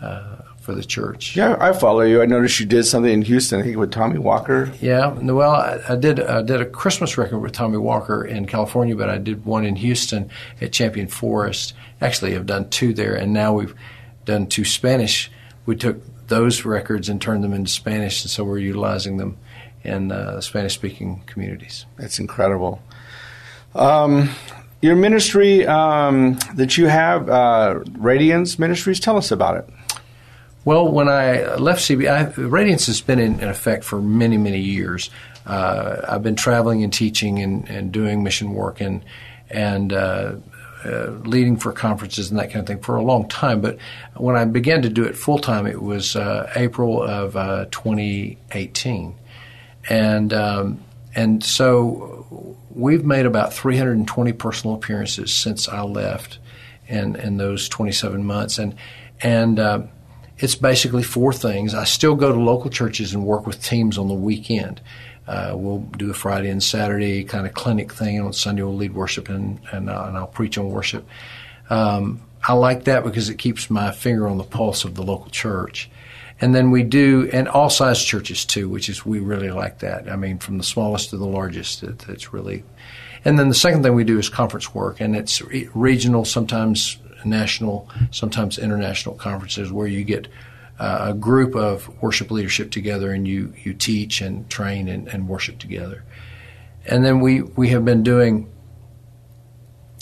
uh, 0.00 0.36
for 0.60 0.74
the 0.74 0.84
church. 0.84 1.36
Yeah, 1.36 1.56
I 1.60 1.72
follow 1.72 2.00
you. 2.00 2.22
I 2.22 2.26
noticed 2.26 2.60
you 2.60 2.66
did 2.66 2.84
something 2.84 3.12
in 3.12 3.22
Houston, 3.22 3.60
I 3.60 3.62
think 3.62 3.76
with 3.76 3.90
Tommy 3.90 4.18
Walker. 4.18 4.72
Yeah, 4.80 5.08
well, 5.08 5.52
I, 5.52 5.80
I 5.90 5.96
did 5.96 6.20
I 6.20 6.42
did 6.42 6.60
a 6.60 6.66
Christmas 6.66 7.16
record 7.16 7.38
with 7.38 7.52
Tommy 7.52 7.78
Walker 7.78 8.24
in 8.24 8.46
California, 8.46 8.94
but 8.96 9.08
I 9.08 9.18
did 9.18 9.44
one 9.44 9.64
in 9.64 9.76
Houston 9.76 10.30
at 10.60 10.72
Champion 10.72 11.06
Forest. 11.06 11.74
Actually, 12.00 12.36
I've 12.36 12.46
done 12.46 12.68
two 12.68 12.92
there, 12.92 13.14
and 13.14 13.32
now 13.32 13.54
we've 13.54 13.74
done 14.24 14.46
two 14.46 14.64
Spanish. 14.64 15.30
We 15.66 15.76
took 15.76 16.02
those 16.28 16.64
records 16.64 17.08
and 17.08 17.20
turned 17.20 17.44
them 17.44 17.52
into 17.52 17.70
Spanish, 17.70 18.22
and 18.22 18.30
so 18.30 18.44
we're 18.44 18.58
utilizing 18.58 19.16
them 19.16 19.38
in 19.82 20.12
uh, 20.12 20.40
Spanish-speaking 20.40 21.22
communities. 21.26 21.84
That's 21.98 22.18
incredible. 22.18 22.82
Um, 23.74 24.30
your 24.84 24.96
ministry 24.96 25.66
um, 25.66 26.38
that 26.56 26.76
you 26.76 26.88
have, 26.88 27.30
uh, 27.30 27.80
Radiance 27.92 28.58
Ministries, 28.58 29.00
tell 29.00 29.16
us 29.16 29.30
about 29.30 29.56
it. 29.56 29.66
Well, 30.66 30.92
when 30.92 31.08
I 31.08 31.54
left 31.54 31.80
CB, 31.80 32.50
Radiance 32.50 32.84
has 32.88 33.00
been 33.00 33.18
in, 33.18 33.40
in 33.40 33.48
effect 33.48 33.82
for 33.82 34.02
many, 34.02 34.36
many 34.36 34.60
years. 34.60 35.08
Uh, 35.46 36.02
I've 36.06 36.22
been 36.22 36.36
traveling 36.36 36.84
and 36.84 36.92
teaching 36.92 37.38
and, 37.38 37.66
and 37.66 37.92
doing 37.92 38.22
mission 38.22 38.52
work 38.52 38.82
and 38.82 39.02
and 39.48 39.90
uh, 39.94 40.34
uh, 40.84 41.06
leading 41.24 41.56
for 41.56 41.72
conferences 41.72 42.30
and 42.30 42.38
that 42.38 42.50
kind 42.50 42.60
of 42.60 42.66
thing 42.66 42.80
for 42.80 42.96
a 42.96 43.02
long 43.02 43.26
time. 43.26 43.62
But 43.62 43.78
when 44.16 44.36
I 44.36 44.44
began 44.44 44.82
to 44.82 44.90
do 44.90 45.04
it 45.04 45.16
full 45.16 45.38
time, 45.38 45.66
it 45.66 45.80
was 45.80 46.14
uh, 46.14 46.52
April 46.56 47.02
of 47.02 47.36
uh, 47.36 47.66
2018, 47.70 49.14
and 49.88 50.32
um, 50.34 50.84
and 51.14 51.42
so 51.42 52.56
we've 52.74 53.04
made 53.04 53.26
about 53.26 53.52
320 53.52 54.32
personal 54.32 54.76
appearances 54.76 55.32
since 55.32 55.68
I 55.68 55.82
left 55.82 56.38
in 56.86 57.16
in 57.16 57.36
those 57.36 57.68
27 57.68 58.24
months, 58.24 58.58
and 58.58 58.74
and 59.20 59.58
uh, 59.58 59.82
it's 60.38 60.54
basically 60.54 61.02
four 61.02 61.32
things. 61.32 61.74
I 61.74 61.84
still 61.84 62.14
go 62.14 62.32
to 62.32 62.38
local 62.38 62.70
churches 62.70 63.14
and 63.14 63.24
work 63.24 63.46
with 63.46 63.62
teams 63.62 63.98
on 63.98 64.08
the 64.08 64.14
weekend. 64.14 64.80
Uh, 65.26 65.52
we'll 65.54 65.78
do 65.78 66.10
a 66.10 66.14
Friday 66.14 66.50
and 66.50 66.62
Saturday 66.62 67.24
kind 67.24 67.46
of 67.46 67.54
clinic 67.54 67.92
thing. 67.92 68.20
On 68.20 68.32
Sunday, 68.32 68.62
we'll 68.62 68.76
lead 68.76 68.94
worship 68.94 69.28
and 69.28 69.60
and, 69.72 69.88
uh, 69.88 70.04
and 70.08 70.16
I'll 70.16 70.26
preach 70.26 70.58
on 70.58 70.68
worship. 70.70 71.06
Um, 71.70 72.22
I 72.46 72.52
like 72.52 72.84
that 72.84 73.04
because 73.04 73.30
it 73.30 73.38
keeps 73.38 73.70
my 73.70 73.90
finger 73.90 74.28
on 74.28 74.36
the 74.36 74.44
pulse 74.44 74.84
of 74.84 74.94
the 74.94 75.02
local 75.02 75.30
church. 75.30 75.88
And 76.44 76.54
then 76.54 76.70
we 76.70 76.82
do, 76.82 77.30
and 77.32 77.48
all 77.48 77.70
size 77.70 78.04
churches 78.04 78.44
too, 78.44 78.68
which 78.68 78.90
is 78.90 79.06
we 79.06 79.18
really 79.18 79.50
like 79.50 79.78
that. 79.78 80.10
I 80.10 80.16
mean, 80.16 80.36
from 80.36 80.58
the 80.58 80.62
smallest 80.62 81.08
to 81.08 81.16
the 81.16 81.24
largest, 81.24 81.82
it's 81.82 82.34
really. 82.34 82.64
And 83.24 83.38
then 83.38 83.48
the 83.48 83.54
second 83.54 83.82
thing 83.82 83.94
we 83.94 84.04
do 84.04 84.18
is 84.18 84.28
conference 84.28 84.74
work, 84.74 85.00
and 85.00 85.16
it's 85.16 85.40
re- 85.40 85.70
regional, 85.72 86.26
sometimes 86.26 86.98
national, 87.24 87.88
sometimes 88.10 88.58
international 88.58 89.14
conferences 89.14 89.72
where 89.72 89.86
you 89.86 90.04
get 90.04 90.28
uh, 90.78 91.06
a 91.12 91.14
group 91.14 91.54
of 91.54 91.88
worship 92.02 92.30
leadership 92.30 92.70
together 92.70 93.10
and 93.10 93.26
you, 93.26 93.54
you 93.62 93.72
teach 93.72 94.20
and 94.20 94.50
train 94.50 94.86
and, 94.86 95.08
and 95.08 95.26
worship 95.26 95.58
together. 95.58 96.04
And 96.84 97.02
then 97.02 97.20
we, 97.20 97.40
we 97.40 97.70
have 97.70 97.86
been 97.86 98.02
doing 98.02 98.52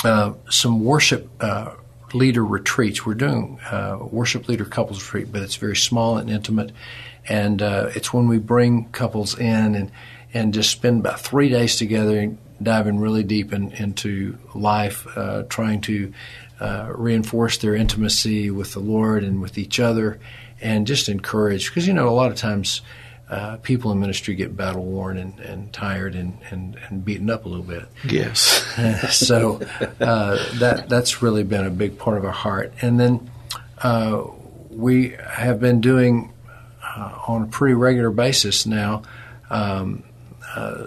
uh, 0.02 0.33
some 0.50 0.83
worship 0.83 1.31
uh, 1.38 1.74
leader 2.14 2.44
retreats. 2.44 3.05
We're 3.05 3.14
doing 3.14 3.59
uh, 3.70 3.98
worship 4.01 4.48
leader 4.48 4.64
couples 4.64 5.03
retreat, 5.03 5.33
but 5.33 5.42
it's 5.42 5.57
very 5.57 5.77
small 5.77 6.18
and 6.18 6.31
intimate. 6.31 6.72
And 7.29 7.62
uh, 7.62 7.90
it's 7.94 8.12
when 8.12 8.29
we 8.29 8.38
bring 8.38 8.90
couples 8.90 9.38
in 9.38 9.75
and, 9.75 9.90
and 10.35 10.55
just 10.55 10.70
spend 10.70 11.01
about 11.01 11.20
three 11.20 11.48
days 11.48 11.77
together 11.77 12.37
diving 12.62 13.01
really 13.01 13.25
deep 13.25 13.53
in, 13.53 13.72
into 13.72 14.38
life, 14.55 15.07
uh, 15.16 15.42
trying 15.48 15.81
to 15.83 16.12
uh, 16.61 16.92
reinforce 16.94 17.59
their 17.59 17.75
intimacy 17.75 18.51
with 18.51 18.72
the 18.72 18.81
Lord 18.81 19.25
and 19.25 19.40
with 19.40 19.59
each 19.59 19.81
other, 19.81 20.20
and 20.61 20.87
just 20.87 21.09
encourage. 21.09 21.68
Because, 21.68 21.87
you 21.88 21.92
know, 21.92 22.09
a 22.09 22.11
lot 22.11 22.31
of 22.31 22.37
times 22.37 22.83
uh, 23.33 23.57
people 23.62 23.90
in 23.90 23.99
ministry 23.99 24.35
get 24.35 24.55
battle 24.55 24.85
worn 24.85 25.16
and, 25.16 25.40
and 25.40 25.73
tired 25.73 26.14
and, 26.14 26.37
and, 26.51 26.79
and 26.88 27.03
beaten 27.03 27.31
up 27.31 27.47
a 27.47 27.49
little 27.49 27.64
bit. 27.64 27.85
Yes. 28.05 28.38
so 29.11 29.59
uh, 30.01 30.37
that 30.59 30.85
that's 30.90 31.23
really 31.23 31.42
been 31.42 31.64
a 31.64 31.71
big 31.71 31.99
part 31.99 32.18
of 32.18 32.27
our 32.27 32.31
heart. 32.31 32.75
And 32.83 33.01
then 33.01 33.31
uh, 33.83 34.25
we 34.68 35.16
have 35.27 35.61
been 35.61 35.81
doing 35.81 36.31
uh, 36.85 37.21
on 37.27 37.45
a 37.45 37.47
pretty 37.47 37.73
regular 37.73 38.11
basis 38.11 38.66
now. 38.66 39.03
Um, 39.49 40.05
uh, 40.55 40.87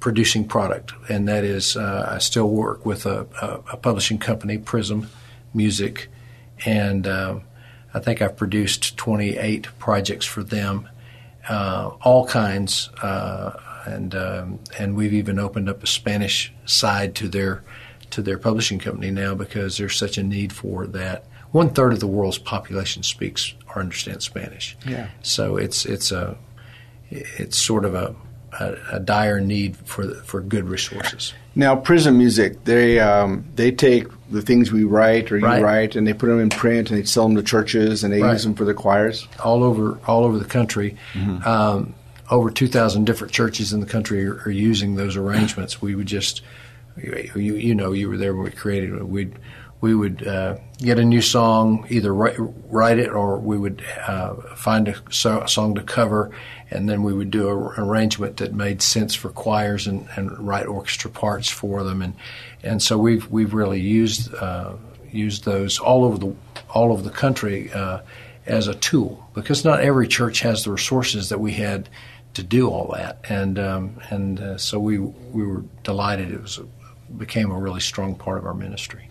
producing 0.00 0.46
product, 0.46 0.92
and 1.10 1.28
that 1.28 1.42
is, 1.42 1.76
uh, 1.76 2.08
I 2.12 2.18
still 2.18 2.48
work 2.48 2.86
with 2.86 3.04
a, 3.04 3.26
a, 3.42 3.46
a, 3.72 3.76
publishing 3.76 4.18
company, 4.18 4.56
Prism 4.56 5.08
Music, 5.52 6.08
and 6.64 7.06
um, 7.06 7.42
I 7.92 7.98
think 7.98 8.22
I've 8.22 8.36
produced 8.36 8.96
28 8.96 9.66
projects 9.78 10.24
for 10.24 10.42
them, 10.44 10.88
uh, 11.48 11.90
all 12.02 12.26
kinds, 12.26 12.90
uh, 13.02 13.58
and 13.86 14.14
um, 14.14 14.58
and 14.78 14.96
we've 14.96 15.14
even 15.14 15.38
opened 15.38 15.68
up 15.68 15.82
a 15.82 15.86
Spanish 15.86 16.52
side 16.66 17.14
to 17.16 17.28
their 17.28 17.62
to 18.10 18.22
their 18.22 18.38
publishing 18.38 18.78
company 18.78 19.10
now 19.10 19.34
because 19.34 19.78
there's 19.78 19.96
such 19.96 20.18
a 20.18 20.22
need 20.22 20.52
for 20.52 20.86
that. 20.86 21.24
One 21.50 21.70
third 21.70 21.92
of 21.92 22.00
the 22.00 22.06
world's 22.06 22.38
population 22.38 23.02
speaks 23.02 23.54
or 23.68 23.80
understands 23.80 24.24
Spanish. 24.24 24.76
Yeah. 24.86 25.08
So 25.22 25.56
it's 25.56 25.86
it's 25.86 26.12
a 26.12 26.36
it's 27.10 27.56
sort 27.56 27.84
of 27.84 27.94
a 27.94 28.14
a, 28.60 28.76
a, 28.92 29.00
dire 29.00 29.40
need 29.40 29.76
for 29.76 30.14
for 30.24 30.40
good 30.40 30.68
resources. 30.68 31.34
Now, 31.54 31.76
Prism 31.76 32.18
Music, 32.18 32.64
they 32.64 33.00
um, 33.00 33.46
they 33.54 33.70
take 33.70 34.06
the 34.30 34.42
things 34.42 34.70
we 34.70 34.84
write 34.84 35.32
or 35.32 35.38
you 35.38 35.44
Right. 35.46 35.62
write, 35.62 35.96
and 35.96 36.06
they 36.06 36.12
put 36.12 36.26
them 36.26 36.40
in 36.40 36.50
print, 36.50 36.90
and 36.90 36.98
they 37.00 37.04
sell 37.04 37.26
them 37.26 37.36
to 37.36 37.42
churches, 37.42 38.04
and 38.04 38.12
they 38.12 38.20
Right. 38.22 38.32
use 38.32 38.44
them 38.44 38.54
for 38.54 38.64
the 38.64 38.74
choirs. 38.74 39.26
all 39.42 39.62
over 39.64 39.98
all 40.06 40.24
over 40.24 40.38
the 40.38 40.44
country. 40.44 40.96
Um, 41.44 41.94
over 42.30 42.50
2,000 42.50 43.06
different 43.06 43.32
churches 43.32 43.72
in 43.72 43.80
the 43.80 43.86
country 43.86 44.26
are, 44.26 44.42
are 44.44 44.50
using 44.50 44.96
those 44.96 45.16
arrangements. 45.16 45.80
We 45.80 45.94
would 45.94 46.06
just, 46.06 46.42
you, 47.02 47.54
you 47.54 47.74
know, 47.74 47.92
you 47.92 48.08
were 48.10 48.18
there 48.18 48.34
when 48.34 48.44
we 48.44 48.50
created 48.50 48.92
it. 48.92 49.08
We'd 49.08 49.32
we 49.80 49.94
would 49.94 50.26
uh, 50.26 50.56
get 50.78 50.98
a 50.98 51.04
new 51.04 51.22
song, 51.22 51.86
either 51.88 52.12
write, 52.12 52.34
write 52.68 52.98
it 52.98 53.10
or 53.10 53.38
we 53.38 53.56
would 53.56 53.80
uh, 54.08 54.34
find 54.56 54.88
a 54.88 54.94
so- 55.08 55.46
song 55.46 55.76
to 55.76 55.82
cover, 55.82 56.32
and 56.70 56.88
then 56.88 57.02
we 57.02 57.12
would 57.12 57.30
do 57.30 57.48
an 57.48 57.82
arrangement 57.82 58.38
that 58.38 58.54
made 58.54 58.82
sense 58.82 59.14
for 59.14 59.30
choirs 59.30 59.86
and, 59.86 60.08
and 60.16 60.38
write 60.38 60.66
orchestra 60.66 61.10
parts 61.10 61.48
for 61.48 61.84
them, 61.84 62.02
and 62.02 62.14
and 62.62 62.82
so 62.82 62.98
we've 62.98 63.28
we've 63.30 63.54
really 63.54 63.80
used 63.80 64.34
uh, 64.34 64.74
used 65.10 65.44
those 65.44 65.78
all 65.78 66.04
over 66.04 66.18
the 66.18 66.34
all 66.70 66.92
over 66.92 67.02
the 67.02 67.10
country 67.10 67.72
uh, 67.72 68.00
as 68.46 68.68
a 68.68 68.74
tool. 68.74 69.28
Because 69.34 69.64
not 69.64 69.80
every 69.80 70.08
church 70.08 70.40
has 70.40 70.64
the 70.64 70.70
resources 70.70 71.28
that 71.28 71.40
we 71.40 71.52
had 71.52 71.88
to 72.34 72.42
do 72.42 72.68
all 72.68 72.92
that, 72.94 73.18
and 73.28 73.58
um, 73.58 74.00
and 74.10 74.40
uh, 74.40 74.58
so 74.58 74.78
we 74.78 74.98
we 74.98 75.46
were 75.46 75.64
delighted. 75.82 76.30
It 76.32 76.40
was 76.40 76.58
a, 76.58 76.64
became 77.12 77.50
a 77.50 77.58
really 77.58 77.80
strong 77.80 78.14
part 78.14 78.38
of 78.38 78.46
our 78.46 78.54
ministry. 78.54 79.08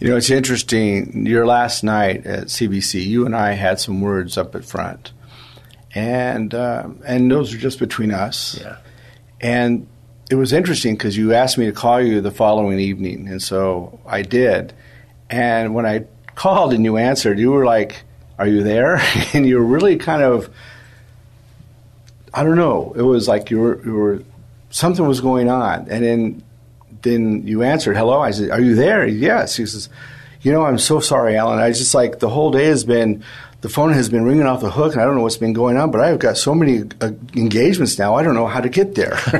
You 0.00 0.10
know, 0.10 0.16
it's 0.16 0.30
interesting. 0.30 1.26
Your 1.26 1.46
last 1.46 1.82
night 1.82 2.26
at 2.26 2.48
CBC, 2.48 3.04
you 3.06 3.26
and 3.26 3.34
I 3.34 3.52
had 3.52 3.80
some 3.80 4.00
words 4.00 4.36
up 4.36 4.54
at 4.54 4.64
front, 4.64 5.12
and 5.94 6.54
um, 6.54 7.00
and 7.06 7.30
those 7.30 7.54
are 7.54 7.58
just 7.58 7.78
between 7.78 8.10
us. 8.10 8.58
Yeah. 8.60 8.78
And 9.40 9.86
it 10.30 10.34
was 10.34 10.52
interesting 10.52 10.94
because 10.94 11.16
you 11.16 11.34
asked 11.34 11.58
me 11.58 11.66
to 11.66 11.72
call 11.72 12.00
you 12.00 12.20
the 12.20 12.30
following 12.30 12.78
evening, 12.78 13.28
and 13.28 13.42
so 13.42 14.00
I 14.06 14.22
did. 14.22 14.72
And 15.30 15.74
when 15.74 15.86
I 15.86 16.04
called 16.34 16.72
and 16.72 16.84
you 16.84 16.96
answered, 16.96 17.38
you 17.38 17.52
were 17.52 17.64
like, 17.64 18.02
"Are 18.38 18.46
you 18.46 18.62
there?" 18.62 18.96
and 19.32 19.46
you 19.46 19.58
were 19.58 19.64
really 19.64 19.96
kind 19.96 20.22
of, 20.22 20.50
I 22.32 22.42
don't 22.42 22.56
know. 22.56 22.92
It 22.96 23.02
was 23.02 23.28
like 23.28 23.50
you 23.50 23.60
were, 23.60 23.84
you 23.84 23.92
were 23.92 24.22
something 24.70 25.06
was 25.06 25.20
going 25.20 25.48
on, 25.48 25.88
and 25.88 26.04
then 26.04 26.42
then 27.02 27.46
you 27.46 27.62
answered, 27.62 27.96
"Hello." 27.96 28.20
I 28.20 28.32
said, 28.32 28.50
"Are 28.50 28.60
you 28.60 28.74
there?" 28.74 29.06
Yes. 29.06 29.56
He 29.56 29.66
says, 29.66 29.88
"You 30.42 30.52
know, 30.52 30.64
I'm 30.64 30.78
so 30.78 30.98
sorry, 30.98 31.36
Alan. 31.36 31.60
I 31.60 31.70
just 31.70 31.94
like 31.94 32.18
the 32.18 32.30
whole 32.30 32.50
day 32.50 32.64
has 32.66 32.84
been." 32.84 33.22
The 33.64 33.70
phone 33.70 33.94
has 33.94 34.10
been 34.10 34.26
ringing 34.26 34.44
off 34.44 34.60
the 34.60 34.70
hook, 34.70 34.92
and 34.92 35.00
I 35.00 35.06
don't 35.06 35.16
know 35.16 35.22
what's 35.22 35.38
been 35.38 35.54
going 35.54 35.78
on. 35.78 35.90
But 35.90 36.02
I've 36.02 36.18
got 36.18 36.36
so 36.36 36.54
many 36.54 36.82
uh, 37.00 37.12
engagements 37.34 37.98
now. 37.98 38.14
I 38.14 38.22
don't 38.22 38.34
know 38.34 38.46
how 38.46 38.60
to 38.60 38.68
get 38.68 38.94
there. 38.94 39.14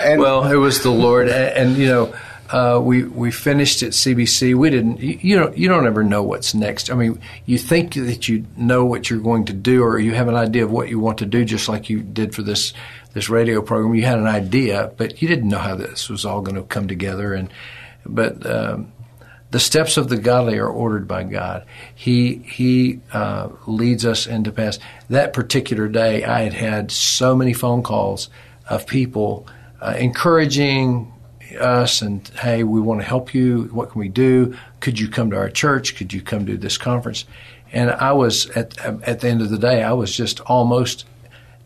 and 0.00 0.18
well, 0.18 0.50
it 0.50 0.56
was 0.56 0.82
the 0.82 0.88
Lord, 0.88 1.28
and, 1.28 1.68
and 1.68 1.76
you 1.76 1.88
know, 1.88 2.14
uh, 2.48 2.80
we 2.82 3.04
we 3.04 3.30
finished 3.30 3.82
at 3.82 3.90
CBC. 3.92 4.54
We 4.54 4.70
didn't, 4.70 4.98
you, 4.98 5.18
you 5.20 5.36
know, 5.36 5.52
you 5.54 5.68
don't 5.68 5.86
ever 5.86 6.02
know 6.02 6.22
what's 6.22 6.54
next. 6.54 6.90
I 6.90 6.94
mean, 6.94 7.20
you 7.44 7.58
think 7.58 7.92
that 7.92 8.30
you 8.30 8.46
know 8.56 8.86
what 8.86 9.10
you're 9.10 9.20
going 9.20 9.44
to 9.44 9.52
do, 9.52 9.82
or 9.82 9.98
you 9.98 10.14
have 10.14 10.28
an 10.28 10.36
idea 10.36 10.64
of 10.64 10.70
what 10.70 10.88
you 10.88 10.98
want 10.98 11.18
to 11.18 11.26
do, 11.26 11.44
just 11.44 11.68
like 11.68 11.90
you 11.90 12.00
did 12.00 12.34
for 12.34 12.40
this 12.40 12.72
this 13.12 13.28
radio 13.28 13.60
program. 13.60 13.94
You 13.94 14.06
had 14.06 14.18
an 14.18 14.26
idea, 14.26 14.90
but 14.96 15.20
you 15.20 15.28
didn't 15.28 15.50
know 15.50 15.58
how 15.58 15.74
this 15.74 16.08
was 16.08 16.24
all 16.24 16.40
going 16.40 16.56
to 16.56 16.62
come 16.62 16.88
together. 16.88 17.34
And 17.34 17.50
but 18.06 18.46
um, 18.46 18.90
the 19.50 19.60
steps 19.60 19.96
of 19.96 20.08
the 20.08 20.16
godly 20.16 20.58
are 20.58 20.68
ordered 20.68 21.06
by 21.06 21.24
God. 21.24 21.64
He 21.94 22.36
He 22.36 23.00
uh, 23.12 23.48
leads 23.66 24.04
us 24.04 24.26
into 24.26 24.52
paths. 24.52 24.78
That 25.08 25.32
particular 25.32 25.88
day, 25.88 26.24
I 26.24 26.42
had 26.42 26.52
had 26.52 26.90
so 26.90 27.36
many 27.36 27.52
phone 27.52 27.82
calls 27.82 28.28
of 28.68 28.86
people 28.86 29.46
uh, 29.80 29.94
encouraging 29.98 31.12
us 31.60 32.02
and 32.02 32.26
hey, 32.28 32.64
we 32.64 32.80
want 32.80 33.00
to 33.00 33.06
help 33.06 33.32
you. 33.32 33.64
What 33.72 33.90
can 33.90 34.00
we 34.00 34.08
do? 34.08 34.56
Could 34.80 34.98
you 34.98 35.08
come 35.08 35.30
to 35.30 35.36
our 35.36 35.50
church? 35.50 35.96
Could 35.96 36.12
you 36.12 36.20
come 36.20 36.46
to 36.46 36.56
this 36.56 36.76
conference? 36.76 37.24
And 37.72 37.90
I 37.90 38.12
was 38.12 38.48
at 38.50 38.78
at 38.78 39.20
the 39.20 39.28
end 39.28 39.42
of 39.42 39.50
the 39.50 39.58
day, 39.58 39.82
I 39.82 39.92
was 39.92 40.16
just 40.16 40.40
almost 40.40 41.04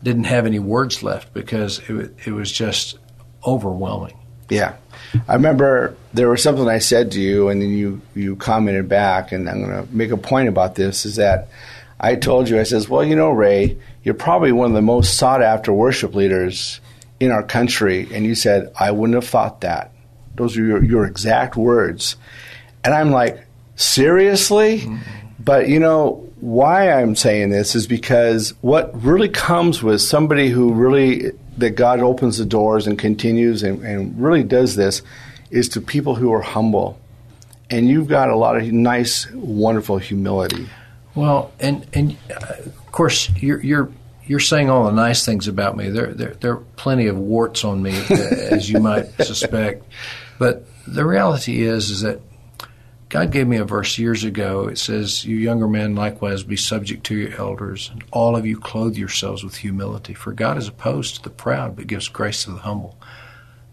didn't 0.03 0.25
have 0.25 0.45
any 0.45 0.59
words 0.59 1.03
left 1.03 1.33
because 1.33 1.79
it, 1.87 2.13
it 2.25 2.31
was 2.31 2.51
just 2.51 2.97
overwhelming. 3.45 4.17
Yeah. 4.49 4.75
I 5.27 5.33
remember 5.33 5.95
there 6.13 6.29
was 6.29 6.41
something 6.41 6.67
I 6.67 6.79
said 6.79 7.11
to 7.11 7.21
you, 7.21 7.49
and 7.49 7.61
then 7.61 7.69
you, 7.69 8.01
you 8.15 8.35
commented 8.35 8.87
back, 8.87 9.31
and 9.31 9.49
I'm 9.49 9.63
going 9.63 9.85
to 9.85 9.93
make 9.93 10.11
a 10.11 10.17
point 10.17 10.49
about 10.49 10.75
this 10.75 11.05
is 11.05 11.17
that 11.17 11.49
I 11.99 12.15
told 12.15 12.49
you, 12.49 12.59
I 12.59 12.63
says, 12.63 12.89
well, 12.89 13.03
you 13.03 13.15
know, 13.15 13.31
Ray, 13.31 13.77
you're 14.03 14.15
probably 14.15 14.51
one 14.51 14.71
of 14.71 14.75
the 14.75 14.81
most 14.81 15.17
sought 15.17 15.43
after 15.43 15.71
worship 15.71 16.15
leaders 16.15 16.81
in 17.19 17.31
our 17.31 17.43
country. 17.43 18.07
And 18.11 18.25
you 18.25 18.35
said, 18.35 18.71
I 18.79 18.91
wouldn't 18.91 19.15
have 19.15 19.29
thought 19.29 19.61
that. 19.61 19.91
Those 20.35 20.57
are 20.57 20.65
your, 20.65 20.83
your 20.83 21.05
exact 21.05 21.55
words. 21.55 22.15
And 22.83 22.93
I'm 22.93 23.11
like, 23.11 23.45
seriously? 23.75 24.79
Mm-hmm. 24.79 24.97
But 25.39 25.69
you 25.69 25.79
know, 25.79 26.27
why 26.39 26.91
I'm 26.91 27.15
saying 27.15 27.49
this 27.49 27.75
is 27.75 27.85
because 27.85 28.53
what 28.61 29.03
really 29.03 29.29
comes 29.29 29.83
with 29.83 30.01
somebody 30.01 30.49
who 30.49 30.73
really 30.73 31.31
that 31.57 31.71
God 31.71 31.99
opens 31.99 32.37
the 32.37 32.45
doors 32.45 32.87
and 32.87 32.97
continues 32.97 33.63
and, 33.63 33.83
and 33.83 34.21
really 34.21 34.43
does 34.43 34.75
this 34.75 35.01
is 35.49 35.69
to 35.69 35.81
people 35.81 36.15
who 36.15 36.31
are 36.33 36.41
humble. 36.41 36.99
And 37.69 37.87
you've 37.87 38.07
got 38.07 38.29
a 38.29 38.35
lot 38.35 38.57
of 38.57 38.71
nice, 38.71 39.29
wonderful 39.31 39.97
humility. 39.97 40.67
Well, 41.15 41.51
and 41.59 41.85
and 41.93 42.17
uh, 42.29 42.55
of 42.65 42.91
course 42.91 43.29
you're 43.35 43.61
you're 43.61 43.91
you're 44.25 44.39
saying 44.39 44.69
all 44.69 44.85
the 44.85 44.91
nice 44.91 45.25
things 45.25 45.47
about 45.47 45.75
me. 45.75 45.89
There 45.89 46.13
there 46.13 46.35
there 46.35 46.53
are 46.53 46.63
plenty 46.75 47.07
of 47.07 47.17
warts 47.17 47.63
on 47.63 47.81
me, 47.81 47.97
as 48.09 48.69
you 48.69 48.79
might 48.79 49.07
suspect. 49.21 49.83
But 50.39 50.65
the 50.87 51.05
reality 51.05 51.63
is 51.63 51.89
is 51.89 52.01
that 52.01 52.21
God 53.11 53.31
gave 53.31 53.45
me 53.45 53.57
a 53.57 53.65
verse 53.65 53.97
years 53.97 54.23
ago. 54.23 54.69
It 54.69 54.77
says, 54.77 55.25
You 55.25 55.35
younger 55.35 55.67
men 55.67 55.95
likewise 55.95 56.43
be 56.43 56.55
subject 56.55 57.03
to 57.07 57.15
your 57.17 57.37
elders, 57.37 57.89
and 57.91 58.01
all 58.13 58.37
of 58.37 58.45
you 58.45 58.57
clothe 58.57 58.95
yourselves 58.95 59.43
with 59.43 59.57
humility. 59.57 60.13
For 60.13 60.31
God 60.31 60.57
is 60.57 60.69
opposed 60.69 61.15
to 61.15 61.23
the 61.23 61.29
proud, 61.29 61.75
but 61.75 61.87
gives 61.87 62.07
grace 62.07 62.45
to 62.45 62.51
the 62.51 62.59
humble. 62.59 62.97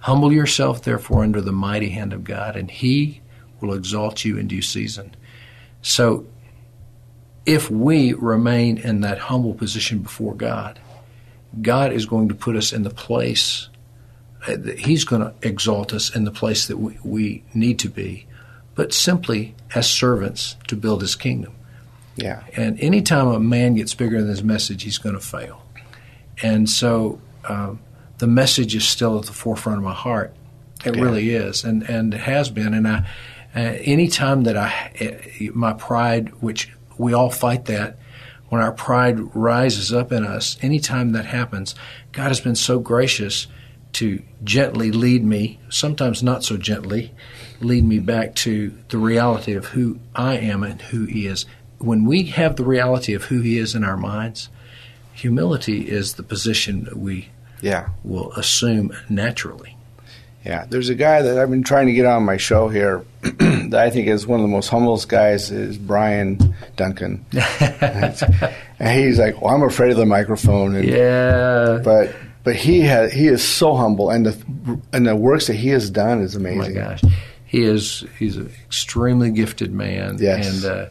Humble 0.01 0.33
yourself, 0.33 0.83
therefore, 0.83 1.23
under 1.23 1.41
the 1.41 1.53
mighty 1.53 1.91
hand 1.91 2.13
of 2.13 2.25
God, 2.25 2.57
and 2.57 2.69
He 2.69 3.21
will 3.61 3.75
exalt 3.75 4.25
you 4.25 4.37
in 4.37 4.49
due 4.49 4.61
season. 4.61 5.15
So, 5.83 6.27
if 7.47 7.71
we 7.71 8.15
remain 8.15 8.77
in 8.77 9.03
that 9.03 9.19
humble 9.19 9.55
position 9.55 10.01
before 10.01 10.35
God, 10.35 10.81
God 11.63 11.93
is 11.93 12.07
going 12.07 12.29
to 12.29 12.35
put 12.35 12.57
us 12.57 12.73
in 12.73 12.83
the 12.83 12.91
place, 12.91 13.69
uh, 14.49 14.57
He's 14.77 15.05
going 15.05 15.23
to 15.23 15.33
exalt 15.43 15.95
us 15.95 16.13
in 16.13 16.25
the 16.25 16.33
place 16.33 16.67
that 16.67 16.79
we, 16.79 16.99
we 17.05 17.45
need 17.55 17.79
to 17.79 17.89
be 17.89 18.27
but 18.79 18.95
simply 18.95 19.57
as 19.75 19.91
servants 19.91 20.55
to 20.69 20.77
build 20.77 21.01
his 21.01 21.17
kingdom. 21.17 21.53
Yeah. 22.15 22.45
And 22.57 22.79
anytime 22.79 23.27
a 23.27 23.41
man 23.41 23.75
gets 23.75 23.93
bigger 23.93 24.21
than 24.21 24.31
his 24.31 24.45
message, 24.45 24.85
he's 24.85 24.99
going 24.99 25.17
to 25.17 25.21
fail. 25.21 25.67
And 26.45 26.71
so 26.71 27.21
um, 27.49 27.81
the 28.19 28.29
message 28.29 28.77
is 28.77 28.87
still 28.87 29.19
at 29.19 29.27
the 29.27 29.33
forefront 29.33 29.79
of 29.79 29.85
my 29.85 29.95
heart. 29.95 30.33
It 30.85 30.95
yeah. 30.95 31.03
really 31.03 31.31
is, 31.31 31.65
and 31.65 31.83
and 31.91 32.15
has 32.15 32.51
been. 32.51 32.73
And 32.73 32.87
I, 32.87 32.99
uh, 33.53 33.59
anytime 33.59 34.45
that 34.45 34.57
I, 34.57 34.93
uh, 35.01 35.51
my 35.55 35.73
pride, 35.73 36.29
which 36.41 36.73
we 36.99 37.13
all 37.13 37.31
fight 37.31 37.65
that, 37.65 37.99
when 38.49 38.63
our 38.63 38.71
pride 38.71 39.35
rises 39.35 39.93
up 39.93 40.13
in 40.13 40.25
us, 40.25 40.57
anytime 40.63 41.11
that 41.15 41.27
happens, 41.27 41.75
God 42.13 42.29
has 42.29 42.41
been 42.41 42.55
so 42.55 42.79
gracious 42.79 43.49
to 43.95 44.23
gently 44.45 44.93
lead 44.93 45.25
me, 45.25 45.59
sometimes 45.69 46.23
not 46.23 46.45
so 46.45 46.57
gently, 46.57 47.13
lead 47.61 47.85
me 47.85 47.99
back 47.99 48.35
to 48.37 48.73
the 48.89 48.99
reality 48.99 49.55
of 49.55 49.67
who 49.67 49.99
I 50.15 50.37
am 50.37 50.63
and 50.63 50.81
who 50.81 51.05
He 51.05 51.27
is. 51.27 51.47
When 51.79 52.05
we 52.05 52.25
have 52.25 52.57
the 52.57 52.65
reality 52.65 53.15
of 53.15 53.25
who 53.25 53.41
He 53.41 53.59
is 53.59 53.75
in 53.75 53.85
our 53.85 53.97
minds, 53.97 54.49
humility 55.13 55.89
is 55.89 56.15
the 56.15 56.23
position 56.23 56.85
that 56.85 56.97
we 56.97 57.31
yeah. 57.61 57.89
will 58.05 58.33
assume 58.33 58.93
naturally. 59.09 59.77
Yeah, 60.45 60.67
there's 60.69 60.89
a 60.89 60.95
guy 60.95 61.23
that 61.23 61.39
I've 61.39 61.51
been 61.51 61.65
trying 61.65 61.89
to 61.89 61.93
get 61.93 62.07
on 62.07 62.23
my 62.23 62.37
show 62.37 62.69
here 62.69 63.05
that 63.23 63.75
I 63.75 63.91
think 63.91 64.07
is 64.07 64.27
one 64.27 64.41
of 64.41 64.45
the 64.45 64.49
most 64.49 64.69
humblest 64.69 65.09
guys 65.09 65.51
is 65.51 65.77
Brian 65.77 66.55
Duncan. 66.77 67.27
and 67.61 69.05
he's 69.05 69.19
like, 69.19 69.43
"Well, 69.43 69.55
I'm 69.55 69.63
afraid 69.63 69.91
of 69.91 69.97
the 69.97 70.07
microphone." 70.07 70.77
And, 70.77 70.89
yeah, 70.89 71.81
but 71.85 72.15
but 72.45 72.57
he 72.57 72.81
has 72.83 73.13
he 73.13 73.27
is 73.27 73.47
so 73.47 73.75
humble, 73.75 74.11
and 74.11 74.25
the 74.25 74.81
and 74.93 75.07
the 75.07 75.17
works 75.17 75.49
that 75.49 75.57
he 75.57 75.69
has 75.69 75.91
done 75.91 76.23
is 76.23 76.37
amazing. 76.37 76.79
Oh 76.79 76.83
my 76.83 76.89
gosh, 76.95 77.03
he 77.49 77.63
is 77.63 78.05
he's 78.19 78.37
an 78.37 78.53
extremely 78.67 79.31
gifted 79.31 79.73
man, 79.73 80.19
yes. 80.21 80.65
and 80.65 80.65
uh, 80.71 80.87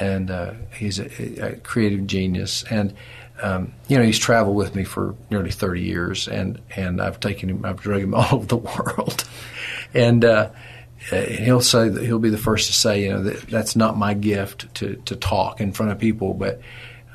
and 0.00 0.30
uh, 0.30 0.52
he's 0.76 0.98
a, 0.98 1.52
a, 1.52 1.56
creative 1.60 2.08
genius, 2.08 2.64
and 2.64 2.94
um, 3.40 3.72
you 3.86 3.96
know 3.96 4.04
he's 4.04 4.18
traveled 4.18 4.56
with 4.56 4.74
me 4.74 4.82
for 4.82 5.14
nearly 5.30 5.52
thirty 5.52 5.82
years, 5.82 6.26
and 6.26 6.60
and 6.74 7.00
I've 7.00 7.20
taken 7.20 7.48
him, 7.48 7.64
I've 7.64 7.80
dragged 7.80 8.02
him 8.02 8.14
all 8.16 8.34
over 8.34 8.46
the 8.46 8.56
world, 8.56 9.24
and. 9.94 10.24
Uh, 10.24 10.50
he'll 11.10 11.60
say 11.60 11.88
that 11.88 12.04
he'll 12.04 12.20
be 12.20 12.30
the 12.30 12.38
first 12.38 12.68
to 12.68 12.72
say, 12.72 13.02
you 13.02 13.08
know, 13.08 13.24
that 13.24 13.40
that's 13.48 13.74
not 13.74 13.98
my 13.98 14.14
gift 14.14 14.72
to, 14.76 14.94
to 15.04 15.16
talk 15.16 15.60
in 15.60 15.72
front 15.72 15.90
of 15.90 15.98
people, 15.98 16.32
but 16.32 16.60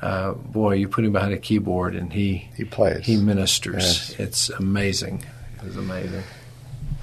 uh, 0.02 0.32
boy, 0.32 0.74
you 0.74 0.88
put 0.88 1.06
him 1.06 1.12
behind 1.12 1.32
a 1.32 1.38
keyboard 1.38 1.96
and 1.96 2.12
he 2.12 2.50
he 2.54 2.64
plays, 2.64 3.06
he 3.06 3.16
ministers. 3.16 4.10
Yes. 4.10 4.20
It's 4.20 4.50
amazing. 4.50 5.24
It's 5.62 5.76
amazing. 5.76 6.22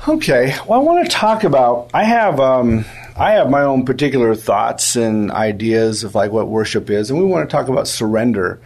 Okay, 0.07 0.55
well, 0.67 0.79
I 0.79 0.83
want 0.83 1.05
to 1.05 1.11
talk 1.11 1.43
about. 1.43 1.89
I 1.93 2.03
have 2.03 2.39
um, 2.39 2.85
I 3.17 3.31
have 3.31 3.49
my 3.49 3.61
own 3.61 3.85
particular 3.85 4.35
thoughts 4.35 4.95
and 4.95 5.31
ideas 5.31 6.03
of 6.03 6.15
like 6.15 6.31
what 6.31 6.47
worship 6.47 6.89
is, 6.89 7.09
and 7.09 7.19
we 7.19 7.25
want 7.25 7.49
to 7.49 7.51
talk 7.51 7.69
about 7.69 7.87
surrender. 7.87 8.59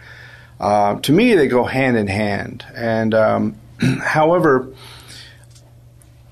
Uh, 0.58 1.00
to 1.00 1.12
me, 1.12 1.34
they 1.34 1.48
go 1.48 1.64
hand 1.64 1.96
in 1.96 2.06
hand. 2.06 2.64
And 2.74 3.14
um, 3.14 3.56
however, 4.02 4.68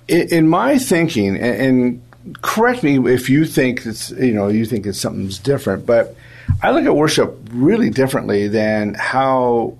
in, 0.06 0.28
in, 0.28 0.48
my 0.48 0.78
thinking, 0.78 1.36
and, 1.36 1.62
and, 1.62 2.02
correct 2.42 2.82
me 2.82 2.98
if 3.10 3.30
you 3.30 3.46
think 3.46 3.86
it's 3.86 4.10
you 4.10 4.34
know 4.34 4.48
you 4.48 4.66
think 4.66 4.84
it's 4.84 5.00
something's 5.00 5.38
different, 5.38 5.86
but 5.86 6.14
I 6.62 6.72
look 6.72 6.84
at 6.84 6.94
worship 6.94 7.38
really 7.50 7.88
differently 7.88 8.48
than 8.48 8.94
how 8.94 9.78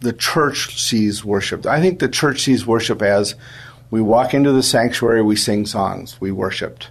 the 0.00 0.14
church 0.14 0.80
sees 0.80 1.24
worship. 1.24 1.66
I 1.66 1.80
think 1.80 1.98
the 1.98 2.08
church 2.08 2.40
sees 2.40 2.66
worship 2.66 3.02
as 3.02 3.34
we 3.90 4.00
walk 4.00 4.34
into 4.34 4.52
the 4.52 4.62
sanctuary, 4.62 5.22
we 5.22 5.36
sing 5.36 5.66
songs, 5.66 6.20
we 6.20 6.30
worshiped. 6.30 6.90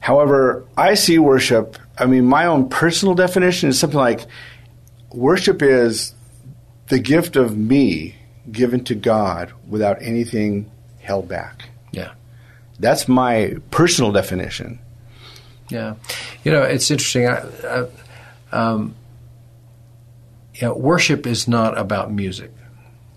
However, 0.00 0.64
I 0.76 0.94
see 0.94 1.18
worship, 1.18 1.76
I 1.98 2.06
mean, 2.06 2.24
my 2.24 2.46
own 2.46 2.70
personal 2.70 3.14
definition 3.14 3.68
is 3.68 3.78
something 3.78 3.98
like 3.98 4.26
worship 5.12 5.62
is 5.62 6.14
the 6.88 6.98
gift 6.98 7.36
of 7.36 7.56
me 7.56 8.16
given 8.50 8.82
to 8.84 8.94
God 8.94 9.52
without 9.68 10.00
anything 10.00 10.70
held 11.00 11.28
back. 11.28 11.68
Yeah. 11.92 12.12
That's 12.78 13.06
my 13.06 13.56
personal 13.70 14.10
definition. 14.10 14.78
Yeah. 15.68 15.96
You 16.44 16.52
know, 16.52 16.62
it's 16.62 16.90
interesting. 16.90 17.28
I, 17.28 17.44
I, 17.64 17.86
um, 18.52 18.94
you 20.54 20.66
know, 20.66 20.74
worship 20.74 21.26
is 21.26 21.46
not 21.46 21.76
about 21.78 22.10
music. 22.10 22.50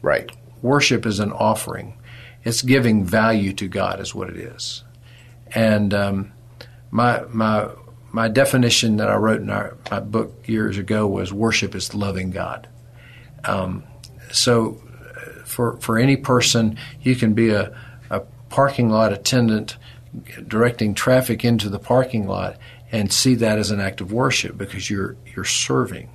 Right. 0.02 0.30
Worship 0.62 1.06
is 1.06 1.20
an 1.20 1.32
offering 1.32 1.94
it's 2.44 2.62
giving 2.62 3.06
value 3.06 3.54
to 3.54 3.68
God, 3.68 4.00
is 4.00 4.14
what 4.14 4.30
it 4.30 4.38
is. 4.38 4.84
And 5.54 5.94
um, 5.94 6.32
my 6.92 7.24
my 7.30 7.70
my 8.12 8.28
definition 8.28 8.98
that 8.98 9.10
I 9.10 9.16
wrote 9.16 9.42
in 9.42 9.50
our, 9.50 9.76
my 9.90 10.00
book 10.00 10.48
years 10.48 10.78
ago 10.78 11.08
was 11.08 11.34
worship 11.34 11.74
is 11.74 11.96
loving 11.96 12.30
God. 12.30 12.68
Um, 13.44 13.84
so, 14.32 14.82
uh, 15.16 15.44
for 15.44 15.78
for 15.78 15.98
any 15.98 16.16
person, 16.16 16.78
you 17.02 17.16
can 17.16 17.34
be 17.34 17.50
a, 17.50 17.76
a 18.10 18.22
parking 18.50 18.90
lot 18.90 19.12
attendant 19.12 19.78
directing 20.48 20.94
traffic 20.94 21.44
into 21.44 21.70
the 21.70 21.80
parking 21.80 22.28
lot 22.28 22.58
and 22.92 23.12
see 23.12 23.34
that 23.36 23.58
as 23.58 23.72
an 23.72 23.80
act 23.80 24.00
of 24.02 24.14
worship 24.14 24.58
because 24.58 24.90
you're 24.90 25.16
you're 25.36 25.46
serving. 25.46 26.10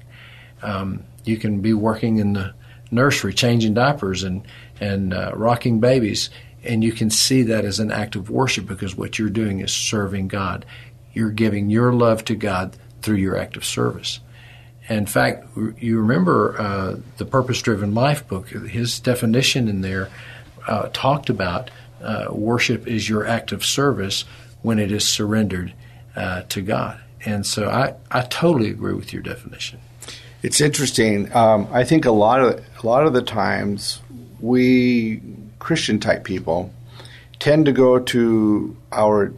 Um, 0.62 1.04
you 1.24 1.36
can 1.36 1.60
be 1.60 1.72
working 1.72 2.18
in 2.18 2.32
the 2.32 2.54
nursery 2.90 3.34
changing 3.34 3.74
diapers 3.74 4.22
and 4.22 4.42
and 4.80 5.12
uh, 5.12 5.32
rocking 5.34 5.80
babies, 5.80 6.30
and 6.62 6.84
you 6.84 6.92
can 6.92 7.10
see 7.10 7.42
that 7.42 7.64
as 7.64 7.80
an 7.80 7.90
act 7.90 8.14
of 8.16 8.30
worship 8.30 8.66
because 8.66 8.96
what 8.96 9.18
you're 9.18 9.28
doing 9.28 9.60
is 9.60 9.72
serving 9.72 10.28
God. 10.28 10.64
You're 11.12 11.30
giving 11.30 11.70
your 11.70 11.92
love 11.92 12.24
to 12.26 12.34
God 12.34 12.76
through 13.02 13.16
your 13.16 13.36
act 13.36 13.56
of 13.56 13.64
service. 13.64 14.20
In 14.88 15.06
fact, 15.06 15.46
you 15.78 16.00
remember 16.00 16.58
uh, 16.58 16.96
the 17.18 17.26
Purpose 17.26 17.60
Driven 17.60 17.94
Life 17.94 18.26
book, 18.26 18.48
his 18.48 19.00
definition 19.00 19.68
in 19.68 19.82
there 19.82 20.08
uh, 20.66 20.88
talked 20.92 21.28
about 21.28 21.70
uh, 22.00 22.26
worship 22.30 22.86
is 22.86 23.08
your 23.08 23.26
act 23.26 23.52
of 23.52 23.64
service 23.64 24.24
when 24.62 24.78
it 24.78 24.90
is 24.90 25.06
surrendered 25.06 25.72
uh, 26.16 26.42
to 26.48 26.62
God. 26.62 27.00
And 27.24 27.44
so 27.44 27.68
I, 27.68 27.94
I 28.10 28.22
totally 28.22 28.70
agree 28.70 28.94
with 28.94 29.12
your 29.12 29.22
definition. 29.22 29.80
It's 30.42 30.60
interesting. 30.60 31.34
Um, 31.34 31.68
I 31.72 31.84
think 31.84 32.04
a 32.04 32.10
lot 32.12 32.40
of 32.40 32.64
a 32.82 32.86
lot 32.86 33.06
of 33.06 33.12
the 33.12 33.22
times 33.22 34.00
we 34.40 35.20
Christian 35.58 35.98
type 35.98 36.24
people 36.24 36.72
tend 37.40 37.66
to 37.66 37.72
go 37.72 37.98
to 37.98 38.76
our 38.92 39.32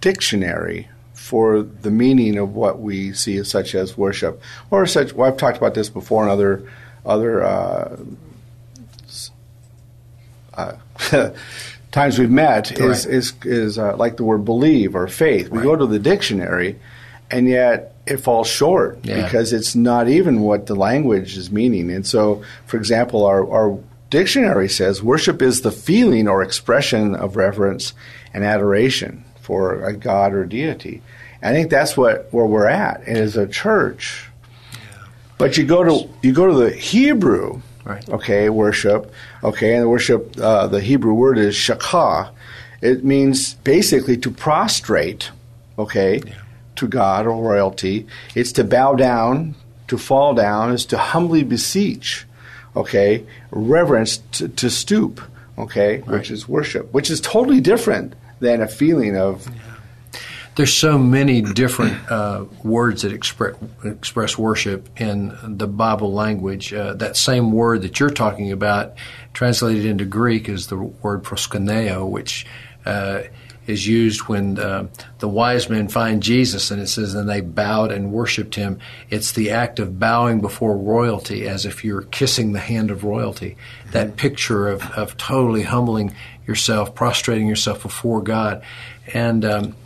dictionary 0.00 0.88
for 1.12 1.62
the 1.62 1.90
meaning 1.90 2.38
of 2.38 2.54
what 2.54 2.80
we 2.80 3.12
see 3.12 3.36
as 3.36 3.48
such 3.48 3.74
as 3.74 3.96
worship 3.96 4.40
or 4.70 4.86
such. 4.86 5.12
Well, 5.12 5.28
I've 5.28 5.36
talked 5.36 5.58
about 5.58 5.74
this 5.74 5.88
before 5.90 6.24
in 6.24 6.30
other 6.30 6.68
other 7.04 7.42
uh, 7.44 7.96
uh, 10.54 10.74
times 11.90 12.18
we've 12.18 12.30
met 12.30 12.78
is 12.78 13.06
is, 13.06 13.32
is 13.44 13.78
uh, 13.78 13.96
like 13.96 14.16
the 14.16 14.24
word 14.24 14.44
believe 14.44 14.94
or 14.94 15.06
faith. 15.08 15.48
We 15.48 15.58
Right. 15.58 15.64
go 15.64 15.76
to 15.76 15.86
the 15.86 15.98
dictionary, 15.98 16.78
and 17.30 17.48
yet 17.48 17.91
it 18.06 18.16
falls 18.18 18.48
short 18.48 18.98
Yeah. 19.04 19.22
because 19.24 19.52
it's 19.52 19.74
not 19.76 20.08
even 20.08 20.40
what 20.40 20.66
the 20.66 20.74
language 20.74 21.36
is 21.36 21.50
meaning. 21.50 21.90
And 21.90 22.06
so, 22.06 22.42
for 22.66 22.76
example, 22.76 23.24
our, 23.24 23.48
our 23.50 23.78
dictionary 24.10 24.68
says 24.68 25.02
worship 25.02 25.40
is 25.40 25.60
the 25.62 25.70
feeling 25.72 26.26
or 26.28 26.42
expression 26.42 27.14
of 27.14 27.36
reverence 27.36 27.94
and 28.34 28.44
adoration 28.44 29.24
for 29.40 29.84
a 29.84 29.92
god 29.92 30.32
or 30.34 30.44
deity. 30.44 31.00
I 31.42 31.52
think 31.52 31.70
that's 31.70 31.96
what 31.96 32.28
where 32.32 32.46
we're 32.46 32.68
at 32.68 33.02
as 33.08 33.36
a 33.36 33.46
church. 33.48 34.28
But 35.38 35.56
you 35.58 35.64
go 35.64 35.82
to 35.82 36.08
you 36.22 36.32
go 36.32 36.46
to 36.46 36.54
the 36.54 36.70
Hebrew, 36.70 37.62
Right. 37.84 38.08
okay, 38.10 38.48
worship, 38.48 39.12
okay, 39.42 39.74
and 39.74 39.82
the 39.82 39.88
worship, 39.88 40.36
uh, 40.40 40.68
the 40.68 40.80
Hebrew 40.80 41.14
word 41.14 41.38
is 41.38 41.54
shakah. 41.56 42.30
It 42.80 43.04
means 43.04 43.54
basically 43.54 44.16
to 44.18 44.30
prostrate, 44.30 45.30
okay, 45.78 46.22
to 46.82 46.88
God 46.88 47.26
or 47.26 47.42
royalty. 47.42 48.06
It's 48.34 48.52
to 48.52 48.64
bow 48.64 48.94
down, 48.94 49.54
to 49.88 49.96
fall 49.96 50.34
down, 50.34 50.72
is 50.72 50.84
to 50.86 50.98
humbly 50.98 51.44
beseech, 51.44 52.26
okay, 52.74 53.24
reverence, 53.50 54.18
to, 54.32 54.48
to 54.48 54.68
stoop, 54.68 55.20
okay, 55.56 56.00
which 56.00 56.30
is 56.30 56.48
worship, 56.48 56.92
which 56.92 57.10
is 57.10 57.20
totally 57.20 57.60
different 57.60 58.14
than 58.40 58.60
a 58.60 58.68
feeling 58.68 59.16
of 59.16 59.46
There's 60.54 60.74
so 60.74 60.98
many 60.98 61.40
different 61.40 62.10
uh, 62.10 62.44
words 62.62 63.02
that 63.02 63.12
express 63.12 63.54
express 63.84 64.36
worship 64.36 64.88
in 65.00 65.32
the 65.42 65.66
Bible 65.66 66.12
language. 66.12 66.74
Uh, 66.74 66.94
that 66.94 67.16
same 67.16 67.52
word 67.52 67.82
that 67.82 67.98
you're 67.98 68.10
talking 68.10 68.52
about, 68.52 68.94
translated 69.32 69.86
into 69.86 70.04
Greek, 70.04 70.48
is 70.48 70.66
the 70.66 70.76
word 70.76 71.22
proskuneo, 71.22 72.06
which 72.06 72.44
uh, 72.84 73.22
is 73.66 73.86
used 73.86 74.22
when 74.22 74.58
uh, 74.58 74.88
the 75.20 75.28
wise 75.28 75.68
men 75.68 75.88
find 75.88 76.22
Jesus, 76.22 76.70
and 76.70 76.80
it 76.80 76.88
says, 76.88 77.14
"And 77.14 77.28
they 77.28 77.40
bowed 77.40 77.92
and 77.92 78.12
worshipped 78.12 78.54
him." 78.54 78.78
It's 79.10 79.32
the 79.32 79.50
act 79.50 79.78
of 79.78 79.98
bowing 79.98 80.40
before 80.40 80.76
royalty, 80.76 81.46
as 81.46 81.64
if 81.64 81.84
you're 81.84 82.02
kissing 82.02 82.52
the 82.52 82.60
hand 82.60 82.90
of 82.90 83.04
royalty. 83.04 83.56
That 83.92 84.16
picture 84.16 84.68
of, 84.68 84.82
of 84.92 85.16
totally 85.16 85.62
humbling 85.62 86.14
yourself, 86.46 86.94
prostrating 86.94 87.46
yourself 87.46 87.82
before 87.82 88.22
God, 88.22 88.62
and 89.14 89.44
um, 89.44 89.76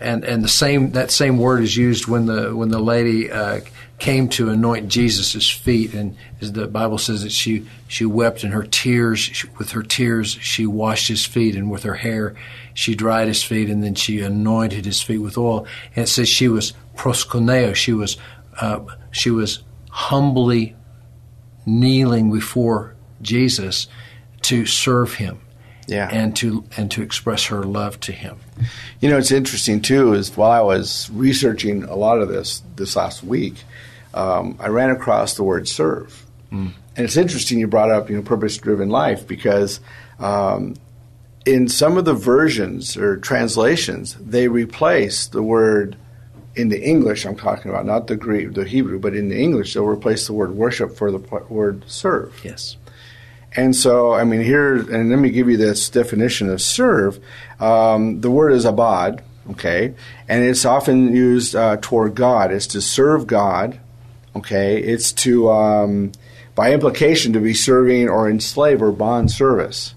and 0.00 0.24
and 0.24 0.44
the 0.44 0.48
same 0.48 0.92
that 0.92 1.10
same 1.10 1.38
word 1.38 1.62
is 1.62 1.76
used 1.76 2.06
when 2.06 2.26
the 2.26 2.54
when 2.54 2.68
the 2.68 2.78
lady 2.78 3.30
uh, 3.30 3.60
came 4.04 4.28
to 4.28 4.50
anoint 4.50 4.86
Jesus' 4.88 5.48
feet, 5.48 5.94
and 5.94 6.14
as 6.42 6.52
the 6.52 6.66
Bible 6.66 6.98
says 6.98 7.22
that 7.22 7.32
she 7.32 7.66
she 7.88 8.04
wept, 8.04 8.44
and 8.44 8.52
her 8.52 8.62
tears 8.62 9.18
she, 9.18 9.48
with 9.58 9.70
her 9.70 9.82
tears 9.82 10.36
she 10.42 10.66
washed 10.66 11.08
his 11.08 11.24
feet, 11.24 11.56
and 11.56 11.70
with 11.70 11.84
her 11.84 11.94
hair 11.94 12.34
she 12.74 12.94
dried 12.94 13.28
his 13.28 13.42
feet, 13.42 13.70
and 13.70 13.82
then 13.82 13.94
she 13.94 14.20
anointed 14.20 14.84
his 14.84 15.00
feet 15.00 15.16
with 15.16 15.38
oil. 15.38 15.66
And 15.96 16.02
it 16.04 16.08
says 16.08 16.28
she 16.28 16.48
was 16.48 16.74
proskuneo, 16.94 17.74
she 17.74 17.94
was 17.94 18.18
uh, 18.60 18.80
she 19.10 19.30
was 19.30 19.62
humbly 19.88 20.76
kneeling 21.64 22.30
before 22.30 22.94
Jesus 23.22 23.86
to 24.42 24.66
serve 24.66 25.14
him 25.14 25.40
yeah. 25.86 26.10
and 26.12 26.36
to 26.36 26.62
and 26.76 26.90
to 26.90 27.00
express 27.00 27.46
her 27.46 27.62
love 27.62 28.00
to 28.00 28.12
him. 28.12 28.38
You 29.00 29.08
know, 29.08 29.16
it's 29.16 29.32
interesting 29.32 29.80
too. 29.80 30.12
Is 30.12 30.36
while 30.36 30.50
I 30.50 30.60
was 30.60 31.08
researching 31.10 31.84
a 31.84 31.96
lot 31.96 32.20
of 32.20 32.28
this 32.28 32.62
this 32.76 32.96
last 32.96 33.24
week, 33.24 33.64
um, 34.14 34.56
I 34.58 34.68
ran 34.68 34.90
across 34.90 35.34
the 35.34 35.42
word 35.44 35.68
"serve," 35.68 36.24
and 36.96 37.04
it's 37.04 37.16
interesting 37.16 37.58
you 37.58 37.66
brought 37.66 37.90
up 37.90 38.08
you 38.08 38.16
know 38.16 38.22
purpose-driven 38.22 38.88
life 38.88 39.26
because 39.26 39.80
um, 40.18 40.74
in 41.44 41.68
some 41.68 41.98
of 41.98 42.04
the 42.04 42.14
versions 42.14 42.96
or 42.96 43.16
translations 43.16 44.16
they 44.20 44.48
replace 44.48 45.26
the 45.26 45.42
word 45.42 45.96
in 46.56 46.68
the 46.68 46.80
English 46.80 47.24
I'm 47.26 47.36
talking 47.36 47.70
about, 47.70 47.84
not 47.84 48.06
the 48.06 48.16
Greek, 48.16 48.54
the 48.54 48.64
Hebrew, 48.64 48.98
but 48.98 49.14
in 49.14 49.28
the 49.28 49.36
English 49.36 49.74
they'll 49.74 49.84
replace 49.86 50.26
the 50.26 50.32
word 50.32 50.52
worship 50.52 50.96
for 50.96 51.10
the 51.10 51.18
p- 51.18 51.36
word 51.48 51.84
serve. 51.86 52.40
Yes. 52.44 52.76
And 53.56 53.74
so, 53.74 54.12
I 54.12 54.24
mean, 54.24 54.40
here, 54.40 54.74
and 54.74 55.10
let 55.10 55.18
me 55.18 55.30
give 55.30 55.48
you 55.48 55.56
this 55.56 55.88
definition 55.88 56.48
of 56.48 56.60
serve. 56.60 57.20
Um, 57.60 58.20
the 58.20 58.30
word 58.30 58.50
is 58.52 58.64
abad, 58.64 59.22
okay, 59.52 59.94
and 60.28 60.44
it's 60.44 60.64
often 60.64 61.14
used 61.14 61.54
uh, 61.54 61.76
toward 61.80 62.14
God. 62.14 62.52
It's 62.52 62.66
to 62.68 62.80
serve 62.80 63.26
God, 63.26 63.78
okay. 64.36 64.78
It's 64.78 65.12
to, 65.12 65.50
um, 65.50 66.12
by 66.54 66.72
implication, 66.72 67.32
to 67.32 67.40
be 67.40 67.54
serving 67.54 68.08
or 68.08 68.28
enslave 68.28 68.82
or 68.82 68.92
bond 68.92 69.30
service. 69.30 69.94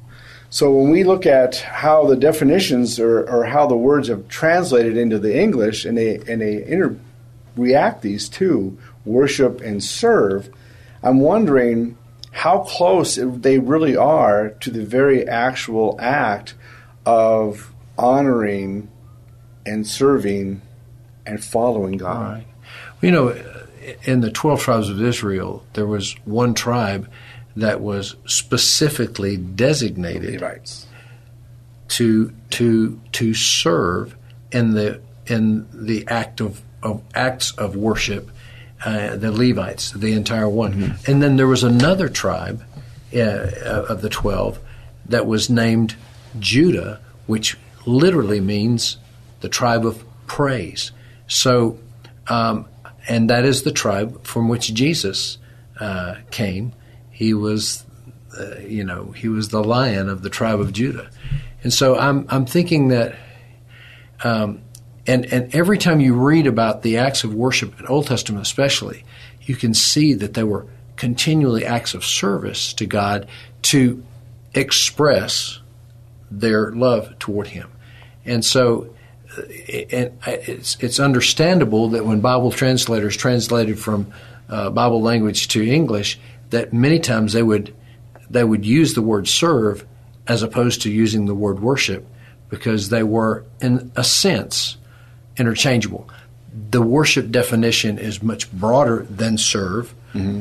So 0.49 0.71
when 0.71 0.91
we 0.91 1.03
look 1.03 1.25
at 1.25 1.57
how 1.57 2.05
the 2.05 2.15
definitions 2.15 2.99
or, 2.99 3.29
or 3.29 3.45
how 3.45 3.67
the 3.67 3.75
words 3.75 4.07
have 4.07 4.27
translated 4.27 4.95
into 4.95 5.19
the 5.19 5.37
English, 5.37 5.83
and 5.83 5.97
they 5.97 6.15
and 6.15 6.41
they 6.41 6.63
inter- 6.65 6.97
react 7.55 8.01
these 8.01 8.29
two, 8.29 8.77
worship 9.03 9.59
and 9.61 9.83
serve, 9.83 10.49
I'm 11.03 11.19
wondering 11.19 11.97
how 12.31 12.59
close 12.59 13.19
they 13.21 13.59
really 13.59 13.97
are 13.97 14.49
to 14.49 14.71
the 14.71 14.85
very 14.85 15.27
actual 15.27 15.97
act 15.99 16.53
of 17.05 17.73
honoring 17.97 18.89
and 19.65 19.85
serving 19.85 20.61
and 21.25 21.43
following 21.43 21.97
God. 21.97 22.33
Right. 22.35 22.47
You 23.01 23.11
know, 23.11 23.66
in 24.03 24.21
the 24.21 24.31
12 24.31 24.61
tribes 24.61 24.89
of 24.89 25.01
Israel, 25.01 25.63
there 25.73 25.87
was 25.87 26.13
one 26.25 26.53
tribe 26.53 27.09
that 27.55 27.81
was 27.81 28.15
specifically 28.25 29.37
designated 29.37 30.41
to 31.89 32.33
to 32.51 32.99
to 33.13 33.33
serve 33.33 34.15
in 34.51 34.73
the 34.73 35.01
in 35.25 35.67
the 35.73 36.07
act 36.07 36.39
of, 36.39 36.61
of 36.83 37.01
acts 37.13 37.51
of 37.57 37.75
worship, 37.75 38.29
uh, 38.85 39.15
the 39.15 39.31
Levites, 39.31 39.91
the 39.91 40.13
entire 40.13 40.47
one, 40.47 40.95
and 41.07 41.21
then 41.21 41.35
there 41.35 41.47
was 41.47 41.63
another 41.63 42.09
tribe 42.09 42.63
uh, 43.13 43.85
of 43.89 44.01
the 44.01 44.09
twelve 44.09 44.59
that 45.05 45.25
was 45.25 45.49
named 45.49 45.95
Judah, 46.39 46.99
which 47.25 47.57
literally 47.85 48.41
means 48.41 48.97
the 49.39 49.49
tribe 49.49 49.85
of 49.85 50.03
praise. 50.27 50.91
So, 51.27 51.79
um, 52.27 52.67
and 53.07 53.29
that 53.29 53.45
is 53.45 53.63
the 53.63 53.71
tribe 53.71 54.25
from 54.25 54.49
which 54.49 54.73
Jesus 54.73 55.37
uh, 55.79 56.15
came. 56.31 56.73
He 57.11 57.33
was 57.33 57.85
uh, 58.37 58.59
you 58.59 58.83
know, 58.83 59.11
he 59.11 59.27
was 59.27 59.49
the 59.49 59.63
lion 59.63 60.09
of 60.09 60.21
the 60.21 60.29
tribe 60.29 60.59
of 60.59 60.73
Judah. 60.73 61.09
And 61.63 61.73
so 61.73 61.97
I'm, 61.97 62.25
I'm 62.29 62.45
thinking 62.45 62.89
that, 62.89 63.15
um, 64.23 64.61
and, 65.07 65.25
and 65.25 65.53
every 65.55 65.77
time 65.77 65.99
you 65.99 66.13
read 66.13 66.45
about 66.45 66.83
the 66.83 66.97
acts 66.97 67.23
of 67.23 67.33
worship 67.33 67.79
in 67.79 67.87
Old 67.87 68.07
Testament 68.07 68.45
especially, 68.45 69.05
you 69.41 69.55
can 69.55 69.73
see 69.73 70.13
that 70.13 70.33
they 70.33 70.43
were 70.43 70.67
continually 70.97 71.65
acts 71.65 71.93
of 71.93 72.05
service 72.05 72.73
to 72.73 72.85
God 72.85 73.27
to 73.63 74.03
express 74.53 75.59
their 76.29 76.71
love 76.71 77.17
toward 77.19 77.47
Him. 77.47 77.71
And 78.25 78.43
so, 78.43 78.93
and 79.37 80.17
it's, 80.25 80.77
it's 80.79 80.99
understandable 80.99 81.89
that 81.89 82.05
when 82.05 82.21
Bible 82.21 82.51
translators 82.51 83.15
translated 83.15 83.79
from 83.79 84.11
uh, 84.49 84.69
Bible 84.69 85.01
language 85.01 85.47
to 85.49 85.65
English, 85.65 86.19
that 86.49 86.73
many 86.73 86.99
times 86.99 87.33
they 87.33 87.43
would 87.43 87.73
they 88.29 88.43
would 88.43 88.65
use 88.65 88.93
the 88.93 89.01
word 89.01 89.27
serve 89.27 89.85
as 90.27 90.43
opposed 90.43 90.81
to 90.81 90.91
using 90.91 91.25
the 91.25 91.35
word 91.35 91.61
worship 91.61 92.05
because 92.49 92.89
they 92.89 93.03
were, 93.03 93.45
in 93.61 93.91
a 93.95 94.03
sense, 94.03 94.77
interchangeable. 95.37 96.09
The 96.71 96.81
worship 96.81 97.29
definition 97.29 97.97
is 97.97 98.21
much 98.23 98.51
broader 98.51 99.05
than 99.09 99.37
serve, 99.37 99.93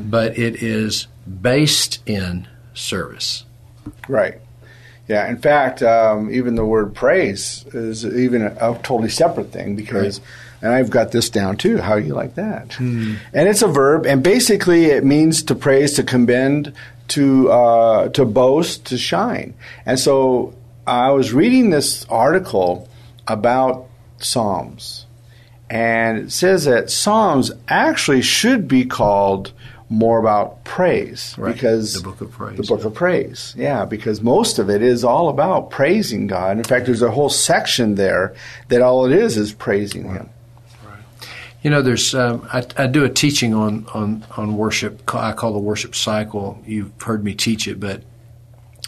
but 0.09 0.37
it 0.37 0.61
is 0.61 1.07
based 1.41 2.01
in 2.05 2.47
service. 2.73 3.45
Right. 4.07 4.39
Yeah. 5.07 5.29
In 5.29 5.37
fact, 5.37 5.81
um, 5.81 6.29
even 6.31 6.55
the 6.55 6.65
word 6.65 6.93
praise 6.93 7.65
is 7.73 8.05
even 8.05 8.41
a, 8.41 8.51
a 8.59 8.79
totally 8.83 9.09
separate 9.09 9.51
thing 9.51 9.75
because, 9.75 10.19
and 10.61 10.73
I've 10.73 10.89
got 10.89 11.11
this 11.11 11.29
down 11.29 11.55
too. 11.57 11.77
How 11.77 11.95
you 11.95 12.13
like 12.13 12.35
that? 12.35 12.77
And 13.33 13.47
it's 13.47 13.61
a 13.61 13.67
verb, 13.67 14.05
and 14.05 14.21
basically 14.21 14.85
it 14.85 15.03
means 15.05 15.43
to 15.43 15.55
praise, 15.55 15.93
to 15.93 16.03
commend, 16.03 16.73
to 17.09 17.49
uh, 17.49 18.09
to 18.09 18.25
boast, 18.25 18.85
to 18.87 18.97
shine. 18.97 19.53
And 19.85 19.97
so 19.97 20.53
I 20.85 21.11
was 21.11 21.31
reading 21.31 21.69
this 21.69 22.05
article 22.09 22.89
about 23.27 23.87
Psalms, 24.19 25.05
And 25.69 26.17
it 26.17 26.31
says 26.31 26.65
that 26.65 26.89
Psalms 26.89 27.51
actually 27.67 28.21
should 28.21 28.67
be 28.67 28.85
called 28.85 29.51
more 29.89 30.19
about 30.19 30.63
praise 30.65 31.33
Right. 31.37 31.53
because 31.53 31.93
The 31.93 32.01
book 32.01 32.19
of 32.21 32.31
praise, 32.31 32.57
The 32.57 32.63
book 32.63 32.83
of 32.83 32.93
praise, 32.93 33.53
yeah, 33.57 33.85
because 33.85 34.21
most 34.21 34.59
of 34.59 34.69
it 34.69 34.81
is 34.81 35.03
all 35.03 35.29
about 35.29 35.69
praising 35.69 36.27
God. 36.27 36.57
In 36.57 36.63
fact, 36.63 36.85
there's 36.87 37.01
a 37.01 37.11
whole 37.11 37.29
section 37.29 37.95
there 37.95 38.35
that 38.67 38.81
all 38.81 39.05
it 39.05 39.13
is 39.13 39.37
is 39.37 39.53
praising 39.53 40.09
Him. 40.09 40.29
You 41.63 41.71
know, 41.71 41.81
there's 41.81 42.13
um, 42.13 42.47
I, 42.53 42.63
I 42.77 42.87
do 42.87 43.03
a 43.03 43.09
teaching 43.09 43.53
on 43.53 43.87
on 43.93 44.25
on 44.37 44.57
worship. 44.57 45.13
I 45.13 45.33
call 45.33 45.53
the 45.53 45.59
worship 45.59 45.95
cycle. 45.95 46.61
You've 46.65 46.91
heard 47.01 47.23
me 47.23 47.33
teach 47.33 47.67
it, 47.67 47.79
but 47.79 48.03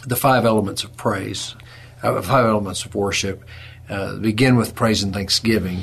the 0.06 0.16
five 0.16 0.44
elements 0.46 0.84
of 0.84 0.96
praise, 0.96 1.56
uh, 2.02 2.22
five 2.22 2.46
elements 2.46 2.84
of 2.84 2.94
worship, 2.94 3.42
uh, 3.88 4.16
begin 4.16 4.56
with 4.56 4.74
praise 4.74 5.02
and 5.02 5.12
thanksgiving. 5.12 5.82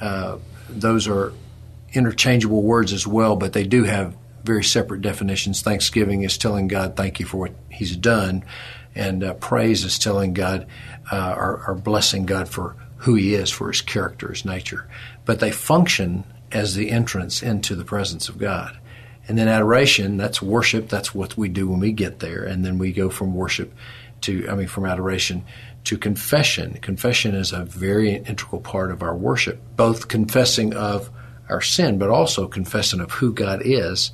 Uh, 0.00 0.38
those 0.68 1.08
are 1.08 1.32
interchangeable 1.92 2.62
words 2.62 2.92
as 2.92 3.06
well, 3.06 3.36
but 3.36 3.52
they 3.52 3.64
do 3.64 3.84
have 3.84 4.14
very 4.46 4.64
separate 4.64 5.02
definitions. 5.02 5.60
Thanksgiving 5.60 6.22
is 6.22 6.38
telling 6.38 6.68
God 6.68 6.96
thank 6.96 7.20
you 7.20 7.26
for 7.26 7.36
what 7.36 7.54
He's 7.68 7.96
done, 7.96 8.44
and 8.94 9.22
uh, 9.22 9.34
praise 9.34 9.84
is 9.84 9.98
telling 9.98 10.32
God 10.32 10.66
uh, 11.10 11.34
or, 11.36 11.64
or 11.68 11.74
blessing 11.74 12.24
God 12.24 12.48
for 12.48 12.76
who 12.98 13.14
He 13.14 13.34
is, 13.34 13.50
for 13.50 13.68
His 13.68 13.82
character, 13.82 14.28
His 14.28 14.44
nature. 14.44 14.88
But 15.24 15.40
they 15.40 15.50
function 15.50 16.24
as 16.52 16.74
the 16.74 16.90
entrance 16.90 17.42
into 17.42 17.74
the 17.74 17.84
presence 17.84 18.28
of 18.28 18.38
God. 18.38 18.78
And 19.28 19.36
then 19.36 19.48
adoration, 19.48 20.16
that's 20.16 20.40
worship. 20.40 20.88
That's 20.88 21.14
what 21.14 21.36
we 21.36 21.48
do 21.48 21.68
when 21.68 21.80
we 21.80 21.92
get 21.92 22.20
there. 22.20 22.44
And 22.44 22.64
then 22.64 22.78
we 22.78 22.92
go 22.92 23.10
from 23.10 23.34
worship 23.34 23.74
to, 24.22 24.48
I 24.48 24.54
mean, 24.54 24.68
from 24.68 24.86
adoration 24.86 25.44
to 25.84 25.98
confession. 25.98 26.74
Confession 26.74 27.34
is 27.34 27.52
a 27.52 27.64
very 27.64 28.14
integral 28.14 28.60
part 28.60 28.90
of 28.90 29.02
our 29.02 29.16
worship, 29.16 29.60
both 29.74 30.08
confessing 30.08 30.74
of 30.74 31.10
our 31.48 31.60
sin, 31.60 31.98
but 31.98 32.08
also 32.08 32.46
confessing 32.46 33.00
of 33.00 33.10
who 33.10 33.32
God 33.32 33.62
is 33.64 34.12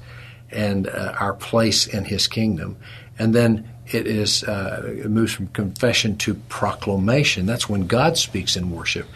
and 0.52 0.88
uh, 0.88 1.14
our 1.18 1.34
place 1.34 1.86
in 1.86 2.04
His 2.04 2.26
kingdom. 2.26 2.76
And 3.18 3.34
then 3.34 3.68
it 3.86 4.06
is 4.06 4.44
uh, 4.44 4.82
it 4.86 5.10
moves 5.10 5.32
from 5.32 5.48
confession 5.48 6.16
to 6.18 6.34
proclamation. 6.34 7.46
That's 7.46 7.68
when 7.68 7.86
God 7.86 8.16
speaks 8.16 8.56
in 8.56 8.70
worship, 8.70 9.06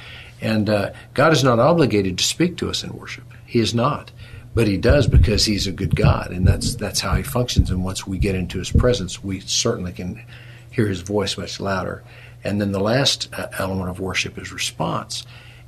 and 0.41 0.69
uh, 0.69 0.93
God 1.15 1.33
is 1.33 1.45
not 1.45 1.59
obligated 1.59 2.19
to 2.19 2.25
speak 2.25 2.57
to 2.59 2.69
us 2.69 2.85
in 2.85 2.93
worship. 2.93 3.25
He 3.47 3.61
is 3.61 3.75
not, 3.75 4.11
but 4.55 4.67
He 4.67 4.77
does 4.77 5.07
because 5.07 5.45
He's 5.45 5.67
a 5.67 5.73
good 5.73 5.97
God, 5.97 6.31
and 6.31 6.47
that's 6.47 6.75
that's 6.75 7.01
how 7.01 7.15
He 7.15 7.23
functions. 7.23 7.71
And 7.71 7.85
once 7.85 8.07
we 8.07 8.19
get 8.19 8.35
into 8.35 8.59
His 8.59 8.71
presence, 8.71 9.23
we 9.23 9.41
certainly 9.41 9.93
can 9.93 10.23
hear 10.71 10.87
His 10.87 11.01
voice 11.01 11.39
much 11.39 11.61
louder. 11.61 12.03
And 12.45 12.61
then 12.61 12.71
the 12.71 12.81
last 12.81 13.29
uh, 13.33 13.49
element 13.59 13.91
of 13.91 13.99
worship 13.99 14.39
is 14.39 14.53
response. 14.53 15.27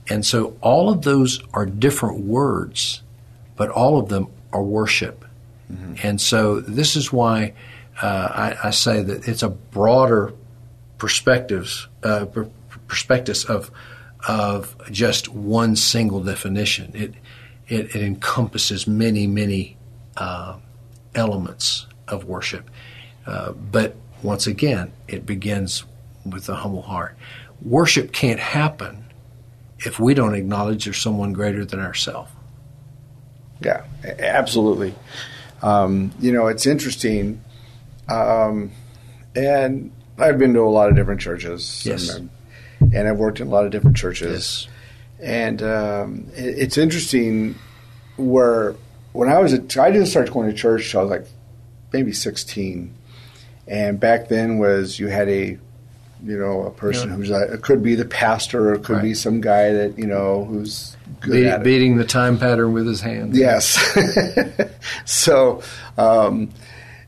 And 0.09 0.25
so 0.25 0.57
all 0.61 0.91
of 0.91 1.03
those 1.03 1.43
are 1.53 1.67
different 1.67 2.21
words, 2.21 3.03
but 3.57 3.69
all 3.69 3.99
of 3.99 4.09
them 4.09 4.29
are 4.53 4.63
worship. 4.63 5.25
And 6.03 6.21
so 6.21 6.61
this 6.61 6.97
is 6.97 7.13
why 7.13 7.53
uh, 8.01 8.57
I, 8.63 8.69
I 8.69 8.71
say 8.71 9.03
that 9.03 9.29
it's 9.29 9.43
a 9.43 9.51
broader 9.51 10.33
perspectives 10.99 11.89
uh, 12.03 12.27
of 13.49 13.71
of 14.27 14.77
just 14.91 15.29
one 15.29 15.77
single 15.77 16.23
definition. 16.23 16.93
It 16.95 17.15
it, 17.69 17.95
it 17.95 18.03
encompasses 18.03 18.87
many 18.87 19.27
many 19.27 19.77
uh, 20.17 20.59
elements 21.15 21.87
of 22.07 22.25
worship, 22.25 22.71
uh, 23.27 23.53
but 23.53 23.97
once 24.23 24.47
again, 24.47 24.93
it 25.07 25.27
begins 25.27 25.85
with 26.25 26.49
a 26.49 26.57
humble 26.57 26.83
heart. 26.83 27.17
Worship 27.63 28.13
can't 28.13 28.41
happen 28.41 29.05
if 29.81 30.01
we 30.01 30.15
don't 30.15 30.35
acknowledge 30.35 30.85
there's 30.85 30.99
someone 30.99 31.33
greater 31.33 31.65
than 31.65 31.81
ourselves. 31.81 32.31
Yeah, 33.61 33.85
absolutely. 34.05 34.95
Um, 35.63 36.13
you 36.21 36.33
know, 36.33 36.47
it's 36.47 36.67
interesting. 36.67 37.43
Um, 38.09 38.71
and 39.35 39.93
I've 40.19 40.39
been 40.39 40.55
to 40.55 40.61
a 40.61 40.71
lot 40.71 40.89
of 40.89 40.97
different 40.97 41.21
churches. 41.21 41.85
Yes. 41.85 42.09
And, 42.09 42.31
and 42.81 43.09
I've 43.09 43.19
worked 43.19 43.41
in 43.41 43.49
a 43.49 43.51
lot 43.51 43.65
of 43.65 43.71
different 43.71 43.97
churches. 43.97 44.69
And 45.21 45.63
um, 45.63 46.27
it, 46.35 46.59
it's 46.59 46.79
interesting 46.79 47.57
where 48.17 48.75
when 49.13 49.29
I 49.29 49.39
was 49.39 49.53
a, 49.53 49.83
I 49.83 49.91
didn't 49.91 50.07
start 50.07 50.31
going 50.33 50.49
to 50.49 50.57
church 50.57 50.91
till 50.91 51.01
I 51.01 51.03
was 51.05 51.11
like 51.11 51.27
maybe 51.93 52.13
16. 52.13 52.95
And 53.67 54.01
back 54.01 54.29
then 54.29 54.59
was 54.59 54.99
you 54.99 55.09
had 55.09 55.29
a 55.29 55.59
you 56.25 56.39
know 56.39 56.63
a 56.65 56.71
person 56.71 57.11
Yeah. 57.11 57.17
who's 57.17 57.31
like, 57.31 57.51
it 57.51 57.63
could 57.63 57.83
be 57.83 57.95
the 57.95 58.05
pastor 58.05 58.71
or 58.71 58.75
it 58.75 58.85
could 58.85 59.03
be 59.03 59.15
some 59.15 59.41
guy 59.41 59.73
that 59.73 59.99
you 59.99 60.07
know 60.07 60.45
who's 60.45 60.97
good 61.21 61.59
Be- 61.59 61.65
beating 61.65 61.97
the 61.97 62.05
time 62.05 62.39
pattern 62.39 62.73
with 62.73 62.87
his 62.87 63.01
hands. 63.01 63.39
Yes. 63.39 63.79
so, 65.05 65.63
um, 65.97 66.51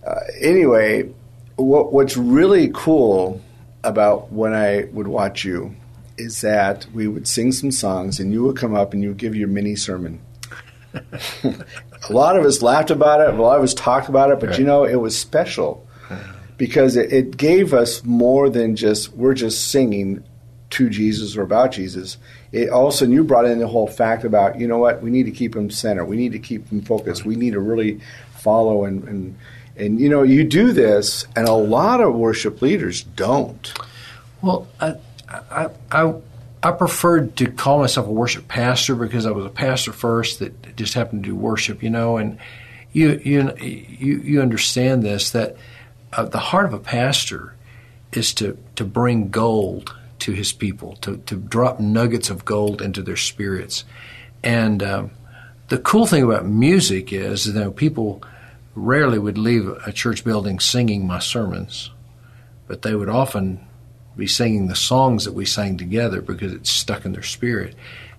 uh, 0.07 0.21
anyway, 0.41 1.09
what, 1.57 1.93
what's 1.93 2.17
really 2.17 2.71
cool 2.73 3.41
about 3.85 4.33
when 4.33 4.53
I 4.55 4.85
would 4.93 5.09
watch 5.09 5.45
you 5.45 5.75
is 6.19 6.41
that 6.43 6.87
we 6.93 7.09
would 7.09 7.27
sing 7.27 7.53
some 7.53 7.71
songs 7.71 8.21
and 8.21 8.33
you 8.33 8.43
would 8.45 8.57
come 8.57 8.75
up 8.75 8.93
and 8.93 9.03
you 9.03 9.09
would 9.11 9.19
give 9.19 9.35
your 9.35 9.49
mini 9.49 9.77
sermon. 9.77 10.21
a 10.93 12.13
lot 12.13 12.37
of 12.37 12.45
us 12.45 12.63
laughed 12.63 12.91
about 12.91 13.21
it, 13.21 13.33
a 13.35 13.43
lot 13.43 13.57
of 13.59 13.63
us 13.63 13.75
talked 13.75 14.09
about 14.09 14.31
it, 14.31 14.41
but 14.41 14.59
you 14.59 14.65
know, 14.65 14.85
it 14.85 14.97
was 14.97 15.17
special 15.17 15.87
because 16.61 16.95
it, 16.95 17.11
it 17.11 17.39
gave 17.39 17.73
us 17.73 18.05
more 18.05 18.51
than 18.51 18.77
just, 18.77 19.15
we're 19.15 19.33
just 19.33 19.69
singing 19.69 20.23
to 20.69 20.91
Jesus 20.91 21.35
or 21.35 21.41
about 21.41 21.73
Jesus. 21.73 22.19
It 22.53 22.69
all 22.69 22.89
of 22.89 22.93
a 22.93 22.97
sudden 22.99 23.15
you 23.15 23.25
brought 23.25 23.47
in 23.47 23.61
the 23.61 23.67
whole 23.67 23.87
fact 23.87 24.25
about, 24.25 24.61
you 24.61 24.69
know 24.69 24.77
what, 24.77 25.01
we 25.01 25.09
need 25.09 25.23
to 25.23 25.31
keep 25.31 25.57
him 25.57 25.71
center. 25.71 26.05
We 26.05 26.19
need 26.19 26.33
to 26.33 26.39
keep 26.39 26.69
him 26.69 26.83
focused. 26.83 27.25
We 27.25 27.35
need 27.35 27.55
to 27.55 27.61
really 27.61 28.03
follow 28.35 28.85
and, 28.85 29.03
and 29.05 29.39
and 29.75 29.99
you 29.99 30.11
know, 30.11 30.23
you 30.23 30.45
do 30.45 30.73
this 30.73 31.27
and 31.35 31.49
a 31.49 31.55
lot 31.55 32.03
of 32.03 32.15
worship 32.15 32.61
leaders 32.61 33.05
don't. 33.05 33.73
Well, 34.43 34.69
I, 34.79 34.97
I, 35.31 35.69
I, 35.91 36.15
I 36.63 36.73
preferred 36.73 37.37
to 37.37 37.51
call 37.51 37.79
myself 37.79 38.07
a 38.07 38.13
worship 38.13 38.49
pastor 38.49 38.95
because 38.95 39.25
I 39.25 39.31
was 39.31 39.47
a 39.47 39.51
pastor 39.51 39.95
first 39.95 40.41
that 40.41 40.77
just 40.77 40.93
happened 40.93 41.25
to 41.25 41.31
do 41.31 41.35
worship, 41.35 41.83
you 41.83 41.89
know. 41.89 42.19
And 42.19 42.39
you, 42.93 43.19
you, 43.25 43.57
you, 43.57 44.19
you 44.19 44.43
understand 44.43 45.03
this 45.03 45.31
that 45.31 45.57
uh, 46.13 46.25
the 46.25 46.39
heart 46.39 46.67
of 46.67 46.73
a 46.73 46.79
pastor 46.79 47.55
is 48.13 48.35
to 48.35 48.59
to 48.77 48.85
bring 48.85 49.31
gold 49.31 49.95
to 50.21 50.33
his 50.33 50.53
people, 50.53 50.97
to 50.97 51.19
to 51.27 51.37
drop 51.37 51.81
nuggets 51.81 52.31
of 52.31 52.45
gold 52.45 52.83
into 52.83 53.03
their 53.03 53.17
spirits. 53.17 53.85
And 54.43 54.83
um, 54.83 55.11
the 55.69 55.79
cool 55.79 56.07
thing 56.07 56.23
about 56.23 56.47
music 56.47 57.13
is, 57.13 57.47
you 57.47 57.53
know, 57.53 57.71
people 57.71 58.23
rarely 58.75 59.19
would 59.19 59.39
leave 59.39 59.69
a 59.87 59.93
church 59.93 60.25
building 60.25 60.59
singing 60.61 61.07
my 61.07 61.19
sermons, 61.19 61.91
but 62.67 62.83
they 62.83 62.95
would 62.95 63.09
often 63.09 63.67
be 64.17 64.27
singing 64.27 64.67
the 64.67 64.77
songs 64.77 65.25
that 65.25 65.33
we 65.33 65.45
sang 65.45 65.77
together 65.77 66.21
because 66.21 66.53
it's 66.53 66.71
stuck 66.71 67.05
in 67.05 67.13
their 67.13 67.23
spirit. 67.23 67.75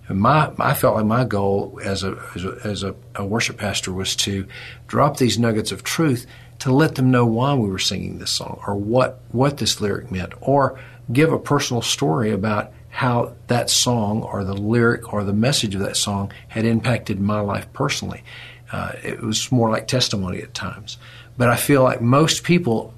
And 0.08 0.20
my, 0.20 0.52
I 0.58 0.74
felt 0.74 0.96
like 0.96 1.04
my 1.04 1.24
goal 1.24 1.78
as 1.84 2.02
a 2.02 2.18
as, 2.34 2.44
a, 2.44 2.58
as 2.64 2.82
a, 2.82 2.94
a 3.14 3.24
worship 3.24 3.58
pastor 3.58 3.92
was 3.92 4.16
to 4.16 4.46
drop 4.86 5.16
these 5.16 5.38
nuggets 5.38 5.72
of 5.72 5.84
truth 5.84 6.26
to 6.62 6.72
let 6.72 6.94
them 6.94 7.10
know 7.10 7.26
why 7.26 7.52
we 7.54 7.68
were 7.68 7.78
singing 7.80 8.20
this 8.20 8.30
song 8.30 8.62
or 8.68 8.76
what 8.76 9.18
what 9.32 9.58
this 9.58 9.80
lyric 9.80 10.12
meant, 10.12 10.32
or 10.40 10.78
give 11.12 11.32
a 11.32 11.38
personal 11.38 11.82
story 11.82 12.30
about 12.30 12.72
how 12.88 13.34
that 13.48 13.68
song 13.68 14.22
or 14.22 14.44
the 14.44 14.54
lyric 14.54 15.12
or 15.12 15.24
the 15.24 15.32
message 15.32 15.74
of 15.74 15.80
that 15.80 15.96
song 15.96 16.32
had 16.46 16.64
impacted 16.64 17.20
my 17.20 17.40
life 17.40 17.66
personally. 17.72 18.22
Uh, 18.70 18.92
it 19.02 19.20
was 19.20 19.50
more 19.50 19.70
like 19.70 19.88
testimony 19.88 20.40
at 20.40 20.54
times, 20.54 20.98
but 21.36 21.48
I 21.48 21.56
feel 21.56 21.82
like 21.82 22.00
most 22.00 22.44
people 22.44 22.94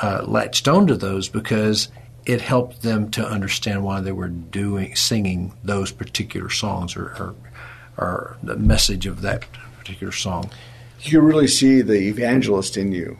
uh, 0.00 0.22
latched 0.26 0.66
onto 0.66 0.94
those 0.94 1.28
because 1.28 1.88
it 2.24 2.40
helped 2.40 2.80
them 2.80 3.10
to 3.10 3.28
understand 3.28 3.84
why 3.84 4.00
they 4.00 4.12
were 4.12 4.28
doing 4.28 4.96
singing 4.96 5.52
those 5.62 5.92
particular 5.92 6.48
songs 6.48 6.96
or, 6.96 7.08
or, 7.18 7.34
or 7.98 8.36
the 8.42 8.56
message 8.56 9.04
of 9.04 9.20
that 9.20 9.44
particular 9.76 10.12
song. 10.12 10.50
You 11.02 11.20
really 11.20 11.48
see 11.48 11.82
the 11.82 12.08
evangelist 12.08 12.76
in 12.76 12.92
you 12.92 13.18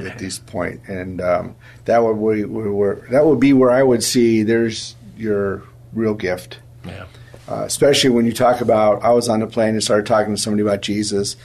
at, 0.00 0.18
this 0.18 0.38
point, 0.38 0.80
and 0.86 1.20
um, 1.20 1.56
that 1.86 2.02
would 2.02 2.36
be 2.36 2.44
where 2.44 3.06
that 3.10 3.26
would 3.26 3.40
be 3.40 3.52
where 3.52 3.70
I 3.70 3.82
would 3.82 4.02
see 4.02 4.42
there's 4.42 4.94
your 5.16 5.62
real 5.92 6.14
gift. 6.14 6.58
Yeah. 6.84 7.06
Uh, 7.48 7.64
especially 7.64 8.10
when 8.10 8.24
you 8.24 8.32
talk 8.32 8.60
about, 8.60 9.02
I 9.02 9.10
was 9.10 9.28
on 9.28 9.42
a 9.42 9.46
plane 9.46 9.70
and 9.70 9.82
started 9.82 10.06
talking 10.06 10.34
to 10.34 10.40
somebody 10.40 10.62
about 10.62 10.80
Jesus. 10.80 11.36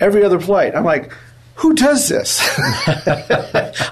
Every 0.00 0.24
other 0.24 0.38
flight, 0.38 0.76
I'm 0.76 0.84
like, 0.84 1.12
who 1.58 1.74
does 1.74 2.08
this? 2.08 2.38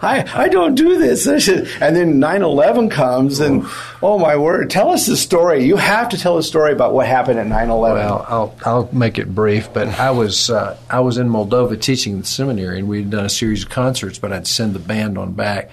I, 0.01 0.25
I 0.33 0.49
don't 0.49 0.77
do 0.77 0.99
this. 0.99 1.27
And 1.27 1.97
then 1.97 2.21
9 2.21 2.43
11 2.43 2.91
comes, 2.91 3.41
and 3.41 3.67
oh 4.01 4.19
my 4.21 4.37
word, 4.37 4.71
tell 4.71 4.91
us 4.91 5.07
the 5.07 5.17
story. 5.17 5.64
You 5.64 5.77
have 5.77 6.11
to 6.11 6.19
tell 6.19 6.39
a 6.39 6.45
story 6.45 6.73
about 6.73 6.93
what 6.93 7.09
happened 7.09 7.41
at 7.41 7.47
9 7.49 7.69
11. 7.69 8.05
Well, 8.05 8.27
I'll 8.29 8.57
I'll 8.64 8.89
make 8.93 9.19
it 9.19 9.35
brief, 9.35 9.73
but 9.73 9.89
I 9.89 10.12
was 10.12 10.49
uh, 10.49 10.79
I 10.89 11.01
was 11.01 11.19
in 11.19 11.29
Moldova 11.29 11.81
teaching 11.81 12.21
the 12.21 12.27
seminary, 12.27 12.79
and 12.79 12.89
we'd 12.89 13.11
done 13.11 13.25
a 13.25 13.31
series 13.31 13.64
of 13.64 13.69
concerts, 13.69 14.21
but 14.21 14.33
I'd 14.33 14.47
send 14.47 14.75
the 14.75 14.79
band 14.79 15.19
on 15.19 15.33
back, 15.33 15.71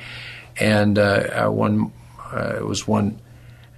and 0.58 0.98
uh, 0.98 1.48
one 1.50 1.92
uh, 2.34 2.56
it 2.58 2.66
was 2.66 2.88
one 2.88 3.22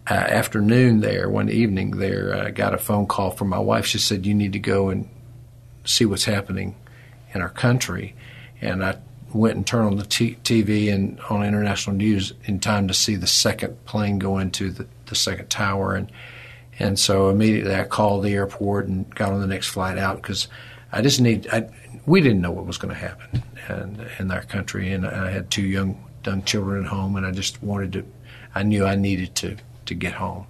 uh, 0.09 0.13
afternoon 0.13 1.01
there, 1.01 1.29
one 1.29 1.49
evening 1.49 1.91
there, 1.91 2.33
I 2.45 2.51
got 2.51 2.73
a 2.73 2.77
phone 2.77 3.07
call 3.07 3.31
from 3.31 3.49
my 3.49 3.59
wife. 3.59 3.85
She 3.85 3.97
said, 3.97 4.25
You 4.25 4.33
need 4.33 4.53
to 4.53 4.59
go 4.59 4.87
and 4.87 5.09
see 5.83 6.05
what's 6.05 6.25
happening 6.25 6.75
in 7.35 7.41
our 7.41 7.49
country. 7.49 8.15
And 8.61 8.83
I 8.83 8.97
went 9.33 9.57
and 9.57 9.67
turned 9.67 9.87
on 9.87 9.97
the 9.97 10.05
t- 10.05 10.37
TV 10.43 10.91
and 10.91 11.19
on 11.29 11.45
international 11.45 11.95
news 11.95 12.33
in 12.45 12.59
time 12.59 12.87
to 12.87 12.93
see 12.93 13.15
the 13.15 13.27
second 13.27 13.83
plane 13.85 14.17
go 14.17 14.39
into 14.39 14.71
the, 14.71 14.87
the 15.07 15.15
second 15.15 15.49
tower. 15.49 15.93
And, 15.93 16.11
and 16.79 16.97
so 16.97 17.29
immediately 17.29 17.75
I 17.75 17.83
called 17.83 18.23
the 18.23 18.33
airport 18.33 18.87
and 18.87 19.13
got 19.13 19.33
on 19.33 19.41
the 19.41 19.47
next 19.47 19.67
flight 19.67 19.97
out 19.97 20.21
because 20.21 20.47
I 20.91 21.01
just 21.01 21.19
need, 21.19 21.47
I, 21.51 21.69
we 22.05 22.21
didn't 22.21 22.41
know 22.41 22.51
what 22.51 22.65
was 22.65 22.77
going 22.77 22.93
to 22.93 22.99
happen 22.99 23.43
in, 23.69 24.07
in 24.19 24.31
our 24.31 24.43
country. 24.43 24.93
And 24.93 25.05
I 25.05 25.29
had 25.29 25.51
two 25.51 25.65
young, 25.65 26.01
young 26.25 26.43
children 26.43 26.85
at 26.85 26.89
home, 26.89 27.15
and 27.17 27.25
I 27.25 27.31
just 27.31 27.61
wanted 27.61 27.93
to, 27.93 28.05
I 28.55 28.63
knew 28.63 28.85
I 28.85 28.95
needed 28.95 29.35
to 29.35 29.57
to 29.85 29.93
get 29.93 30.13
home. 30.13 30.47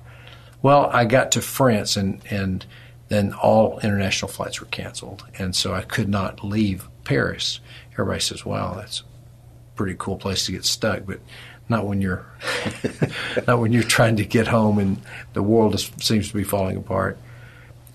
Well, 0.62 0.90
I 0.92 1.06
got 1.06 1.32
to 1.34 1.42
France 1.42 1.98
and 1.98 2.22
and 2.30 2.66
then 3.08 3.34
all 3.34 3.80
international 3.80 4.32
flights 4.32 4.60
were 4.60 4.68
canceled, 4.68 5.26
and 5.38 5.56
so 5.56 5.74
I 5.74 5.82
could 5.82 6.10
not 6.10 6.44
leave 6.44 6.88
Paris. 7.04 7.60
Everybody 7.94 8.20
says, 8.20 8.46
"Wow, 8.46 8.76
that's 8.76 9.02
a 9.02 9.76
pretty 9.76 9.96
cool 9.98 10.18
place 10.18 10.46
to 10.46 10.52
get 10.52 10.66
stuck," 10.66 11.06
but 11.06 11.20
not 11.70 11.86
when 11.86 12.02
you're 12.02 12.26
not 13.48 13.60
when 13.60 13.72
you're 13.72 13.84
trying 13.84 14.16
to 14.18 14.26
get 14.26 14.48
home 14.48 14.80
and 14.80 15.02
the 15.34 15.44
world 15.44 15.76
is, 15.76 15.92
seems 16.00 16.30
to 16.30 16.34
be 16.34 16.44
falling 16.44 16.78
apart. 16.78 17.18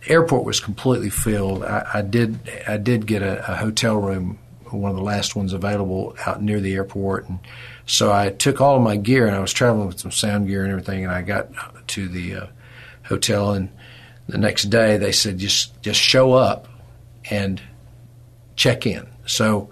Airport 0.06 0.44
was 0.44 0.60
completely 0.60 1.10
filled. 1.10 1.62
I, 1.62 1.86
I 1.94 2.02
did 2.02 2.38
I 2.66 2.76
did 2.76 3.06
get 3.06 3.22
a, 3.22 3.52
a 3.52 3.56
hotel 3.56 3.96
room, 3.96 4.38
one 4.70 4.90
of 4.90 4.96
the 4.96 5.02
last 5.02 5.36
ones 5.36 5.52
available 5.52 6.16
out 6.26 6.42
near 6.42 6.60
the 6.60 6.74
airport, 6.74 7.28
and 7.28 7.38
so 7.86 8.12
I 8.12 8.30
took 8.30 8.60
all 8.60 8.76
of 8.76 8.82
my 8.82 8.96
gear 8.96 9.26
and 9.26 9.34
I 9.34 9.40
was 9.40 9.52
traveling 9.52 9.88
with 9.88 9.98
some 9.98 10.12
sound 10.12 10.46
gear 10.46 10.62
and 10.62 10.70
everything. 10.70 11.04
And 11.04 11.12
I 11.12 11.22
got 11.22 11.48
to 11.88 12.08
the 12.08 12.34
uh, 12.36 12.46
hotel 13.04 13.52
and 13.52 13.68
the 14.30 14.38
next 14.38 14.64
day 14.64 14.96
they 14.96 15.12
said 15.12 15.38
just 15.38 15.80
just 15.82 16.00
show 16.00 16.32
up 16.32 16.68
and 17.30 17.60
check 18.56 18.86
in. 18.86 19.06
So 19.26 19.70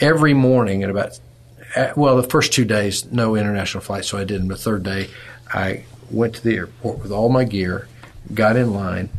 every 0.00 0.34
morning 0.34 0.82
at 0.82 0.90
about 0.90 1.18
well 1.96 2.16
the 2.16 2.28
first 2.28 2.52
two 2.52 2.64
days 2.64 3.10
no 3.10 3.36
international 3.36 3.82
flight, 3.82 4.04
so 4.04 4.18
I 4.18 4.24
didn't. 4.24 4.48
The 4.48 4.56
third 4.56 4.82
day 4.82 5.08
I 5.52 5.84
went 6.10 6.34
to 6.36 6.42
the 6.42 6.56
airport 6.56 7.00
with 7.00 7.12
all 7.12 7.28
my 7.28 7.44
gear, 7.44 7.88
got 8.34 8.56
in 8.56 8.72
line, 8.72 9.10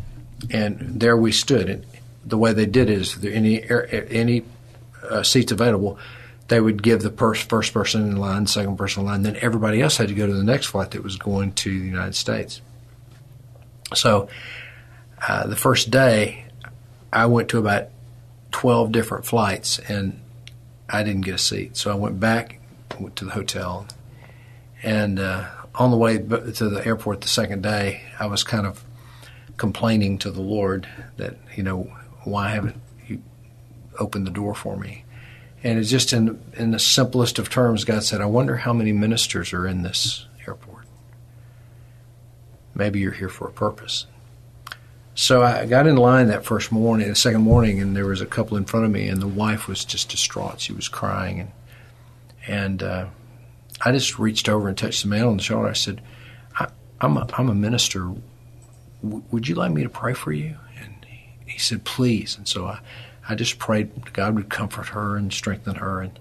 and 0.49 0.99
there 0.99 1.17
we 1.17 1.32
stood. 1.32 1.69
And 1.69 1.86
the 2.26 2.38
way 2.38 2.53
they 2.53 2.65
did 2.65 2.89
it 2.89 2.99
is 2.99 3.15
there 3.15 3.34
any 3.34 3.63
any 4.09 4.43
uh, 5.09 5.24
seats 5.24 5.51
available 5.51 5.97
they 6.51 6.59
would 6.59 6.84
give 6.84 7.01
the 7.01 7.09
first, 7.09 7.47
first 7.47 7.74
person 7.74 8.01
in 8.09 8.17
line, 8.17 8.45
second 8.45 8.76
person 8.76 9.01
in 9.01 9.07
line, 9.07 9.22
then 9.22 9.38
everybody 9.38 9.82
else 9.82 9.95
had 9.95 10.09
to 10.09 10.13
go 10.13 10.28
to 10.28 10.34
the 10.34 10.43
next 10.43 10.65
flight 10.65 10.91
that 10.91 11.01
was 11.01 11.15
going 11.15 11.53
to 11.53 11.80
the 11.80 11.86
United 11.86 12.13
States. 12.13 12.61
So 13.95 14.28
uh, 15.28 15.47
the 15.47 15.55
first 15.55 15.91
day, 15.91 16.45
I 17.13 17.26
went 17.26 17.49
to 17.49 17.59
about 17.59 17.89
12 18.51 18.91
different 18.91 19.26
flights 19.26 19.80
and 19.80 20.19
I 20.89 21.03
didn't 21.03 21.22
get 21.22 21.36
a 21.36 21.39
seat. 21.39 21.78
So 21.78 21.91
I 21.91 21.95
went 21.95 22.19
back 22.19 22.61
went 22.99 23.15
to 23.17 23.26
the 23.26 23.32
hotel. 23.32 23.88
And 24.84 25.19
uh, 25.19 25.49
on 25.76 25.91
the 25.91 25.97
way 25.97 26.17
to 26.17 26.69
the 26.69 26.82
airport 26.86 27.22
the 27.22 27.28
second 27.28 27.63
day, 27.63 28.01
I 28.19 28.28
was 28.28 28.43
kind 28.43 28.65
of 28.65 28.84
complaining 29.57 30.17
to 30.19 30.32
the 30.32 30.41
Lord 30.41 30.88
that, 31.17 31.38
you 31.55 31.63
know, 31.63 31.84
why 32.24 32.49
haven't 32.49 32.80
you 33.07 33.22
opened 33.99 34.28
the 34.28 34.32
door 34.32 34.55
for 34.55 34.78
me? 34.78 35.03
And 35.63 35.78
it's 35.78 35.91
just 35.91 36.11
in 36.11 36.41
in 36.53 36.72
the 36.72 36.80
simplest 36.80 37.38
of 37.38 37.49
terms, 37.49 37.84
God 37.86 38.03
said, 38.03 38.19
I 38.19 38.26
wonder 38.26 38.57
how 38.57 38.74
many 38.74 38.91
ministers 38.93 39.53
are 39.53 39.67
in 39.67 39.84
this 39.84 40.26
airport. 40.47 40.86
Maybe 42.74 42.99
you're 42.99 43.11
here 43.11 43.30
for 43.30 43.47
a 43.47 43.51
purpose. 43.51 44.07
So 45.14 45.43
I 45.43 45.66
got 45.66 45.88
in 45.88 45.97
line 45.97 46.28
that 46.28 46.45
first 46.45 46.72
morning, 46.72 47.09
the 47.09 47.16
second 47.16 47.41
morning, 47.41 47.82
and 47.82 47.95
there 47.95 48.05
was 48.07 48.22
a 48.22 48.26
couple 48.26 48.55
in 48.55 48.66
front 48.66 48.86
of 48.86 48.91
me, 48.91 49.07
and 49.07 49.22
the 49.22 49.28
wife 49.28 49.68
was 49.68 49.84
just 49.84 50.09
distraught. 50.09 50.62
She 50.62 50.74
was 50.74 50.88
crying, 50.88 51.39
and 51.41 51.51
and 52.47 52.84
uh, 52.84 53.05
I 53.84 53.91
just 53.91 54.18
reached 54.18 54.47
over 54.47 54.68
and 54.68 54.78
touched 54.78 55.03
the 55.03 55.09
man 55.09 55.26
on 55.26 55.38
the 55.38 55.43
shoulder. 55.43 55.68
I 55.68 55.74
said, 55.74 56.01
I, 56.57 56.68
am 57.01 57.18
a, 57.18 57.28
I'm 57.34 57.49
a 57.49 57.55
minister. 57.55 58.14
W- 59.03 59.24
would 59.32 59.47
you 59.47 59.55
like 59.55 59.72
me 59.72 59.84
to 59.84 59.89
pray 59.89 60.14
for 60.14 60.32
you?" 60.32 60.55
And 60.82 61.05
he, 61.05 61.51
he 61.53 61.59
said, 61.59 61.84
"Please." 61.84 62.38
And 62.38 62.47
so 62.47 62.68
I 62.68 62.80
I 63.28 63.36
just 63.36 63.59
prayed 63.59 64.14
God 64.14 64.36
would 64.36 64.49
comfort 64.49 64.88
her 64.88 65.18
and 65.18 65.34
strengthen 65.34 65.76
her. 65.76 66.01
And 66.01 66.20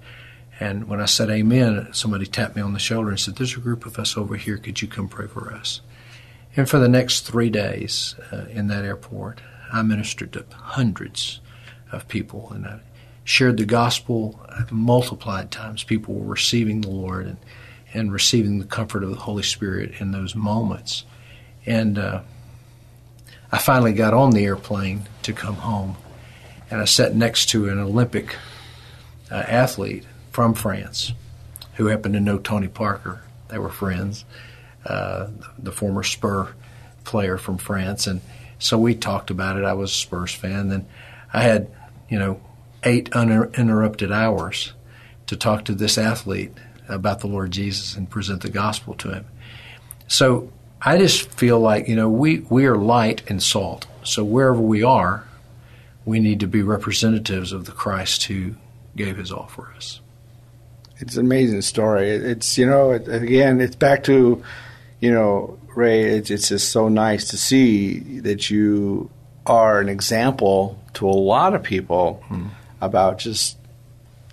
and 0.58 0.88
when 0.88 1.00
I 1.00 1.06
said 1.06 1.30
Amen, 1.30 1.88
somebody 1.92 2.26
tapped 2.26 2.56
me 2.56 2.62
on 2.62 2.72
the 2.72 2.80
shoulder 2.80 3.10
and 3.10 3.20
said, 3.20 3.36
"There's 3.36 3.56
a 3.56 3.60
group 3.60 3.86
of 3.86 4.00
us 4.00 4.16
over 4.16 4.36
here. 4.36 4.58
Could 4.58 4.82
you 4.82 4.88
come 4.88 5.08
pray 5.08 5.28
for 5.28 5.52
us?" 5.52 5.80
And 6.56 6.68
for 6.68 6.78
the 6.78 6.88
next 6.88 7.20
three 7.20 7.50
days 7.50 8.14
uh, 8.32 8.46
in 8.50 8.66
that 8.68 8.84
airport, 8.84 9.40
I 9.72 9.82
ministered 9.82 10.32
to 10.32 10.44
hundreds 10.52 11.40
of 11.92 12.08
people, 12.08 12.50
and 12.52 12.66
I 12.66 12.80
shared 13.24 13.56
the 13.56 13.64
gospel 13.64 14.40
multiplied 14.70 15.50
times. 15.50 15.84
People 15.84 16.14
were 16.14 16.32
receiving 16.32 16.80
the 16.80 16.90
Lord 16.90 17.26
and 17.26 17.36
and 17.92 18.12
receiving 18.12 18.60
the 18.60 18.64
comfort 18.64 19.02
of 19.02 19.10
the 19.10 19.16
Holy 19.16 19.42
Spirit 19.42 19.94
in 19.98 20.12
those 20.12 20.36
moments. 20.36 21.04
And 21.66 21.98
uh, 21.98 22.20
I 23.50 23.58
finally 23.58 23.92
got 23.92 24.14
on 24.14 24.30
the 24.30 24.44
airplane 24.44 25.08
to 25.22 25.32
come 25.32 25.56
home 25.56 25.96
and 26.70 26.80
I 26.80 26.84
sat 26.84 27.14
next 27.14 27.46
to 27.50 27.68
an 27.68 27.78
Olympic 27.78 28.36
uh, 29.30 29.34
athlete 29.34 30.04
from 30.30 30.54
France 30.54 31.12
who 31.74 31.86
happened 31.86 32.14
to 32.14 32.20
know 32.20 32.38
Tony 32.38 32.68
Parker. 32.68 33.22
They 33.48 33.58
were 33.58 33.70
friends, 33.70 34.24
uh, 34.84 35.28
the 35.58 35.72
former 35.72 36.02
Spur 36.02 36.54
player 37.04 37.38
from 37.38 37.58
France, 37.58 38.06
and 38.06 38.20
so 38.58 38.78
we 38.78 38.94
talked 38.94 39.30
about 39.30 39.56
it. 39.56 39.64
I 39.64 39.72
was 39.72 39.90
a 39.90 39.94
Spurs 39.94 40.34
fan. 40.34 40.68
Then 40.68 40.86
I 41.32 41.42
had, 41.42 41.70
you 42.08 42.18
know, 42.18 42.40
eight 42.84 43.12
uninterrupted 43.12 44.12
hours 44.12 44.72
to 45.26 45.36
talk 45.36 45.64
to 45.66 45.74
this 45.74 45.96
athlete 45.96 46.52
about 46.88 47.20
the 47.20 47.26
Lord 47.26 47.50
Jesus 47.50 47.96
and 47.96 48.08
present 48.08 48.42
the 48.42 48.50
gospel 48.50 48.94
to 48.94 49.12
him. 49.12 49.26
So 50.08 50.52
I 50.82 50.98
just 50.98 51.30
feel 51.30 51.60
like 51.60 51.88
you 51.88 51.96
know 51.96 52.08
we 52.08 52.40
we 52.50 52.66
are 52.66 52.76
light 52.76 53.22
and 53.28 53.42
salt. 53.42 53.86
So 54.02 54.24
wherever 54.24 54.60
we 54.60 54.82
are, 54.82 55.24
we 56.04 56.20
need 56.20 56.40
to 56.40 56.46
be 56.46 56.62
representatives 56.62 57.52
of 57.52 57.66
the 57.66 57.72
Christ 57.72 58.24
who 58.24 58.56
gave 58.96 59.18
his 59.18 59.30
all 59.30 59.46
for 59.46 59.72
us. 59.76 60.00
It's 60.98 61.16
an 61.16 61.24
amazing 61.24 61.62
story. 61.62 62.10
It's, 62.10 62.58
you 62.58 62.66
know, 62.66 62.90
it, 62.90 63.08
again, 63.08 63.60
it's 63.60 63.76
back 63.76 64.04
to, 64.04 64.42
you 65.00 65.10
know, 65.10 65.58
Ray, 65.74 66.02
it's, 66.02 66.30
it's 66.30 66.48
just 66.48 66.70
so 66.70 66.88
nice 66.88 67.30
to 67.30 67.36
see 67.36 68.20
that 68.20 68.50
you 68.50 69.10
are 69.46 69.80
an 69.80 69.88
example 69.88 70.82
to 70.94 71.08
a 71.08 71.10
lot 71.10 71.54
of 71.54 71.62
people 71.62 72.22
hmm. 72.26 72.48
about 72.80 73.18
just, 73.18 73.56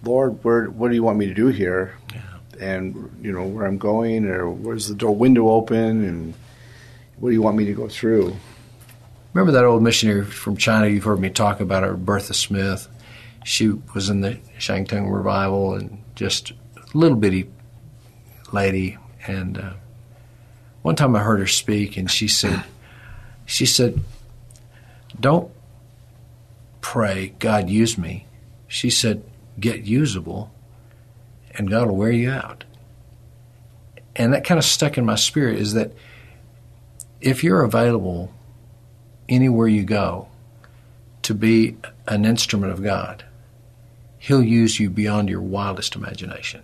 Lord, 0.04 0.44
where, 0.44 0.66
what 0.66 0.90
do 0.90 0.96
you 0.96 1.04
want 1.04 1.18
me 1.18 1.28
to 1.28 1.34
do 1.34 1.48
here? 1.48 1.98
Yeah. 2.14 2.22
And, 2.60 3.18
you 3.22 3.32
know, 3.32 3.44
where 3.44 3.66
I'm 3.66 3.78
going 3.78 4.26
or 4.26 4.50
where's 4.50 4.88
the 4.88 4.96
door 4.96 5.16
window 5.16 5.50
open 5.50 6.04
and 6.04 6.34
what 7.18 7.30
do 7.30 7.34
you 7.34 7.42
want 7.42 7.58
me 7.58 7.66
to 7.66 7.74
go 7.74 7.88
through? 7.88 8.36
Remember 9.34 9.52
that 9.54 9.66
old 9.66 9.84
missionary 9.84 10.26
from 10.26 10.58
China 10.58 10.88
you've 10.88 11.04
heard 11.04 11.20
me 11.20 11.30
talk 11.30 11.60
about 11.60 11.84
her, 11.84 11.94
Bertha 11.94 12.34
Smith? 12.34 12.88
She 13.46 13.70
was 13.94 14.10
in 14.10 14.22
the 14.22 14.40
Shantung 14.58 15.14
revival 15.14 15.76
and 15.76 16.04
just 16.16 16.52
a 16.52 16.98
little 16.98 17.18
bitty 17.18 17.50
lady. 18.52 18.98
And 19.28 19.58
uh, 19.58 19.74
one 20.88 20.96
time 20.96 21.18
I 21.18 21.20
heard 21.20 21.40
her 21.40 21.48
speak, 21.48 21.98
and 21.98 22.10
she 22.10 22.30
said, 22.30 22.64
she 23.46 23.66
said, 23.66 24.00
don't 25.20 25.52
pray, 26.80 27.34
God 27.40 27.70
use 27.70 27.98
me. 27.98 28.26
She 28.70 28.90
said, 28.90 29.22
get 29.60 29.84
usable, 29.84 30.50
and 31.52 31.70
God 31.70 31.90
will 31.90 31.98
wear 31.98 32.12
you 32.12 32.32
out. 32.32 32.64
And 34.16 34.32
that 34.32 34.46
kind 34.46 34.58
of 34.58 34.64
stuck 34.64 34.98
in 34.98 35.06
my 35.06 35.16
spirit 35.16 35.60
is 35.60 35.74
that 35.74 35.92
if 37.20 37.44
you're 37.44 37.64
available 37.64 38.32
anywhere 39.28 39.68
you 39.68 39.84
go 39.84 40.30
to 41.24 41.34
be 41.34 41.76
an 42.08 42.24
instrument 42.24 42.72
of 42.72 42.82
God. 42.82 43.26
He'll 44.18 44.42
use 44.42 44.80
you 44.80 44.90
beyond 44.90 45.28
your 45.28 45.42
wildest 45.42 45.98
imagination. 45.98 46.64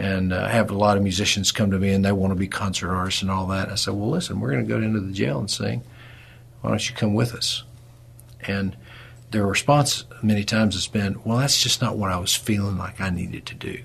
And 0.00 0.32
uh, 0.32 0.46
I 0.48 0.48
have 0.48 0.70
a 0.70 0.74
lot 0.74 0.96
of 0.96 1.02
musicians 1.02 1.52
come 1.52 1.72
to 1.72 1.78
me 1.78 1.90
and 1.90 2.02
they 2.02 2.10
want 2.10 2.30
to 2.30 2.34
be 2.34 2.48
concert 2.48 2.90
artists 2.90 3.20
and 3.20 3.30
all 3.30 3.46
that. 3.48 3.68
I 3.68 3.74
said, 3.74 3.92
well, 3.92 4.08
listen, 4.08 4.40
we're 4.40 4.50
going 4.50 4.66
to 4.66 4.68
go 4.68 4.80
into 4.80 4.98
the 4.98 5.12
jail 5.12 5.38
and 5.38 5.50
sing. 5.50 5.82
Why 6.62 6.70
don't 6.70 6.88
you 6.88 6.96
come 6.96 7.12
with 7.12 7.34
us? 7.34 7.64
And 8.40 8.74
their 9.30 9.46
response 9.46 10.04
many 10.22 10.42
times 10.42 10.74
has 10.74 10.86
been, 10.86 11.20
well, 11.22 11.36
that's 11.36 11.62
just 11.62 11.82
not 11.82 11.98
what 11.98 12.10
I 12.10 12.16
was 12.16 12.34
feeling 12.34 12.78
like 12.78 12.98
I 12.98 13.10
needed 13.10 13.44
to 13.44 13.54
do. 13.54 13.82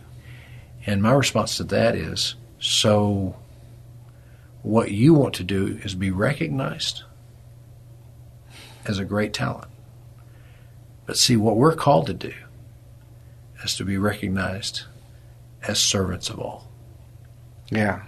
And 0.85 1.01
my 1.01 1.11
response 1.11 1.57
to 1.57 1.65
that 1.65 1.95
is, 1.95 2.35
so 2.59 3.35
what 4.61 4.91
you 4.91 5.13
want 5.13 5.33
to 5.35 5.43
do 5.43 5.81
is 5.83 5.95
be 5.95 6.11
recognized 6.11 7.03
as 8.85 8.99
a 8.99 9.05
great 9.05 9.33
talent. 9.33 9.67
But 11.05 11.17
see, 11.17 11.35
what 11.35 11.57
we're 11.57 11.75
called 11.75 12.07
to 12.07 12.13
do 12.13 12.33
is 13.65 13.75
to 13.75 13.83
be 13.83 13.97
recognized 13.97 14.85
as 15.67 15.79
servants 15.79 16.29
of 16.29 16.39
all. 16.39 16.67
Yeah, 17.69 18.03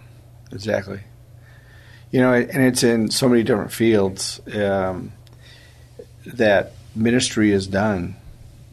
exactly. 0.51 1.01
You 2.11 2.21
know, 2.21 2.33
and 2.33 2.63
it's 2.63 2.83
in 2.83 3.11
so 3.11 3.27
many 3.27 3.43
different 3.43 3.71
fields 3.71 4.39
um, 4.53 5.11
that 6.25 6.73
ministry 6.95 7.51
is 7.51 7.67
done. 7.67 8.15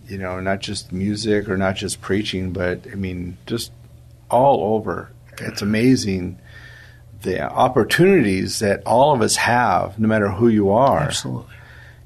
You 0.07 0.18
know, 0.18 0.39
not 0.41 0.61
just 0.61 0.93
music 0.93 1.49
or 1.49 1.57
not 1.57 1.76
just 1.76 2.01
preaching, 2.01 2.53
but 2.53 2.87
I 2.93 2.95
mean, 2.95 3.39
just 3.47 3.72
all 4.30 4.74
over. 4.74 5.11
It's 5.39 5.62
amazing 5.62 6.39
the 7.22 7.41
opportunities 7.41 8.61
that 8.61 8.82
all 8.85 9.14
of 9.14 9.22
us 9.22 9.37
have, 9.37 9.99
no 9.99 10.07
matter 10.07 10.28
who 10.28 10.49
you 10.49 10.70
are. 10.70 11.01
Absolutely. 11.01 11.55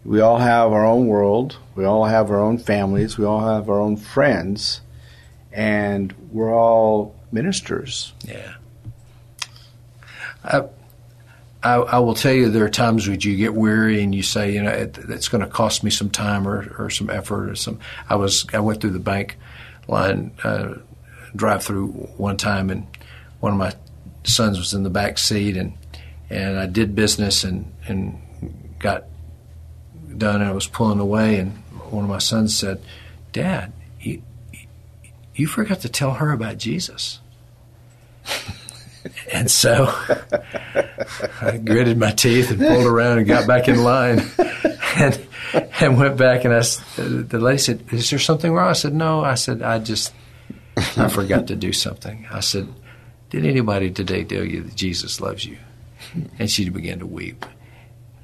We 0.05 0.21
all 0.21 0.39
have 0.39 0.73
our 0.73 0.87
own 0.87 1.07
world. 1.07 1.59
We 1.75 1.85
all 1.85 2.07
have 2.07 2.31
our 2.31 2.41
own 2.41 2.59
families. 2.59 3.19
We 3.19 3.25
all 3.25 3.41
have 3.41 3.69
our 3.69 3.81
own 3.81 3.97
friends, 3.97 4.81
and 5.53 6.15
we're 6.31 6.55
all 6.55 7.15
ministers. 7.33 8.13
Yeah. 8.25 8.55
I, 10.45 10.65
I, 11.63 11.75
I 11.75 11.99
will 11.99 12.15
tell 12.15 12.33
you, 12.33 12.51
there 12.51 12.65
are 12.65 12.71
times 12.71 13.09
when 13.09 13.21
you 13.21 13.37
get 13.37 13.55
weary 13.55 14.03
and 14.03 14.15
you 14.15 14.23
say, 14.23 14.53
you 14.53 14.63
know, 14.63 14.71
it, 14.71 14.97
it's 15.09 15.29
going 15.29 15.43
to 15.43 15.51
cost 15.51 15.83
me 15.83 15.91
some 15.91 16.11
time 16.11 16.47
or, 16.47 16.73
or 16.79 16.91
some 16.91 17.11
effort 17.11 17.51
or 17.51 17.57
some. 17.57 17.81
I 18.09 18.15
was 18.15 18.47
I 18.53 18.61
went 18.61 18.81
through 18.81 18.91
the 18.91 19.01
bank 19.01 19.37
line 19.89 20.33
uh, 20.45 20.75
drive 21.35 21.65
through 21.65 21.89
one 22.17 22.37
time, 22.37 22.71
and 22.71 22.87
one 23.41 23.53
of 23.53 23.59
my 23.59 23.73
sons 24.25 24.59
was 24.59 24.73
in 24.73 24.85
the 24.85 24.91
back 24.91 25.19
seat, 25.19 25.57
and 25.57 25.77
and 26.31 26.59
I 26.59 26.67
did 26.67 26.95
business 26.95 27.43
and 27.43 27.73
and 27.87 28.21
got 28.79 29.05
done, 30.17 30.41
and 30.41 30.51
I 30.51 30.53
was 30.53 30.67
pulling 30.67 31.01
away, 31.01 31.37
and 31.39 31.57
one 31.91 32.05
of 32.05 32.11
my 32.11 32.19
sons 32.19 32.57
said, 32.57 32.81
"Dad, 33.33 33.73
you 35.39 35.47
forgot 35.47 35.81
to 35.81 35.89
tell 35.89 36.15
her 36.15 36.33
about 36.33 36.59
Jesus." 36.59 37.21
and 39.33 39.51
so 39.51 39.87
I 41.41 41.61
gritted 41.65 41.97
my 41.99 42.11
teeth 42.11 42.51
and 42.51 42.61
pulled 42.61 42.87
around 42.87 43.19
and 43.19 43.27
got 43.27 43.47
back 43.47 43.69
in 43.69 43.83
line, 43.83 44.21
and 44.97 45.27
and 45.81 45.99
went 45.99 46.17
back, 46.17 46.45
and 46.45 46.53
I 46.53 46.61
the 46.97 47.39
lady 47.39 47.59
said, 47.59 47.85
"Is 47.93 48.11
there 48.11 48.19
something 48.19 48.53
wrong?" 48.53 48.69
I 48.69 48.75
said, 48.75 48.95
"No." 48.95 49.25
I 49.25 49.35
said, 49.35 49.63
"I 49.63 49.79
just." 49.79 50.13
I 50.97 51.09
forgot 51.09 51.49
to 51.49 51.57
do 51.57 51.73
something. 51.73 52.27
I 52.31 52.41
said, 52.41 52.69
Did 53.31 53.45
anybody 53.45 53.91
today 53.91 54.25
tell 54.25 54.45
you 54.45 54.63
that 54.63 54.75
Jesus 54.75 55.21
loves 55.21 55.45
you? 55.45 55.59
And 56.39 56.51
she 56.51 56.69
began 56.71 57.01
to 57.01 57.07
weep. 57.07 57.45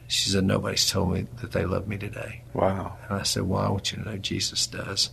She 0.07 0.31
said, 0.31 0.45
Nobody's 0.45 0.89
told 0.89 1.13
me 1.13 1.27
that 1.41 1.53
they 1.53 1.65
love 1.65 1.89
me 1.89 1.99
today. 1.99 2.43
Wow. 2.53 2.97
And 3.09 3.19
I 3.19 3.23
said, 3.25 3.43
Well, 3.45 3.61
I 3.61 3.69
want 3.71 3.91
you 3.93 3.99
to 3.99 4.09
know 4.09 4.17
Jesus 4.19 4.67
does. 4.67 5.11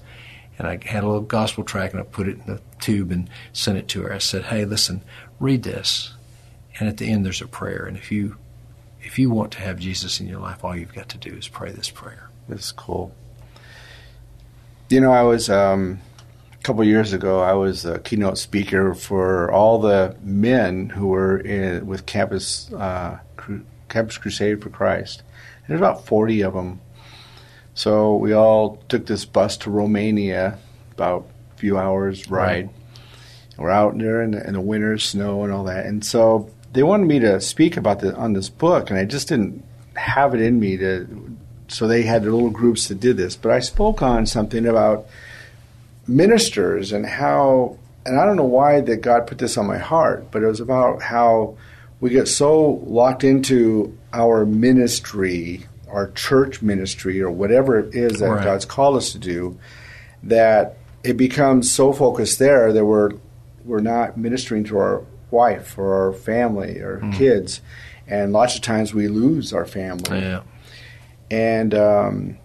And 0.62 0.70
I 0.70 0.88
had 0.88 1.04
a 1.04 1.08
little 1.08 1.22
gospel 1.22 1.64
track 1.64 1.92
and 1.92 2.00
I 2.00 2.04
put 2.04 2.28
it 2.28 2.38
in 2.38 2.46
the 2.46 2.62
tube 2.80 3.10
and 3.12 3.28
sent 3.52 3.80
it 3.80 3.88
to 3.88 4.04
her. 4.04 4.14
I 4.14 4.20
said, 4.20 4.44
Hey, 4.44 4.64
listen, 4.64 5.02
read 5.40 5.64
this. 5.64 6.14
And 6.80 6.88
at 6.88 6.98
the 6.98 7.10
end 7.10 7.26
there's 7.26 7.42
a 7.42 7.48
prayer. 7.48 7.86
And 7.88 7.98
if 7.98 8.12
you 8.12 8.38
if 9.02 9.18
you 9.18 9.32
want 9.32 9.52
to 9.54 9.60
have 9.60 9.80
Jesus 9.80 10.20
in 10.20 10.28
your 10.28 10.40
life, 10.40 10.64
all 10.64 10.78
you've 10.78 10.94
got 10.94 11.10
to 11.10 11.18
do 11.18 11.32
is 11.32 11.48
pray 11.48 11.72
this 11.72 11.90
prayer. 11.90 12.30
That's 12.48 12.72
cool. 12.72 13.12
You 14.90 15.02
know, 15.02 15.12
I 15.12 15.24
was 15.24 15.50
um, 15.50 16.00
a 16.54 16.62
couple 16.62 16.84
years 16.84 17.12
ago, 17.12 17.40
I 17.40 17.54
was 17.54 17.84
a 17.84 17.98
keynote 17.98 18.38
speaker 18.38 18.94
for 18.94 19.52
all 19.52 19.80
the 19.80 20.16
men 20.22 20.90
who 20.90 21.08
were 21.08 21.40
in 21.40 21.88
with 21.88 22.06
Campus 22.06 22.72
uh, 22.74 23.18
Cru- 23.36 23.66
Campus 23.90 24.20
Crusade 24.20 24.62
for 24.62 24.70
Christ. 24.70 25.24
There's 25.68 25.80
about 25.80 26.06
40 26.06 26.44
of 26.44 26.54
them. 26.54 26.82
So 27.74 28.16
we 28.16 28.34
all 28.34 28.78
took 28.90 29.06
this 29.06 29.26
bus 29.26 29.58
to 29.58 29.70
Romania, 29.70 30.58
about 30.94 31.28
a 31.56 31.58
few 31.58 31.78
hours 31.78 32.30
ride. 32.30 32.66
Right. 32.66 32.70
We're 33.58 33.70
out 33.70 33.98
there 33.98 34.22
in 34.22 34.32
the, 34.32 34.46
in 34.46 34.54
the 34.54 34.62
winter, 34.62 34.98
snow, 34.98 35.44
and 35.44 35.54
all 35.54 35.64
that. 35.66 35.86
And 35.86 36.04
so 36.04 36.50
they 36.74 36.84
wanted 36.84 37.08
me 37.08 37.20
to 37.20 37.40
speak 37.42 37.78
about 37.78 38.00
the 38.00 38.16
on 38.16 38.34
this 38.34 38.50
book, 38.50 38.90
and 38.90 38.98
I 38.98 39.06
just 39.06 39.28
didn't 39.28 39.64
have 39.96 40.34
it 40.34 40.42
in 40.42 40.60
me 40.60 40.78
to. 40.78 41.38
So 41.68 41.88
they 41.88 42.04
had 42.04 42.24
their 42.24 42.32
little 42.32 42.50
groups 42.50 42.90
that 42.90 43.00
did 43.00 43.16
this, 43.16 43.38
but 43.38 43.52
I 43.52 43.60
spoke 43.60 44.02
on 44.02 44.26
something 44.26 44.66
about 44.66 45.08
ministers 46.06 46.92
and 46.92 47.06
how, 47.06 47.78
and 48.06 48.20
I 48.20 48.26
don't 48.26 48.36
know 48.36 48.44
why 48.44 48.82
that 48.82 48.98
God 48.98 49.26
put 49.26 49.38
this 49.38 49.58
on 49.58 49.68
my 49.68 49.78
heart, 49.78 50.32
but 50.32 50.44
it 50.44 50.48
was 50.48 50.60
about 50.60 51.02
how 51.02 51.56
we 52.02 52.10
get 52.10 52.28
so 52.28 52.82
locked 52.86 53.24
into 53.24 53.98
our 54.12 54.46
ministry, 54.46 55.66
our 55.92 56.12
church 56.12 56.62
ministry, 56.62 57.22
or 57.22 57.30
whatever 57.30 57.78
it 57.80 57.94
is 57.96 58.20
that 58.20 58.30
Right. 58.30 58.44
God's 58.44 58.66
called 58.66 58.98
us 58.98 59.12
to 59.12 59.20
do, 59.20 59.60
that 60.24 60.78
it 61.04 61.18
becomes 61.18 61.72
so 61.72 61.92
focused 61.94 62.40
there 62.40 62.72
that 62.74 62.86
we're 62.86 63.12
we're 63.66 63.80
not 63.82 64.18
ministering 64.18 64.64
to 64.66 64.78
our 64.78 65.04
wife 65.30 65.78
or 65.78 65.94
our 65.94 66.14
family 66.14 66.80
or 66.80 67.00
kids, 67.14 67.62
and 68.08 68.34
lots 68.34 68.56
of 68.56 68.62
times 68.62 68.94
we 68.94 69.08
lose 69.08 69.54
our 69.54 69.66
family. 69.66 70.20
Yeah. 70.20 70.42
And 71.30 71.74
um, 71.74 72.38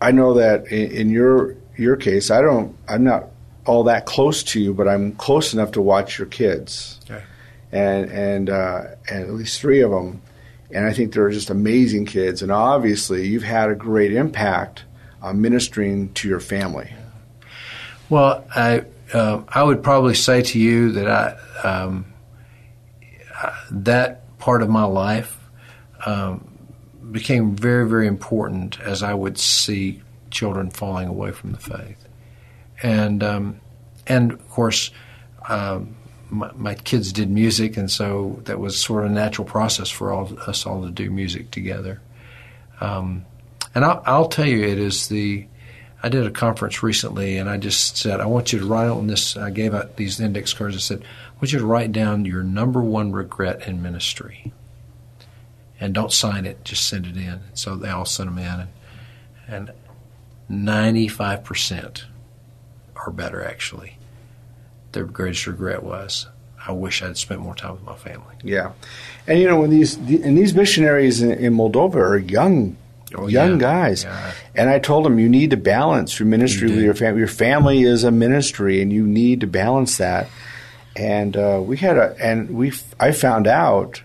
I 0.00 0.10
know 0.12 0.34
that 0.34 0.66
in, 0.68 0.90
in 0.90 1.10
your 1.10 1.56
your 1.76 1.96
case, 1.96 2.30
I 2.30 2.40
don't. 2.42 2.76
I'm 2.88 3.04
not 3.04 3.24
all 3.64 3.84
that 3.84 4.06
close 4.06 4.42
to 4.44 4.60
you, 4.60 4.72
but 4.72 4.86
I'm 4.86 5.12
close 5.12 5.52
enough 5.52 5.72
to 5.72 5.82
watch 5.82 6.18
your 6.18 6.28
kids, 6.28 7.00
Okay. 7.10 7.22
and 7.72 8.10
and, 8.10 8.50
uh, 8.50 8.82
and 9.10 9.24
at 9.24 9.34
least 9.34 9.60
three 9.60 9.80
of 9.80 9.90
them. 9.90 10.22
And 10.70 10.84
I 10.84 10.92
think 10.92 11.12
they're 11.12 11.30
just 11.30 11.50
amazing 11.50 12.06
kids. 12.06 12.42
And 12.42 12.50
obviously, 12.50 13.26
you've 13.26 13.42
had 13.42 13.70
a 13.70 13.74
great 13.74 14.12
impact 14.12 14.84
on 15.22 15.40
ministering 15.40 16.12
to 16.14 16.28
your 16.28 16.40
family. 16.40 16.92
Well, 18.08 18.44
I 18.54 18.84
uh, 19.12 19.42
I 19.48 19.62
would 19.62 19.82
probably 19.82 20.14
say 20.14 20.42
to 20.42 20.58
you 20.58 20.92
that 20.92 21.08
I 21.08 21.36
um, 21.62 22.06
that 23.70 24.38
part 24.38 24.62
of 24.62 24.68
my 24.68 24.84
life 24.84 25.38
um, 26.04 26.48
became 27.10 27.56
very 27.56 27.88
very 27.88 28.06
important 28.06 28.80
as 28.80 29.02
I 29.02 29.14
would 29.14 29.38
see 29.38 30.02
children 30.30 30.70
falling 30.70 31.08
away 31.08 31.32
from 31.32 31.52
the 31.52 31.58
faith, 31.58 32.06
and 32.82 33.22
um, 33.22 33.60
and 34.06 34.32
of 34.32 34.48
course. 34.50 34.90
Um, 35.48 35.96
my, 36.30 36.50
my 36.52 36.74
kids 36.74 37.12
did 37.12 37.30
music, 37.30 37.76
and 37.76 37.90
so 37.90 38.40
that 38.44 38.58
was 38.58 38.78
sort 38.80 39.04
of 39.04 39.10
a 39.10 39.14
natural 39.14 39.46
process 39.46 39.90
for 39.90 40.12
all 40.12 40.30
us 40.46 40.66
all 40.66 40.82
to 40.82 40.90
do 40.90 41.10
music 41.10 41.50
together. 41.50 42.00
Um, 42.80 43.24
and 43.74 43.84
I'll, 43.84 44.02
I'll 44.06 44.28
tell 44.28 44.46
you, 44.46 44.64
it 44.64 44.78
is 44.78 45.08
the 45.08 45.46
I 46.02 46.08
did 46.08 46.26
a 46.26 46.30
conference 46.30 46.82
recently, 46.82 47.36
and 47.36 47.48
I 47.48 47.56
just 47.56 47.96
said, 47.96 48.20
I 48.20 48.26
want 48.26 48.52
you 48.52 48.58
to 48.60 48.66
write 48.66 48.88
on 48.88 49.06
this. 49.06 49.36
I 49.36 49.50
gave 49.50 49.74
out 49.74 49.96
these 49.96 50.20
index 50.20 50.52
cards. 50.52 50.76
I 50.76 50.78
said, 50.78 51.02
I 51.02 51.34
want 51.34 51.52
you 51.52 51.58
to 51.58 51.66
write 51.66 51.92
down 51.92 52.24
your 52.24 52.42
number 52.42 52.80
one 52.80 53.12
regret 53.12 53.66
in 53.66 53.82
ministry. 53.82 54.52
And 55.80 55.94
don't 55.94 56.12
sign 56.12 56.46
it, 56.46 56.64
just 56.64 56.86
send 56.86 57.06
it 57.06 57.16
in. 57.16 57.40
So 57.54 57.76
they 57.76 57.88
all 57.88 58.04
sent 58.04 58.28
them 58.28 58.38
in. 58.38 58.68
And, 59.48 59.70
and 60.48 60.64
95% 60.66 62.04
are 62.94 63.10
better, 63.10 63.44
actually, 63.44 63.98
their 64.92 65.04
greatest 65.04 65.46
regret 65.46 65.82
was, 65.82 66.26
I 66.66 66.72
wish 66.72 67.02
I'd 67.02 67.16
spent 67.16 67.40
more 67.40 67.54
time 67.54 67.72
with 67.72 67.84
my 67.84 67.94
family. 67.96 68.34
Yeah, 68.42 68.72
and 69.26 69.38
you 69.38 69.46
know 69.48 69.60
when 69.60 69.70
these 69.70 69.96
and 69.96 70.36
these 70.36 70.54
missionaries 70.54 71.22
in, 71.22 71.32
in 71.32 71.54
Moldova 71.54 71.96
are 71.96 72.18
young, 72.18 72.76
Oh, 73.14 73.28
young 73.28 73.52
yeah. 73.52 73.58
guys, 73.58 74.02
Yeah. 74.04 74.32
and 74.56 74.68
I 74.68 74.78
told 74.80 75.04
them 75.04 75.18
you 75.18 75.28
need 75.28 75.50
to 75.50 75.56
balance 75.56 76.18
your 76.18 76.26
ministry 76.26 76.68
You 76.68 76.74
with 76.76 76.84
your 76.84 76.94
family. 76.94 77.18
Your 77.20 77.28
family 77.28 77.82
is 77.84 78.02
a 78.04 78.10
ministry, 78.10 78.82
and 78.82 78.92
you 78.92 79.06
need 79.06 79.40
to 79.42 79.46
balance 79.46 79.98
that. 79.98 80.28
And 80.96 81.36
uh, 81.36 81.60
we 81.64 81.76
had 81.76 81.96
a 81.98 82.16
and 82.20 82.50
we 82.50 82.68
f- 82.70 82.94
I 82.98 83.12
found 83.12 83.46
out 83.46 84.02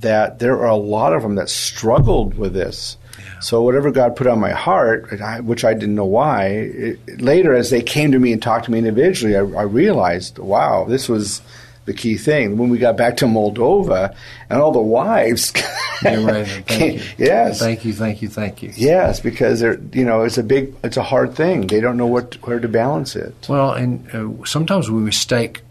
that 0.00 0.38
there 0.38 0.58
are 0.60 0.68
a 0.70 0.76
lot 0.76 1.12
of 1.12 1.20
them 1.22 1.34
that 1.34 1.50
struggled 1.50 2.34
with 2.34 2.54
this. 2.54 2.96
So 3.40 3.62
whatever 3.62 3.90
God 3.90 4.16
put 4.16 4.26
on 4.26 4.38
my 4.38 4.50
heart, 4.52 5.10
which 5.44 5.64
I 5.64 5.72
didn't 5.74 5.94
know 5.94 6.04
why, 6.04 6.46
it, 6.46 7.20
later 7.20 7.54
as 7.54 7.70
they 7.70 7.80
came 7.82 8.12
to 8.12 8.18
me 8.18 8.32
and 8.32 8.42
talked 8.42 8.66
to 8.66 8.70
me 8.70 8.78
individually, 8.78 9.34
I, 9.36 9.40
I 9.40 9.62
realized, 9.62 10.38
wow, 10.38 10.84
this 10.84 11.08
was 11.08 11.40
the 11.86 11.94
key 11.94 12.16
thing. 12.18 12.58
When 12.58 12.68
we 12.68 12.76
got 12.78 12.96
back 12.98 13.16
to 13.18 13.24
Moldova, 13.24 14.14
and 14.50 14.60
all 14.60 14.72
the 14.72 14.78
wives, 14.80 15.52
right. 16.04 16.46
Thank 16.46 16.66
came- 16.66 16.98
you. 16.98 17.02
yes, 17.18 17.58
Thank 17.58 17.84
you, 17.84 17.92
thank 17.94 18.20
you, 18.22 18.28
thank 18.28 18.62
you. 18.62 18.72
yes, 18.76 19.20
because 19.20 19.60
they're 19.60 19.80
you 19.92 20.04
know 20.04 20.22
it's 20.22 20.38
a 20.38 20.42
big, 20.42 20.74
it's 20.84 20.96
a 20.98 21.02
hard 21.02 21.34
thing. 21.34 21.66
They 21.66 21.80
don't 21.80 21.96
know 21.96 22.06
what 22.06 22.34
where 22.46 22.60
to 22.60 22.68
balance 22.68 23.16
it. 23.16 23.34
Well, 23.48 23.72
and 23.72 24.08
uh, 24.14 24.44
sometimes 24.44 24.90
we 24.90 25.00
mistake 25.00 25.62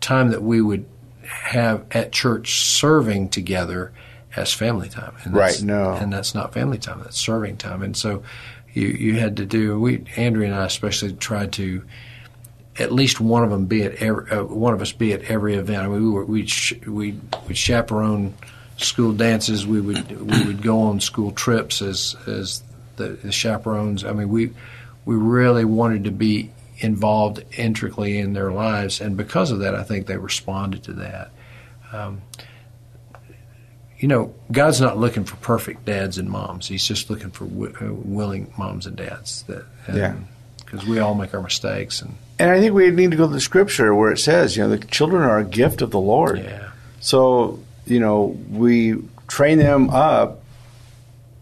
time 0.00 0.30
that 0.30 0.42
we 0.42 0.60
would 0.60 0.84
have 1.26 1.84
at 1.90 2.12
church 2.12 2.60
serving 2.60 3.28
together 3.30 3.92
as 4.36 4.52
family 4.52 4.88
time. 4.88 5.14
And 5.24 5.34
that's- 5.34 5.60
Right, 5.60 5.66
no. 5.66 5.92
and 5.92 6.12
that's 6.12 6.34
not 6.34 6.52
family 6.54 6.78
time. 6.78 7.00
That's 7.02 7.18
serving 7.18 7.56
time. 7.58 7.82
And 7.82 7.96
so 7.96 8.22
you 8.72 8.86
you 8.88 9.18
had 9.20 9.36
to 9.38 9.44
do. 9.46 9.78
We 9.78 10.04
Andrea 10.16 10.48
and 10.50 10.54
I 10.58 10.64
especially 10.66 11.12
tried 11.12 11.52
to. 11.52 11.82
At 12.78 12.90
least 12.90 13.20
one 13.20 13.44
of 13.44 13.50
them 13.50 13.66
be 13.66 13.82
at 13.82 13.96
every, 13.96 14.30
uh, 14.30 14.44
one 14.44 14.72
of 14.72 14.80
us 14.80 14.92
be 14.92 15.12
at 15.12 15.24
every 15.24 15.56
event. 15.56 15.82
I 15.82 15.88
mean, 15.88 16.02
we 16.04 16.10
were 16.10 16.24
we'd 16.24 16.48
sh- 16.48 16.72
we 16.86 17.18
would 17.46 17.56
chaperone 17.58 18.32
school 18.78 19.12
dances. 19.12 19.66
We 19.66 19.82
would 19.82 20.10
we 20.30 20.46
would 20.46 20.62
go 20.62 20.80
on 20.80 20.98
school 21.00 21.32
trips 21.32 21.82
as 21.82 22.16
as 22.26 22.62
the, 22.96 23.08
the 23.08 23.30
chaperones. 23.30 24.04
I 24.06 24.12
mean, 24.14 24.30
we 24.30 24.52
we 25.04 25.16
really 25.16 25.66
wanted 25.66 26.04
to 26.04 26.10
be 26.10 26.50
involved 26.78 27.44
intricately 27.58 28.16
in 28.18 28.32
their 28.32 28.50
lives, 28.50 29.02
and 29.02 29.18
because 29.18 29.50
of 29.50 29.58
that, 29.58 29.74
I 29.74 29.82
think 29.82 30.06
they 30.06 30.16
responded 30.16 30.82
to 30.84 30.92
that. 30.94 31.30
Um, 31.92 32.22
you 34.02 34.08
know, 34.08 34.34
God's 34.50 34.80
not 34.80 34.98
looking 34.98 35.22
for 35.24 35.36
perfect 35.36 35.84
dads 35.84 36.18
and 36.18 36.28
moms. 36.28 36.66
He's 36.68 36.84
just 36.84 37.08
looking 37.08 37.30
for 37.30 37.44
w- 37.46 37.72
uh, 37.80 37.92
willing 37.94 38.52
moms 38.58 38.84
and 38.86 38.96
dads. 38.96 39.44
That 39.46 39.64
and, 39.86 39.96
Yeah. 39.96 40.14
because 40.58 40.84
we 40.84 40.98
all 40.98 41.14
make 41.14 41.32
our 41.34 41.40
mistakes 41.42 42.02
and 42.02 42.14
And 42.38 42.50
I 42.50 42.58
think 42.60 42.74
we 42.74 42.90
need 42.90 43.12
to 43.12 43.16
go 43.16 43.28
to 43.28 43.32
the 43.32 43.40
scripture 43.40 43.94
where 43.94 44.10
it 44.10 44.18
says, 44.18 44.56
you 44.56 44.64
know, 44.64 44.68
the 44.70 44.78
children 44.84 45.22
are 45.22 45.38
a 45.38 45.44
gift 45.44 45.82
of 45.82 45.90
the 45.92 46.00
Lord. 46.00 46.38
yeah, 46.40 46.70
So, 47.00 47.60
you 47.86 48.00
know, 48.00 48.36
we 48.50 48.96
train 49.28 49.58
them 49.58 49.88
up 49.90 50.42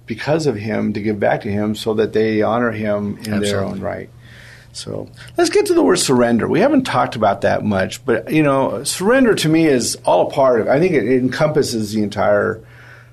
because 0.07 0.47
of 0.47 0.57
Him 0.57 0.93
to 0.93 1.01
give 1.01 1.19
back 1.19 1.41
to 1.43 1.49
Him 1.51 1.75
so 1.75 1.95
that 1.95 2.13
they 2.13 2.43
honor 2.43 2.73
Him 2.73 3.17
in 3.25 3.41
their 3.41 3.65
own 3.65 3.81
right. 3.81 4.11
So 4.73 5.09
let's 5.37 5.51
get 5.51 5.67
to 5.67 5.75
the 5.75 5.83
word 5.83 5.97
surrender. 5.97 6.49
We 6.49 6.61
haven't 6.61 6.85
talked 6.85 7.17
about 7.17 7.41
that 7.41 7.65
much, 7.65 8.05
but, 8.05 8.33
you 8.33 8.43
know, 8.43 8.85
surrender 8.85 9.35
to 9.35 9.49
me 9.49 9.67
is 9.67 9.97
all 10.05 10.29
a 10.29 10.31
part 10.31 10.61
of 10.61 10.69
I 10.69 10.79
think 10.79 10.93
it, 10.93 11.07
encompasses 11.07 11.93
the 11.93 12.03
entire 12.03 12.63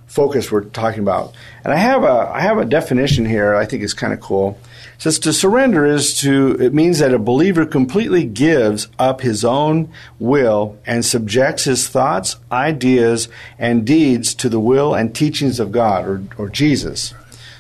focus 0.06 0.52
we're 0.52 0.64
talking 0.64 1.02
about. 1.02 1.34
And 1.64 1.74
I 1.74 1.78
have 1.78 2.04
a 2.04 2.32
I 2.34 2.42
have 2.42 2.58
a 2.58 2.66
definition 2.66 3.26
here 3.26 3.56
I 3.56 3.66
think 3.66 3.84
is 3.84 3.94
kind 3.94 4.14
of 4.14 4.22
cool. 4.22 4.58
It 4.96 5.02
says 5.02 5.20
to 5.20 5.34
surrender 5.34 5.86
is 5.86 6.20
to 6.22 6.58
it 6.60 6.74
means 6.74 7.00
that 7.00 7.14
a 7.14 7.20
believer 7.20 7.66
completely 7.66 8.24
gives 8.24 8.88
up 8.98 9.22
his 9.22 9.44
own 9.44 9.92
will 10.20 10.78
and 10.86 11.04
subjects 11.04 11.66
his 11.66 11.88
thoughts, 11.88 12.38
ideas, 12.52 13.28
and 13.60 13.86
deeds 13.86 14.34
to 14.36 14.50
the 14.50 14.60
will 14.60 14.94
and 14.94 15.14
teachings 15.14 15.60
of 15.60 15.72
God 15.72 16.06
or, 16.08 16.24
or 16.38 16.50
Jesus. 16.50 17.14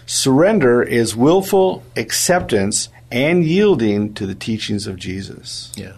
Surrender 0.05 0.81
is 0.81 1.17
willful 1.17 1.83
acceptance 1.97 2.87
and 3.11 3.43
yielding 3.43 4.13
to 4.15 4.25
the 4.25 4.35
teachings 4.35 4.87
of 4.87 4.97
Jesus. 4.97 5.71
yeah, 5.75 5.93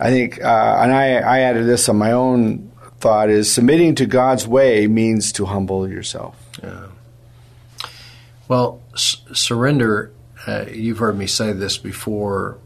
I 0.00 0.10
think, 0.10 0.42
uh, 0.42 0.78
and 0.82 0.92
I, 0.92 1.14
I 1.16 1.38
added 1.40 1.66
this 1.66 1.88
on 1.88 1.96
my 1.96 2.12
own 2.12 2.70
thought 2.98 3.30
is 3.30 3.52
submitting 3.52 3.94
to 3.96 4.06
God's 4.06 4.46
way 4.46 4.86
means 4.86 5.32
to 5.32 5.44
humble 5.46 5.88
yourself. 5.88 6.36
Yeah. 6.62 6.86
Well, 8.48 8.80
s- 8.94 9.22
surrender. 9.32 10.12
Uh, 10.46 10.66
you've 10.72 10.98
heard 10.98 11.16
me 11.16 11.26
say 11.26 11.52
this 11.52 11.78
before. 11.78 12.58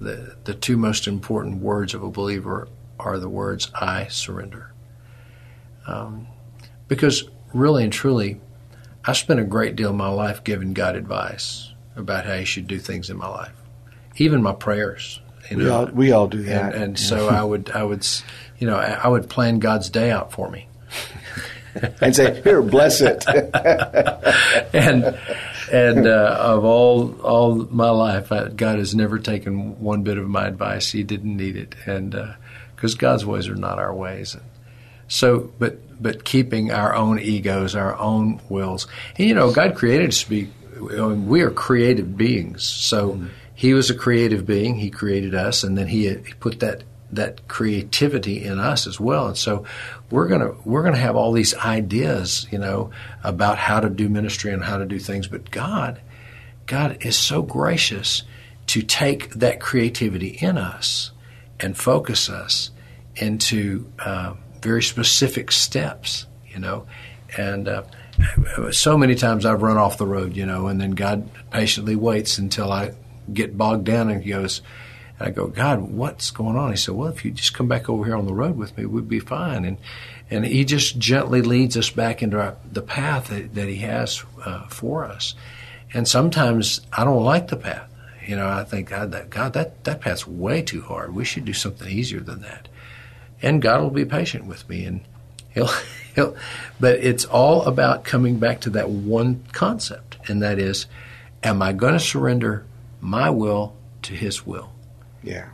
The 0.00 0.36
the 0.44 0.54
two 0.54 0.76
most 0.76 1.08
important 1.08 1.60
words 1.60 1.92
of 1.94 2.02
a 2.04 2.10
believer 2.10 2.68
are 3.00 3.18
the 3.18 3.28
words 3.28 3.70
"I 3.74 4.06
surrender," 4.08 4.72
um, 5.88 6.28
because 6.86 7.24
really 7.52 7.82
and 7.82 7.92
truly, 7.92 8.40
I 9.04 9.12
spent 9.12 9.40
a 9.40 9.44
great 9.44 9.74
deal 9.74 9.90
of 9.90 9.96
my 9.96 10.08
life 10.08 10.44
giving 10.44 10.72
God 10.72 10.94
advice 10.94 11.67
about 11.98 12.24
how 12.24 12.36
He 12.36 12.44
should 12.44 12.66
do 12.66 12.78
things 12.78 13.10
in 13.10 13.16
my 13.16 13.28
life, 13.28 13.52
even 14.16 14.42
my 14.42 14.52
prayers. 14.52 15.20
You 15.50 15.56
We 15.58 15.68
all, 15.68 15.86
we 15.86 16.12
all 16.12 16.28
do 16.28 16.42
that. 16.42 16.74
and, 16.74 16.82
and 16.82 16.98
so 16.98 17.28
I 17.28 17.42
would 17.42 17.70
I 17.70 17.82
would 17.82 18.06
you 18.58 18.66
know 18.66 18.76
I 18.76 19.08
would 19.08 19.28
plan 19.30 19.58
God's 19.58 19.90
day 19.90 20.10
out 20.10 20.32
for 20.32 20.50
me. 20.50 20.68
and 22.00 22.14
say, 22.14 22.40
"Here, 22.42 22.62
bless 22.62 23.00
it." 23.00 23.24
and 24.74 25.18
and 25.72 26.06
uh, 26.06 26.36
of 26.40 26.64
all 26.64 27.20
all 27.20 27.54
my 27.70 27.90
life, 27.90 28.32
I, 28.32 28.48
God 28.48 28.78
has 28.78 28.94
never 28.94 29.18
taken 29.18 29.80
one 29.80 30.02
bit 30.02 30.18
of 30.18 30.28
my 30.28 30.46
advice. 30.46 30.90
He 30.90 31.02
didn't 31.02 31.36
need 31.36 31.56
it, 31.56 31.74
and 31.86 32.16
because 32.74 32.94
God's 32.94 33.26
ways 33.26 33.48
are 33.48 33.56
not 33.56 33.78
our 33.78 33.94
ways. 33.94 34.34
And 34.34 34.44
so, 35.08 35.52
but 35.58 35.78
but 36.00 36.24
keeping 36.24 36.70
our 36.70 36.94
own 36.94 37.18
egos, 37.18 37.74
our 37.74 37.96
own 37.96 38.40
wills, 38.48 38.86
and 39.16 39.28
you 39.28 39.34
know, 39.34 39.52
God 39.52 39.74
created 39.74 40.08
us 40.08 40.22
to 40.24 40.30
be. 40.30 40.50
We 40.80 41.42
are 41.42 41.50
creative 41.50 42.16
beings, 42.16 42.64
so 42.64 43.20
He 43.54 43.74
was 43.74 43.90
a 43.90 43.94
creative 43.94 44.46
being. 44.46 44.76
He 44.76 44.90
created 44.90 45.34
us, 45.34 45.64
and 45.64 45.76
then 45.76 45.88
He, 45.88 46.08
he 46.08 46.34
put 46.40 46.60
that 46.60 46.84
that 47.10 47.48
creativity 47.48 48.44
in 48.44 48.58
us 48.58 48.86
as 48.86 49.00
well. 49.00 49.28
And 49.28 49.36
so 49.36 49.64
we're 50.10 50.28
gonna 50.28 50.52
we're 50.64 50.82
gonna 50.82 50.96
have 50.96 51.16
all 51.16 51.32
these 51.32 51.54
ideas, 51.54 52.46
you 52.50 52.58
know, 52.58 52.90
about 53.24 53.58
how 53.58 53.80
to 53.80 53.88
do 53.88 54.08
ministry 54.08 54.52
and 54.52 54.62
how 54.62 54.78
to 54.78 54.84
do 54.84 54.98
things. 54.98 55.26
But 55.26 55.50
God, 55.50 56.00
God 56.66 56.98
is 57.00 57.16
so 57.16 57.42
gracious 57.42 58.22
to 58.68 58.82
take 58.82 59.30
that 59.34 59.60
creativity 59.60 60.28
in 60.28 60.58
us 60.58 61.12
and 61.60 61.76
focus 61.76 62.28
us 62.28 62.70
into 63.16 63.90
uh, 63.98 64.34
very 64.60 64.82
specific 64.82 65.50
steps, 65.50 66.26
you 66.46 66.58
know. 66.58 66.86
And 67.36 67.68
uh, 67.68 67.82
so 68.72 68.98
many 68.98 69.14
times 69.14 69.44
I've 69.46 69.62
run 69.62 69.76
off 69.76 69.98
the 69.98 70.06
road, 70.06 70.36
you 70.36 70.46
know, 70.46 70.66
and 70.66 70.80
then 70.80 70.92
God 70.92 71.28
patiently 71.50 71.96
waits 71.96 72.38
until 72.38 72.72
I 72.72 72.92
get 73.32 73.56
bogged 73.56 73.84
down 73.84 74.10
and 74.10 74.22
he 74.22 74.30
goes, 74.30 74.62
and 75.18 75.28
I 75.28 75.30
go, 75.30 75.46
God, 75.46 75.82
what's 75.82 76.30
going 76.30 76.56
on? 76.56 76.70
He 76.70 76.76
said, 76.76 76.94
Well, 76.94 77.08
if 77.08 77.24
you 77.24 77.30
just 77.30 77.54
come 77.54 77.68
back 77.68 77.88
over 77.88 78.04
here 78.04 78.16
on 78.16 78.26
the 78.26 78.34
road 78.34 78.56
with 78.56 78.76
me, 78.76 78.86
we'd 78.86 79.08
be 79.08 79.20
fine. 79.20 79.64
And 79.64 79.78
and 80.30 80.44
he 80.44 80.64
just 80.64 80.98
gently 80.98 81.42
leads 81.42 81.76
us 81.76 81.90
back 81.90 82.22
into 82.22 82.38
our, 82.38 82.56
the 82.70 82.82
path 82.82 83.28
that, 83.28 83.54
that 83.54 83.68
he 83.68 83.76
has 83.76 84.22
uh, 84.44 84.66
for 84.68 85.04
us. 85.04 85.34
And 85.94 86.06
sometimes 86.06 86.82
I 86.92 87.04
don't 87.04 87.24
like 87.24 87.48
the 87.48 87.56
path. 87.56 87.90
You 88.26 88.36
know, 88.36 88.46
I 88.46 88.64
think, 88.64 88.90
God, 88.90 89.12
that, 89.12 89.30
God, 89.30 89.54
that, 89.54 89.84
that 89.84 90.02
path's 90.02 90.26
way 90.26 90.60
too 90.60 90.82
hard. 90.82 91.14
We 91.14 91.24
should 91.24 91.46
do 91.46 91.54
something 91.54 91.88
easier 91.88 92.20
than 92.20 92.42
that. 92.42 92.68
And 93.40 93.62
God 93.62 93.80
will 93.80 93.90
be 93.90 94.04
patient 94.04 94.44
with 94.44 94.68
me, 94.68 94.84
and 94.84 95.00
he'll, 95.50 95.70
he'll. 96.18 96.36
But 96.80 96.98
it's 96.98 97.24
all 97.24 97.62
about 97.62 98.04
coming 98.04 98.38
back 98.38 98.60
to 98.62 98.70
that 98.70 98.90
one 98.90 99.44
concept, 99.52 100.18
and 100.28 100.42
that 100.42 100.58
is, 100.58 100.86
am 101.42 101.62
I 101.62 101.72
going 101.72 101.94
to 101.94 102.00
surrender 102.00 102.64
my 103.00 103.30
will 103.30 103.74
to 104.02 104.14
His 104.14 104.46
will? 104.46 104.72
yeah. 105.22 105.48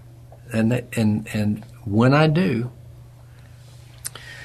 and 0.53 0.73
that, 0.73 0.85
and 0.97 1.29
and 1.33 1.65
when 1.85 2.15
I 2.15 2.27
do, 2.27 2.71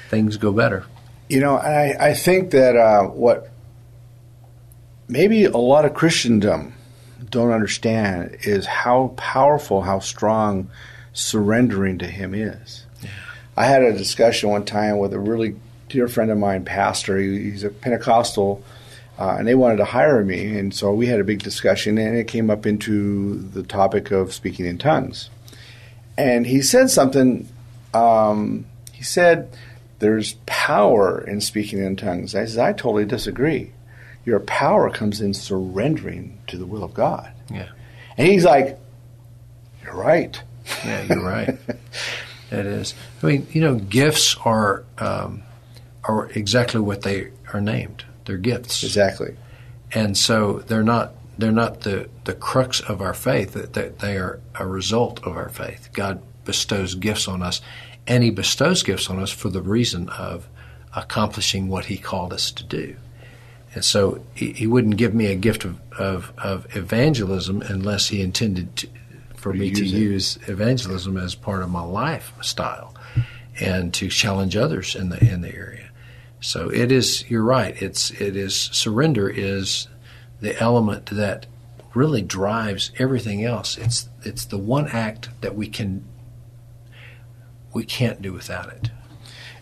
things 0.08 0.36
go 0.36 0.52
better. 0.52 0.84
You 1.28 1.40
know, 1.40 1.56
I, 1.56 2.08
I 2.08 2.14
think 2.14 2.50
that 2.50 2.76
uh, 2.76 3.04
what 3.04 3.50
maybe 5.08 5.44
a 5.44 5.56
lot 5.56 5.84
of 5.84 5.94
Christendom 5.94 6.74
don't 7.30 7.52
understand 7.52 8.38
is 8.42 8.66
how 8.66 9.14
powerful, 9.16 9.82
how 9.82 10.00
strong 10.00 10.70
surrendering 11.12 11.98
to 11.98 12.06
Him 12.06 12.34
is. 12.34 12.86
Yeah. 13.02 13.10
I 13.56 13.66
had 13.66 13.82
a 13.82 13.92
discussion 13.96 14.50
one 14.50 14.64
time 14.64 14.98
with 14.98 15.12
a 15.12 15.18
really 15.18 15.54
dear 15.90 16.08
friend 16.08 16.30
of 16.30 16.38
mine, 16.38 16.64
pastor. 16.64 17.18
He, 17.18 17.50
he's 17.50 17.64
a 17.64 17.70
Pentecostal, 17.70 18.64
uh, 19.18 19.36
and 19.38 19.46
they 19.46 19.54
wanted 19.54 19.76
to 19.76 19.84
hire 19.84 20.24
me, 20.24 20.56
and 20.58 20.72
so 20.74 20.94
we 20.94 21.06
had 21.06 21.20
a 21.20 21.24
big 21.24 21.42
discussion, 21.42 21.98
and 21.98 22.16
it 22.16 22.26
came 22.26 22.48
up 22.48 22.64
into 22.64 23.38
the 23.38 23.62
topic 23.62 24.10
of 24.10 24.32
speaking 24.32 24.64
in 24.64 24.78
tongues. 24.78 25.28
And 26.16 26.46
he 26.46 26.62
said 26.62 26.90
something. 26.90 27.48
Um, 27.92 28.66
he 28.92 29.02
said, 29.02 29.50
"There's 29.98 30.34
power 30.46 31.20
in 31.20 31.40
speaking 31.40 31.80
in 31.80 31.96
tongues." 31.96 32.34
I 32.34 32.46
said, 32.46 32.64
"I 32.64 32.72
totally 32.72 33.04
disagree. 33.04 33.72
Your 34.24 34.40
power 34.40 34.90
comes 34.90 35.20
in 35.20 35.34
surrendering 35.34 36.38
to 36.46 36.56
the 36.56 36.66
will 36.66 36.84
of 36.84 36.94
God." 36.94 37.30
Yeah. 37.50 37.68
And 38.16 38.28
he's 38.28 38.44
like, 38.44 38.78
"You're 39.82 39.96
right." 39.96 40.40
Yeah, 40.84 41.02
you're 41.02 41.24
right. 41.24 41.48
it 42.50 42.66
is. 42.66 42.94
I 43.22 43.26
mean, 43.26 43.46
you 43.50 43.60
know, 43.60 43.74
gifts 43.74 44.36
are 44.44 44.84
um, 44.98 45.42
are 46.04 46.30
exactly 46.30 46.80
what 46.80 47.02
they 47.02 47.30
are 47.52 47.60
named. 47.60 48.04
They're 48.24 48.36
gifts, 48.38 48.82
Exactly. 48.84 49.36
and 49.92 50.16
so 50.16 50.60
they're 50.60 50.82
not 50.82 51.14
they're 51.38 51.50
not 51.52 51.80
the 51.82 52.08
the 52.24 52.34
crux 52.34 52.80
of 52.80 53.00
our 53.00 53.14
faith. 53.14 53.52
That 53.54 53.98
they 53.98 54.16
are 54.16 54.40
a 54.54 54.66
result 54.66 55.22
of 55.24 55.36
our 55.36 55.48
faith. 55.48 55.88
God 55.92 56.22
bestows 56.44 56.94
gifts 56.94 57.28
on 57.28 57.42
us, 57.42 57.60
and 58.06 58.22
He 58.22 58.30
bestows 58.30 58.82
gifts 58.82 59.08
on 59.10 59.18
us 59.18 59.30
for 59.30 59.48
the 59.48 59.62
reason 59.62 60.08
of 60.10 60.48
accomplishing 60.94 61.68
what 61.68 61.86
He 61.86 61.96
called 61.96 62.32
us 62.32 62.50
to 62.52 62.64
do. 62.64 62.96
And 63.74 63.84
so 63.84 64.20
he, 64.34 64.52
he 64.52 64.66
wouldn't 64.66 64.96
give 64.96 65.14
me 65.14 65.26
a 65.26 65.36
gift 65.36 65.64
of, 65.64 65.80
of, 65.96 66.32
of 66.38 66.66
evangelism 66.76 67.62
unless 67.62 68.08
he 68.08 68.20
intended 68.20 68.74
to, 68.78 68.88
for 69.36 69.52
me 69.52 69.70
to 69.70 69.84
use 69.84 69.92
it. 69.92 69.96
use 69.96 70.38
evangelism 70.48 71.16
as 71.16 71.36
part 71.36 71.62
of 71.62 71.70
my 71.70 71.82
lifestyle 71.82 72.94
and 73.60 73.94
to 73.94 74.08
challenge 74.08 74.56
others 74.56 74.96
in 74.96 75.10
the 75.10 75.18
in 75.24 75.40
the 75.42 75.54
area. 75.54 75.88
So 76.40 76.70
it 76.70 76.90
is. 76.90 77.28
You're 77.30 77.44
right. 77.44 77.80
It's 77.80 78.10
it 78.12 78.36
is 78.36 78.56
surrender 78.56 79.28
is 79.28 79.88
the 80.40 80.58
element 80.58 81.06
that 81.06 81.46
really 81.94 82.22
drives 82.22 82.92
everything 82.98 83.44
else. 83.44 83.76
It's 83.76 84.08
it's 84.22 84.44
the 84.46 84.58
one 84.58 84.88
act 84.88 85.28
that 85.42 85.54
we 85.54 85.68
can 85.68 86.04
we 87.72 87.84
can't 87.84 88.20
do 88.22 88.32
without 88.32 88.68
it. 88.68 88.90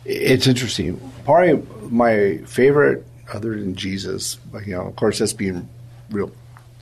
It's 0.05 0.47
interesting. 0.47 0.99
Probably 1.24 1.62
my 1.91 2.39
favorite, 2.47 3.05
other 3.33 3.51
than 3.51 3.74
Jesus, 3.74 4.37
but, 4.37 4.66
you 4.66 4.74
know, 4.74 4.87
of 4.87 4.97
course, 4.97 5.18
that's 5.18 5.35
being 5.35 5.68
real 6.11 6.33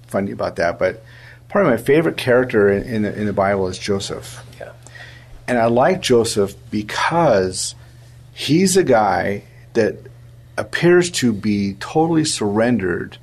funny 0.06 0.30
about 0.30 0.56
that. 0.56 0.78
But 0.78 1.02
probably 1.48 1.72
my 1.72 1.76
favorite 1.76 2.16
character 2.16 2.70
in, 2.70 2.84
in, 2.84 3.02
the, 3.02 3.18
in 3.18 3.26
the 3.26 3.32
Bible 3.32 3.66
is 3.66 3.78
Joseph. 3.78 4.44
Yeah. 4.60 4.72
And 5.48 5.58
I 5.58 5.66
like 5.66 6.02
Joseph 6.02 6.54
because 6.70 7.74
he's 8.32 8.76
a 8.76 8.84
guy 8.84 9.42
that 9.76 9.96
appears 10.58 11.10
to 11.10 11.32
be 11.32 11.74
totally 11.74 12.24
surrendered 12.24 13.18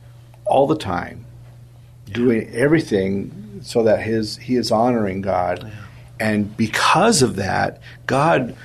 all 0.46 0.66
the 0.68 0.78
time, 0.78 1.26
doing 2.06 2.50
everything 2.54 3.60
so 3.64 3.84
that 3.84 4.02
his 4.02 4.38
he 4.38 4.56
is 4.56 4.72
honoring 4.72 5.22
God. 5.22 5.72
And 6.20 6.56
because 6.56 7.22
of 7.22 7.36
that, 7.36 7.82
God 8.08 8.56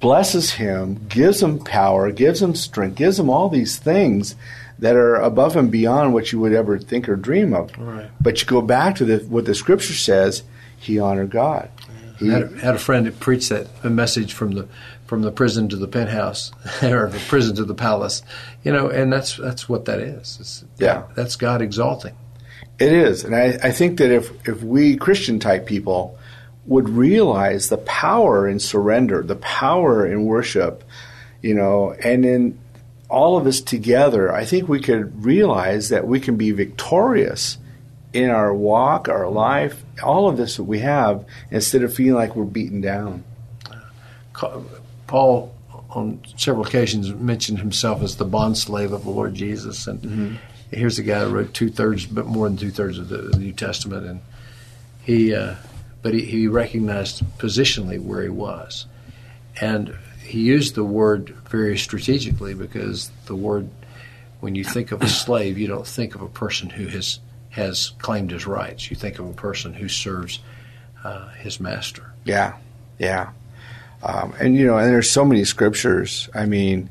blesses 0.00 0.52
him, 0.52 1.06
gives 1.08 1.42
him 1.42 1.58
power, 1.58 2.10
gives 2.10 2.42
him 2.42 2.54
strength, 2.54 2.96
gives 2.96 3.18
him 3.18 3.30
all 3.30 3.48
these 3.48 3.76
things 3.76 4.34
that 4.78 4.96
are 4.96 5.16
above 5.16 5.56
and 5.56 5.70
beyond 5.70 6.12
what 6.12 6.32
you 6.32 6.40
would 6.40 6.52
ever 6.52 6.78
think 6.78 7.08
or 7.08 7.16
dream 7.16 7.54
of. 7.54 7.76
Right. 7.78 8.10
But 8.20 8.40
you 8.40 8.46
go 8.46 8.60
back 8.60 8.96
to 8.96 9.04
the, 9.04 9.18
what 9.18 9.46
the 9.46 9.54
scripture 9.54 9.94
says, 9.94 10.42
he 10.76 10.98
honored 10.98 11.30
God. 11.30 11.70
He, 12.18 12.30
I 12.30 12.34
had, 12.34 12.42
a, 12.42 12.58
had 12.58 12.74
a 12.74 12.78
friend 12.78 13.06
that 13.06 13.20
preached 13.20 13.48
that 13.50 13.68
a 13.82 13.90
message 13.90 14.32
from 14.32 14.52
the 14.52 14.68
from 15.06 15.22
the 15.22 15.32
prison 15.32 15.68
to 15.68 15.76
the 15.76 15.88
penthouse 15.88 16.52
or 16.82 17.08
the 17.08 17.22
prison 17.28 17.56
to 17.56 17.64
the 17.64 17.74
palace, 17.74 18.22
you 18.64 18.72
know, 18.72 18.88
and 18.88 19.12
that's 19.12 19.36
that's 19.36 19.68
what 19.68 19.84
that 19.86 20.00
is. 20.00 20.38
It's, 20.40 20.64
Yeah. 20.78 21.04
that's 21.14 21.36
God 21.36 21.62
exalting. 21.62 22.14
It 22.78 22.92
is, 22.92 23.24
and 23.24 23.34
I, 23.34 23.58
I 23.62 23.70
think 23.70 23.98
that 23.98 24.10
if 24.10 24.30
if 24.46 24.62
we 24.62 24.96
Christian 24.96 25.38
type 25.38 25.66
people 25.66 26.18
would 26.66 26.88
realize 26.88 27.68
the 27.68 27.78
power 27.78 28.48
in 28.48 28.58
surrender, 28.58 29.22
the 29.22 29.36
power 29.36 30.04
in 30.06 30.24
worship, 30.24 30.84
you 31.40 31.54
know, 31.54 31.92
and 31.92 32.24
in 32.24 32.58
all 33.08 33.36
of 33.38 33.46
us 33.46 33.60
together, 33.60 34.32
I 34.32 34.44
think 34.44 34.68
we 34.68 34.80
could 34.80 35.24
realize 35.24 35.90
that 35.90 36.06
we 36.06 36.18
can 36.20 36.36
be 36.36 36.50
victorious 36.50 37.56
in 38.12 38.30
our 38.30 38.52
walk, 38.52 39.08
our 39.08 39.28
life, 39.28 39.84
all 40.02 40.28
of 40.28 40.36
this 40.36 40.56
that 40.56 40.64
we 40.64 40.80
have, 40.80 41.24
instead 41.50 41.82
of 41.82 41.94
feeling 41.94 42.14
like 42.14 42.34
we're 42.34 42.44
beaten 42.44 42.80
down. 42.80 43.24
Paul, 45.06 45.54
on 45.90 46.20
several 46.36 46.66
occasions, 46.66 47.12
mentioned 47.12 47.58
himself 47.58 48.02
as 48.02 48.16
the 48.16 48.24
bond 48.24 48.58
slave 48.58 48.92
of 48.92 49.04
the 49.04 49.10
Lord 49.10 49.34
Jesus, 49.34 49.86
and 49.86 50.38
here's 50.70 50.98
a 50.98 51.02
guy 51.02 51.24
who 51.24 51.30
wrote 51.30 51.54
two 51.54 51.70
thirds, 51.70 52.06
but 52.06 52.26
more 52.26 52.48
than 52.48 52.56
two 52.56 52.70
thirds 52.70 52.98
of 52.98 53.08
the, 53.08 53.18
the 53.18 53.38
New 53.38 53.52
Testament, 53.52 54.06
and 54.06 54.20
he, 55.02 55.34
uh, 55.34 55.54
but 56.02 56.14
he, 56.14 56.22
he 56.22 56.48
recognized 56.48 57.22
positionally 57.38 58.00
where 58.00 58.22
he 58.22 58.28
was, 58.28 58.86
and 59.60 59.94
he 60.24 60.40
used 60.40 60.74
the 60.74 60.84
word 60.84 61.30
very 61.48 61.78
strategically 61.78 62.52
because 62.52 63.10
the 63.26 63.36
word, 63.36 63.68
when 64.40 64.54
you 64.54 64.64
think 64.64 64.92
of 64.92 65.02
a 65.02 65.08
slave, 65.08 65.56
you 65.56 65.68
don't 65.68 65.86
think 65.86 66.14
of 66.14 66.22
a 66.22 66.28
person 66.28 66.70
who 66.70 66.86
has 66.88 67.20
has 67.50 67.92
claimed 68.00 68.30
his 68.30 68.46
rights. 68.46 68.90
You 68.90 68.96
think 68.96 69.18
of 69.18 69.26
a 69.26 69.32
person 69.32 69.72
who 69.72 69.88
serves 69.88 70.40
uh, 71.02 71.28
his 71.30 71.58
master. 71.58 72.12
Yeah, 72.24 72.56
yeah. 72.98 73.30
Um, 74.06 74.34
and 74.38 74.54
you 74.54 74.66
know, 74.66 74.78
and 74.78 74.88
there's 74.88 75.10
so 75.10 75.24
many 75.24 75.44
scriptures. 75.44 76.28
I 76.32 76.46
mean, 76.46 76.88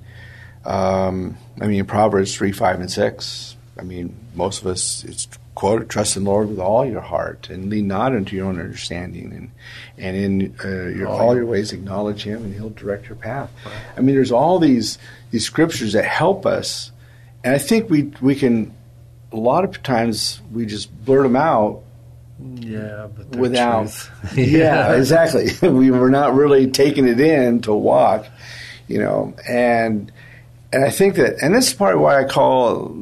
um, 0.66 1.38
I 1.61 1.68
mean, 1.68 1.86
Proverbs 1.86 2.36
three, 2.36 2.51
five, 2.51 2.82
and 2.82 2.91
six. 2.91 3.55
I 3.80 3.84
mean, 3.84 4.16
most 4.36 4.61
of 4.61 4.68
us 4.68 5.05
it's 5.05 5.28
quoted: 5.53 5.89
"Trust 5.89 6.18
in 6.18 6.26
the 6.26 6.30
Lord 6.30 6.49
with 6.49 6.59
all 6.59 6.86
your 6.86 6.99
heart, 6.99 7.49
and 7.49 7.70
lean 7.70 7.88
not 7.88 8.13
unto 8.13 8.36
your 8.36 8.47
own 8.47 8.59
understanding, 8.59 9.32
and 9.32 9.51
and 9.97 10.18
in 10.18 10.55
uh, 10.63 10.89
your, 10.89 11.07
All 11.07 11.36
your 11.36 11.45
ways 11.45 11.72
acknowledge 11.72 12.24
Him, 12.24 12.43
and 12.43 12.53
He'll 12.53 12.70
direct 12.70 13.07
your 13.07 13.16
path." 13.16 13.49
I 13.95 14.01
mean, 14.01 14.16
there's 14.16 14.34
all 14.34 14.59
these 14.59 14.97
these 15.32 15.45
scriptures 15.45 15.93
that 15.93 16.03
help 16.03 16.45
us, 16.45 16.91
and 17.45 17.55
I 17.55 17.59
think 17.59 17.89
we 17.89 18.11
we 18.20 18.36
can. 18.36 18.74
A 19.32 19.36
lot 19.36 19.66
of 19.66 19.84
times 19.84 20.41
we 20.51 20.66
just 20.66 20.89
blurt 21.03 21.24
them 21.24 21.36
out 21.36 21.82
Yeah, 22.38 23.07
without 23.38 23.83
truth. 23.89 24.11
yeah 24.38 24.93
exactly 24.95 25.47
we 25.69 25.89
were 25.89 26.09
not 26.09 26.33
really 26.36 26.69
taking 26.69 27.07
it 27.07 27.19
in 27.21 27.61
to 27.61 27.73
walk 27.73 28.27
you 28.89 28.99
know 28.99 29.33
and 29.47 30.11
and 30.73 30.83
i 30.83 30.89
think 30.89 31.15
that 31.15 31.41
and 31.41 31.55
this 31.55 31.69
is 31.69 31.73
part 31.73 31.95
of 31.95 32.01
why 32.01 32.19
i 32.19 32.25
call 32.25 32.93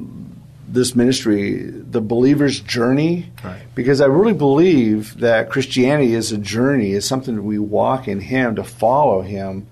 this 0.67 0.95
ministry 0.95 1.63
the 1.63 1.99
believer's 2.01 2.59
journey 2.59 3.31
Right. 3.43 3.63
because 3.73 4.01
i 4.01 4.05
really 4.05 4.34
believe 4.34 5.19
that 5.19 5.49
christianity 5.49 6.13
is 6.13 6.31
a 6.31 6.38
journey 6.38 6.91
is 6.91 7.07
something 7.07 7.36
that 7.36 7.41
we 7.43 7.57
walk 7.57 8.07
in 8.07 8.19
him 8.19 8.55
to 8.57 8.63
follow 8.63 9.21
him 9.21 9.65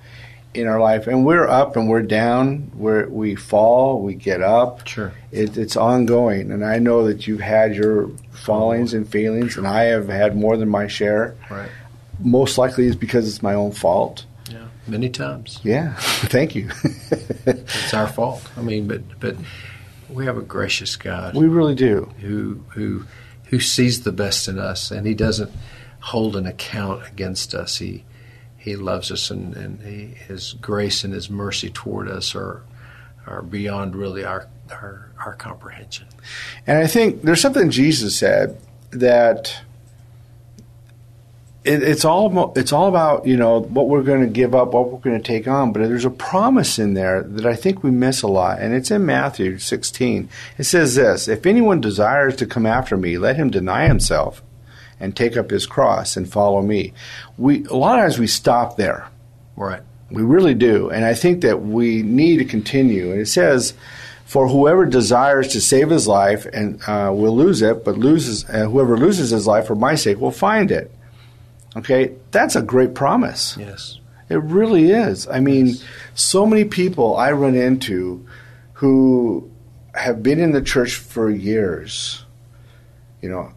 in 0.54 0.68
our 0.68 0.80
life 0.82 1.08
and 1.08 1.26
we're 1.26 1.48
up 1.48 1.78
and 1.78 1.88
we're 1.90 2.02
down 2.02 2.70
where 2.76 3.08
we 3.08 3.36
fall 3.36 4.02
we 4.02 4.14
get 4.14 4.42
up 4.42 4.86
Sure. 4.88 5.14
it, 5.32 5.58
it's 5.58 5.78
ongoing, 5.78 6.52
and 6.52 6.66
I 6.66 6.78
know 6.80 7.06
that 7.08 7.26
you've 7.28 7.40
had 7.40 7.74
your 7.76 8.10
fallings 8.32 8.94
and 8.94 9.08
failings, 9.08 9.56
and 9.58 9.66
I 9.66 9.84
have 9.86 10.10
had 10.10 10.36
more 10.36 10.58
than 10.58 10.68
my 10.68 10.88
share. 10.88 11.36
Right. 11.50 11.70
Most 12.20 12.58
likely, 12.58 12.86
is 12.88 12.96
because 12.96 13.28
it's 13.28 13.42
my 13.42 13.54
own 13.54 13.72
fault. 13.72 14.26
Yeah. 14.50 14.68
Many 14.88 15.10
times. 15.10 15.60
Yeah, 15.64 15.94
thank 16.00 16.54
you. 16.56 16.70
It's 17.46 17.94
our 17.94 18.08
fault. 18.08 18.48
I 18.58 18.62
mean, 18.62 18.88
but 18.88 19.02
but 19.20 19.36
we 20.10 20.26
have 20.26 20.38
a 20.38 20.42
gracious 20.42 20.96
God 20.96 21.34
we 21.36 21.48
really 21.48 21.76
do. 21.76 22.12
who 22.20 22.62
who 22.70 23.06
who 23.46 23.60
sees 23.60 24.04
the 24.04 24.12
best 24.12 24.48
in 24.48 24.60
us, 24.60 24.92
and 24.92 25.08
He 25.08 25.14
doesn't 25.16 25.52
hold 26.02 26.36
an 26.36 26.46
account 26.46 27.08
against 27.08 27.56
us. 27.56 27.78
He 27.78 28.04
He 28.62 28.76
loves 28.76 29.12
us, 29.12 29.32
and, 29.32 29.56
and 29.58 29.82
he, 29.82 30.06
His 30.28 30.54
grace 30.54 31.04
and 31.04 31.14
His 31.14 31.32
mercy 31.32 31.72
toward 31.72 32.08
us 32.08 32.36
are 32.36 32.62
are 33.26 33.42
beyond 33.42 33.96
really 33.96 34.24
our 34.24 34.48
our, 34.72 35.10
our 35.26 35.34
comprehension. 35.34 36.06
And 36.68 36.78
I 36.78 36.86
think 36.86 37.24
there's 37.24 37.42
something 37.42 37.72
Jesus 37.72 38.16
said 38.16 38.62
that 38.92 39.62
it, 41.64 41.82
it's 41.82 42.06
all 42.06 42.54
it's 42.56 42.72
all 42.72 42.88
about 42.88 43.26
you 43.26 43.36
know 43.36 43.62
what 43.62 43.90
we're 43.90 44.04
going 44.04 44.22
to 44.22 44.28
give 44.28 44.54
up, 44.54 44.74
what 44.74 44.92
we're 44.92 45.00
going 45.00 45.20
to 45.20 45.28
take 45.28 45.48
on. 45.48 45.74
But 45.74 45.88
there's 45.88 46.06
a 46.06 46.12
promise 46.12 46.78
in 46.78 46.94
there 46.94 47.24
that 47.24 47.48
I 47.48 47.56
think 47.56 47.82
we 47.82 47.90
miss 47.90 48.22
a 48.22 48.28
lot, 48.28 48.60
and 48.60 48.76
it's 48.76 48.92
in 48.92 49.08
Matthew 49.08 49.58
16. 49.58 50.30
It 50.60 50.66
says 50.66 50.94
this: 50.94 51.28
If 51.28 51.48
anyone 51.48 51.82
desires 51.82 52.36
to 52.36 52.46
come 52.46 52.68
after 52.68 52.96
me, 52.96 53.18
let 53.18 53.38
him 53.38 53.50
deny 53.50 53.88
himself 53.88 54.44
and 55.02 55.16
take 55.16 55.36
up 55.36 55.50
his 55.50 55.66
cross 55.66 56.16
and 56.16 56.32
follow 56.32 56.62
me. 56.62 56.94
We 57.38 57.66
a 57.66 57.76
lot 57.76 58.00
of 58.00 58.04
times 58.04 58.20
we 58.20 58.28
stop 58.28 58.78
there. 58.78 59.08
Right. 59.58 59.82
We 60.10 60.22
really 60.24 60.54
do. 60.54 60.90
And 60.90 61.04
I 61.04 61.14
think 61.14 61.42
that 61.42 61.62
we 61.62 62.04
need 62.04 62.38
to 62.38 62.46
continue. 62.46 63.12
And 63.12 63.22
it 63.22 63.28
says, 63.28 63.74
For 64.26 64.48
whoever 64.48 64.86
desires 64.86 65.50
to 65.50 65.62
save 65.62 65.90
his 65.90 66.08
life 66.08 66.46
and 66.46 66.82
uh, 66.88 67.12
will 67.14 67.36
lose 67.36 67.62
it, 67.62 67.84
but 67.84 67.98
loses 67.98 68.48
uh, 68.50 68.66
whoever 68.70 68.98
loses 68.98 69.32
his 69.32 69.48
life 69.48 69.68
for 69.68 69.76
my 69.76 69.96
sake 69.96 70.20
will 70.20 70.32
find 70.32 70.72
it. 70.72 70.92
Okay, 71.76 72.16
that's 72.32 72.56
a 72.56 72.62
great 72.62 72.94
promise. 72.94 73.56
Yes. 73.58 74.00
It 74.30 74.42
really 74.44 74.92
is. 74.92 75.28
I 75.28 75.40
mean, 75.40 75.76
so 76.16 76.46
many 76.46 76.64
people 76.64 77.18
I 77.18 77.32
run 77.32 77.56
into 77.56 78.26
who 78.74 79.50
have 79.94 80.24
been 80.24 80.40
in 80.40 80.52
the 80.52 80.62
church 80.62 80.96
for 80.96 81.30
years. 81.30 82.26
You 83.22 83.30
know, 83.30 83.54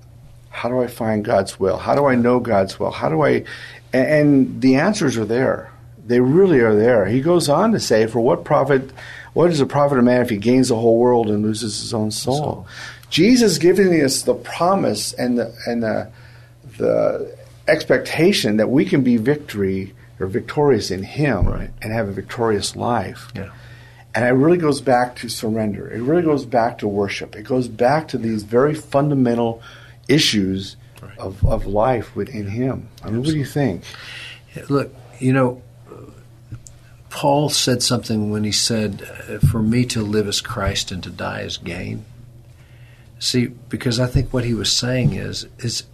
how 0.54 0.68
do 0.68 0.80
I 0.80 0.86
find 0.86 1.24
God's 1.24 1.58
will? 1.58 1.76
How 1.78 1.94
do 1.94 2.06
I 2.06 2.14
know 2.14 2.38
God's 2.40 2.78
will? 2.78 2.92
How 2.92 3.08
do 3.08 3.22
I. 3.22 3.44
And, 3.92 4.60
the 4.60 4.76
answers 4.76 5.16
are 5.16 5.24
there. 5.24 5.70
They 6.06 6.20
really 6.20 6.60
are 6.60 6.74
there. 6.74 7.06
He 7.06 7.20
goes 7.20 7.48
on 7.48 7.72
to 7.72 7.80
say, 7.80 8.06
For 8.06 8.20
what 8.20 8.44
profit. 8.44 8.90
What 9.32 9.50
is 9.50 9.58
the 9.58 9.66
profit 9.66 9.98
of 9.98 10.04
man 10.04 10.22
if 10.22 10.30
he 10.30 10.36
gains 10.36 10.68
the 10.68 10.76
whole 10.76 10.96
world 10.96 11.28
and 11.28 11.42
loses 11.42 11.80
his 11.80 11.92
own 11.92 12.12
soul? 12.12 12.36
Soul. 12.36 12.66
Jesus 13.10 13.58
giving 13.58 14.00
us 14.00 14.22
the 14.22 14.34
promise 14.34 15.12
and 15.12 15.38
the 15.38 15.52
and 15.66 15.82
the 15.82 16.10
the 16.78 17.36
expectation 17.66 18.58
that 18.58 18.68
we 18.68 18.84
can 18.84 19.02
be 19.02 19.16
victory 19.16 19.92
or 20.20 20.26
victorious 20.26 20.90
in 20.90 21.02
Him 21.02 21.46
Right. 21.46 21.70
and 21.82 21.92
have 21.92 22.08
a 22.08 22.12
victorious 22.12 22.76
life. 22.76 23.32
Yeah. 23.34 23.50
And 24.14 24.24
it 24.24 24.30
really 24.30 24.58
goes 24.58 24.80
back 24.80 25.16
to 25.16 25.28
surrender. 25.28 25.90
It 25.90 26.00
really 26.00 26.22
goes 26.22 26.44
back 26.46 26.78
to 26.78 26.88
worship. 26.88 27.34
It 27.34 27.42
goes 27.42 27.66
back 27.66 28.06
to 28.08 28.18
these 28.18 28.44
very 28.44 28.74
fundamental 28.74 29.60
issues 30.08 30.76
Right. 31.02 31.18
of, 31.18 31.44
of 31.44 31.66
life 31.66 32.16
within 32.16 32.46
Him. 32.48 32.88
I 33.02 33.10
mean, 33.10 33.20
what 33.20 33.28
do 33.28 33.36
you 33.36 33.44
think? 33.44 33.82
Look, 34.70 34.94
you 35.18 35.34
know, 35.34 35.60
Paul 37.10 37.50
said 37.50 37.82
something 37.82 38.30
when 38.30 38.42
he 38.44 38.52
said, 38.52 39.02
uh, 39.28 39.38
"For 39.46 39.60
me 39.62 39.84
to 39.86 40.00
live 40.02 40.26
as 40.26 40.40
Christ 40.40 40.90
and 40.90 41.02
to 41.02 41.10
die 41.10 41.42
as 41.42 41.58
gain." 41.58 42.04
See, 43.18 43.46
because 43.46 44.00
I 44.00 44.06
think 44.06 44.32
what 44.32 44.44
he 44.44 44.54
was 44.54 44.72
saying 44.72 45.12
is, 45.12 45.46
is 45.58 45.84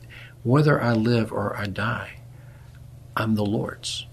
whether 0.44 0.80
I 0.80 0.92
live 0.92 1.32
or 1.32 1.56
I 1.56 1.66
die, 1.66 2.20
I'm 3.16 3.34
the 3.34 3.44
Lord's. 3.44 4.06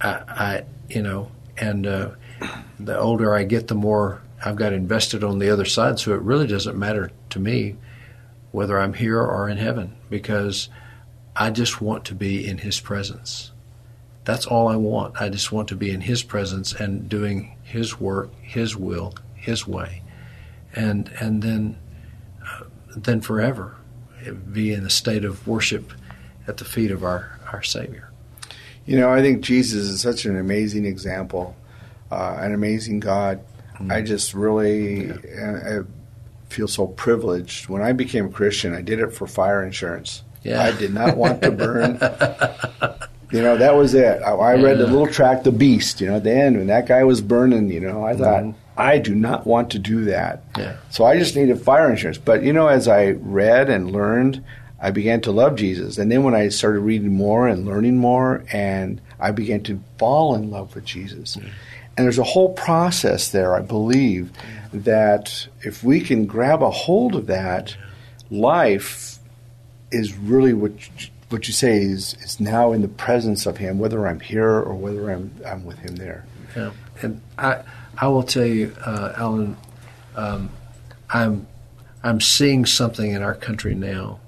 I, 0.00 0.08
I 0.28 0.64
you 0.88 1.02
know, 1.02 1.30
and 1.56 1.86
uh, 1.86 2.10
the 2.80 2.98
older 2.98 3.34
I 3.34 3.44
get, 3.44 3.68
the 3.68 3.74
more 3.74 4.22
I've 4.44 4.56
got 4.56 4.72
invested 4.72 5.22
on 5.22 5.38
the 5.38 5.50
other 5.50 5.64
side. 5.64 5.98
So 6.00 6.12
it 6.14 6.20
really 6.20 6.46
doesn't 6.46 6.76
matter 6.76 7.10
to 7.30 7.38
me 7.38 7.76
whether 8.56 8.80
I'm 8.80 8.94
here 8.94 9.20
or 9.20 9.50
in 9.50 9.58
heaven, 9.58 9.94
because 10.08 10.70
I 11.36 11.50
just 11.50 11.82
want 11.82 12.06
to 12.06 12.14
be 12.14 12.48
in 12.48 12.56
His 12.56 12.80
presence. 12.80 13.52
That's 14.24 14.46
all 14.46 14.68
I 14.68 14.76
want. 14.76 15.20
I 15.20 15.28
just 15.28 15.52
want 15.52 15.68
to 15.68 15.76
be 15.76 15.90
in 15.90 16.00
His 16.00 16.22
presence 16.22 16.72
and 16.72 17.06
doing 17.06 17.54
His 17.62 18.00
work, 18.00 18.30
His 18.40 18.74
will, 18.74 19.12
His 19.34 19.66
way, 19.66 20.02
and 20.74 21.10
and 21.20 21.42
then 21.42 21.76
uh, 22.48 22.62
then 22.96 23.20
forever 23.20 23.76
be 24.50 24.72
in 24.72 24.86
a 24.86 24.90
state 24.90 25.26
of 25.26 25.46
worship 25.46 25.92
at 26.48 26.56
the 26.56 26.64
feet 26.64 26.90
of 26.90 27.04
our 27.04 27.38
our 27.52 27.62
Savior. 27.62 28.10
You 28.86 28.98
know, 28.98 29.12
I 29.12 29.20
think 29.20 29.42
Jesus 29.42 29.84
is 29.84 30.00
such 30.00 30.24
an 30.24 30.34
amazing 30.34 30.86
example, 30.86 31.54
uh, 32.10 32.38
an 32.40 32.54
amazing 32.54 33.00
God. 33.00 33.44
I 33.90 34.00
just 34.00 34.32
really 34.32 35.10
uh, 35.10 35.80
I 35.80 35.80
feel 36.56 36.66
so 36.68 36.86
privileged. 36.86 37.68
When 37.68 37.82
I 37.82 37.92
became 37.92 38.24
a 38.26 38.30
Christian, 38.30 38.74
I 38.74 38.80
did 38.80 38.98
it 38.98 39.12
for 39.12 39.26
fire 39.26 39.62
insurance. 39.62 40.22
Yeah. 40.42 40.62
I 40.62 40.72
did 40.72 40.94
not 40.94 41.16
want 41.16 41.42
to 41.42 41.50
burn. 41.50 41.98
You 43.32 43.42
know, 43.42 43.56
that 43.58 43.74
was 43.74 43.92
it. 43.92 44.22
I, 44.22 44.30
I 44.30 44.54
read 44.54 44.78
the 44.78 44.86
little 44.86 45.08
track, 45.08 45.42
The 45.42 45.50
Beast, 45.50 46.00
you 46.00 46.06
know, 46.06 46.14
at 46.14 46.22
the 46.22 46.30
end 46.32 46.56
when 46.58 46.68
that 46.68 46.86
guy 46.86 47.02
was 47.02 47.20
burning, 47.20 47.68
you 47.72 47.80
know, 47.80 48.04
I 48.06 48.14
thought, 48.14 48.44
Mhm. 48.44 48.54
I 48.76 48.98
do 48.98 49.16
not 49.16 49.44
want 49.44 49.70
to 49.70 49.80
do 49.80 50.04
that. 50.04 50.44
Yeah. 50.56 50.76
So 50.90 51.04
I 51.04 51.18
just 51.18 51.34
needed 51.34 51.60
fire 51.60 51.90
insurance. 51.90 52.18
But, 52.18 52.44
you 52.44 52.52
know, 52.52 52.68
as 52.68 52.86
I 52.86 53.10
read 53.20 53.68
and 53.68 53.90
learned, 53.90 54.44
I 54.80 54.92
began 54.92 55.20
to 55.22 55.32
love 55.32 55.56
Jesus. 55.56 55.98
And 55.98 56.10
then 56.10 56.22
when 56.22 56.36
I 56.36 56.50
started 56.50 56.78
reading 56.80 57.16
more 57.16 57.48
and 57.48 57.66
learning 57.66 57.96
more, 57.98 58.44
and 58.52 59.00
I 59.18 59.32
began 59.32 59.60
to 59.64 59.80
fall 59.98 60.36
in 60.36 60.52
love 60.52 60.76
with 60.76 60.84
Jesus. 60.84 61.34
And 61.34 61.50
there's 61.96 62.20
a 62.20 62.22
whole 62.22 62.50
process 62.52 63.30
there, 63.30 63.56
I 63.56 63.60
believe, 63.60 64.30
that 64.84 65.48
if 65.62 65.82
we 65.82 66.00
can 66.00 66.26
grab 66.26 66.62
a 66.62 66.70
hold 66.70 67.14
of 67.14 67.26
that, 67.26 67.76
life 68.30 69.18
is 69.90 70.16
really 70.16 70.52
what 70.52 70.72
you, 70.72 71.08
what 71.28 71.46
you 71.48 71.54
say 71.54 71.78
is 71.78 72.14
is 72.22 72.40
now 72.40 72.72
in 72.72 72.82
the 72.82 72.88
presence 72.88 73.46
of 73.46 73.56
Him, 73.56 73.78
whether 73.78 74.06
I'm 74.06 74.20
here 74.20 74.48
or 74.48 74.74
whether 74.74 75.10
I'm 75.10 75.32
I'm 75.46 75.64
with 75.64 75.78
Him 75.78 75.96
there. 75.96 76.24
Yeah, 76.56 76.72
and 77.02 77.20
I 77.38 77.62
I 77.98 78.08
will 78.08 78.22
tell 78.22 78.46
you, 78.46 78.74
uh, 78.84 79.14
Alan, 79.16 79.56
um, 80.14 80.50
I'm 81.10 81.46
I'm 82.02 82.20
seeing 82.20 82.66
something 82.66 83.10
in 83.10 83.22
our 83.22 83.34
country 83.34 83.74
now 83.74 84.20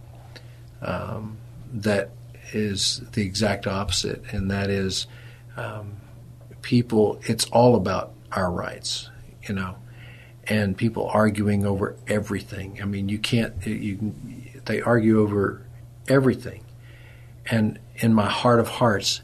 um, 0.82 1.36
that 1.72 2.10
is 2.52 3.02
the 3.12 3.22
exact 3.22 3.66
opposite, 3.66 4.22
and 4.32 4.50
that 4.50 4.70
is 4.70 5.06
um, 5.56 5.96
people. 6.62 7.20
It's 7.24 7.44
all 7.46 7.76
about 7.76 8.12
our 8.32 8.50
rights, 8.50 9.10
you 9.48 9.54
know, 9.54 9.76
and 10.48 10.76
people 10.76 11.08
arguing 11.12 11.66
over 11.66 11.94
everything. 12.06 12.78
I 12.82 12.86
mean, 12.86 13.08
you 13.08 13.18
can't. 13.18 13.54
You 13.66 13.96
can- 13.96 14.44
they 14.64 14.80
argue 14.80 15.20
over 15.20 15.62
everything, 16.08 16.62
and 17.46 17.78
in 17.96 18.12
my 18.12 18.28
heart 18.28 18.60
of 18.60 18.68
hearts, 18.68 19.22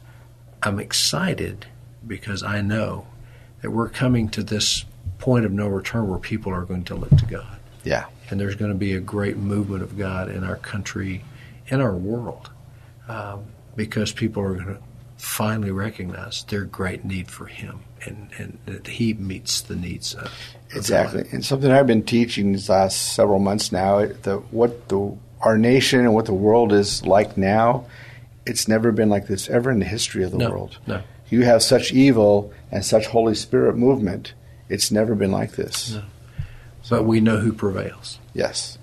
I'm 0.63 0.79
excited 0.79 1.67
because 2.05 2.41
I 2.43 2.61
know 2.61 3.07
that 3.61 3.71
we're 3.71 3.89
coming 3.89 4.29
to 4.29 4.43
this 4.43 4.85
point 5.19 5.45
of 5.45 5.51
no 5.51 5.67
return 5.67 6.07
where 6.07 6.19
people 6.19 6.51
are 6.51 6.63
going 6.65 6.83
to 6.85 6.95
look 6.95 7.15
to 7.17 7.25
God. 7.25 7.57
Yeah. 7.83 8.05
And 8.29 8.39
there's 8.39 8.55
going 8.55 8.71
to 8.71 8.77
be 8.77 8.93
a 8.93 8.99
great 8.99 9.37
movement 9.37 9.83
of 9.83 9.97
God 9.97 10.29
in 10.29 10.43
our 10.43 10.55
country, 10.57 11.23
in 11.67 11.81
our 11.81 11.93
world, 11.93 12.49
um, 13.07 13.45
because 13.75 14.11
people 14.11 14.41
are 14.43 14.53
going 14.55 14.65
to 14.65 14.77
finally 15.17 15.71
recognize 15.71 16.43
their 16.43 16.63
great 16.63 17.05
need 17.05 17.29
for 17.29 17.45
Him 17.45 17.79
and, 18.05 18.29
and 18.37 18.57
that 18.65 18.87
He 18.87 19.13
meets 19.13 19.61
the 19.61 19.75
needs 19.75 20.13
of 20.13 20.25
of 20.25 20.31
Exactly, 20.75 21.25
and 21.31 21.43
something 21.45 21.71
I've 21.71 21.87
been 21.87 22.03
teaching 22.03 22.51
these 22.51 22.69
last 22.69 23.13
several 23.15 23.39
months 23.39 23.71
now. 23.71 24.05
The 24.05 24.37
what 24.51 24.89
the 24.89 25.15
our 25.41 25.57
nation 25.57 25.99
and 26.01 26.13
what 26.13 26.25
the 26.25 26.33
world 26.33 26.73
is 26.73 27.05
like 27.05 27.37
now, 27.37 27.85
it's 28.45 28.67
never 28.67 28.91
been 28.91 29.09
like 29.09 29.27
this 29.27 29.49
ever 29.49 29.69
in 29.71 29.79
the 29.79 29.85
history 29.85 30.23
of 30.23 30.31
the 30.31 30.37
No, 30.37 30.49
world. 30.49 30.77
no. 30.87 31.01
You 31.29 31.43
have 31.43 31.61
such 31.63 31.91
evil 31.91 32.51
and 32.71 32.83
such 32.85 33.07
Holy 33.07 33.35
Spirit 33.35 33.75
movement. 33.77 34.33
It's 34.69 34.91
never 34.91 35.15
been 35.15 35.31
like 35.31 35.51
this. 35.53 35.93
No. 35.93 36.03
But 36.89 37.03
we 37.05 37.19
know 37.19 37.37
who 37.37 37.51
prevails. 37.53 38.19
Yes. 38.33 38.77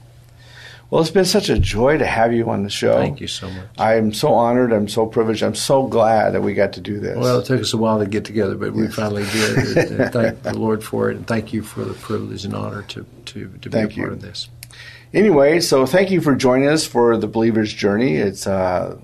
Well, 0.92 1.00
it's 1.00 1.10
been 1.10 1.24
such 1.24 1.48
a 1.48 1.58
joy 1.58 1.96
to 1.96 2.04
have 2.04 2.34
you 2.34 2.50
on 2.50 2.64
the 2.64 2.68
show. 2.68 2.92
Thank 2.96 3.22
you 3.22 3.26
so 3.26 3.48
much. 3.48 3.64
I'm 3.78 4.12
so 4.12 4.34
honored. 4.34 4.74
I'm 4.74 4.88
so 4.88 5.06
privileged. 5.06 5.42
I'm 5.42 5.54
so 5.54 5.86
glad 5.86 6.34
that 6.34 6.42
we 6.42 6.52
got 6.52 6.74
to 6.74 6.82
do 6.82 7.00
this. 7.00 7.16
Well, 7.16 7.38
it 7.38 7.46
took 7.46 7.62
us 7.62 7.72
a 7.72 7.78
while 7.78 7.98
to 8.00 8.04
get 8.04 8.26
together, 8.26 8.56
but 8.56 8.74
we 8.74 8.82
Yes. 8.82 8.94
finally 8.94 9.24
did. 9.32 9.76
And 9.78 10.12
thank 10.12 10.42
the 10.42 10.52
Lord 10.54 10.84
for 10.84 11.10
it, 11.10 11.16
and 11.16 11.26
thank 11.26 11.54
you 11.54 11.62
for 11.62 11.82
the 11.82 11.94
privilege 11.94 12.44
and 12.44 12.54
honor 12.54 12.82
to 12.88 13.06
to, 13.24 13.48
to 13.62 13.70
be 13.70 13.70
Thank 13.70 13.92
a 13.92 13.94
part 13.96 14.08
you. 14.08 14.12
of 14.12 14.20
this. 14.20 14.50
Anyway, 15.14 15.60
so 15.60 15.86
thank 15.86 16.10
you 16.10 16.20
for 16.20 16.34
joining 16.36 16.68
us 16.68 16.84
for 16.84 17.16
the 17.16 17.26
Believer's 17.26 17.72
Journey. 17.72 18.16
It's 18.16 18.46
uh, 18.46 18.98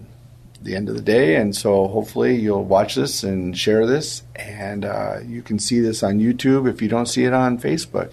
the 0.61 0.75
end 0.77 0.91
of 0.91 0.95
the 0.95 1.01
day, 1.01 1.37
and 1.37 1.57
so 1.57 1.89
hopefully 1.89 2.37
you'll 2.37 2.65
watch 2.67 2.97
this 2.97 3.23
and 3.23 3.57
share 3.57 3.87
this, 3.87 4.25
and 4.37 4.85
uh, 4.85 5.21
you 5.27 5.41
can 5.41 5.59
see 5.59 5.81
this 5.81 6.03
on 6.03 6.19
YouTube 6.19 6.69
if 6.69 6.83
you 6.83 6.89
don't 6.89 7.07
see 7.07 7.25
it 7.25 7.33
on 7.33 7.59
Facebook. 7.59 8.13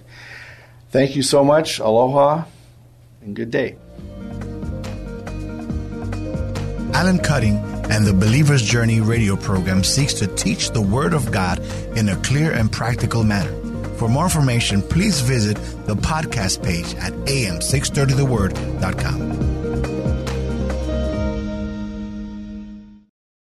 Thank 0.92 1.18
you 1.18 1.24
so 1.24 1.44
much. 1.44 1.80
Aloha, 1.80 2.46
and 3.26 3.36
good 3.36 3.52
day. 3.52 3.76
Alan 6.94 7.20
Cutting 7.20 7.58
and 7.90 8.06
the 8.06 8.14
Believer's 8.14 8.64
Journey 8.64 9.02
radio 9.02 9.36
program 9.36 9.84
seeks 9.84 10.14
to 10.16 10.28
teach 10.28 10.72
the 10.72 10.82
Word 10.82 11.14
of 11.14 11.32
God 11.32 11.60
in 11.98 12.10
a 12.10 12.16
clear 12.18 12.52
and 12.52 12.70
practical 12.72 13.24
manner. 13.24 13.54
For 13.98 14.08
more 14.08 14.26
information, 14.26 14.82
please 14.82 15.22
visit 15.22 15.58
the 15.86 15.96
podcast 15.96 16.64
page 16.64 16.94
at 16.96 17.14
am630theword.com. 17.14 19.55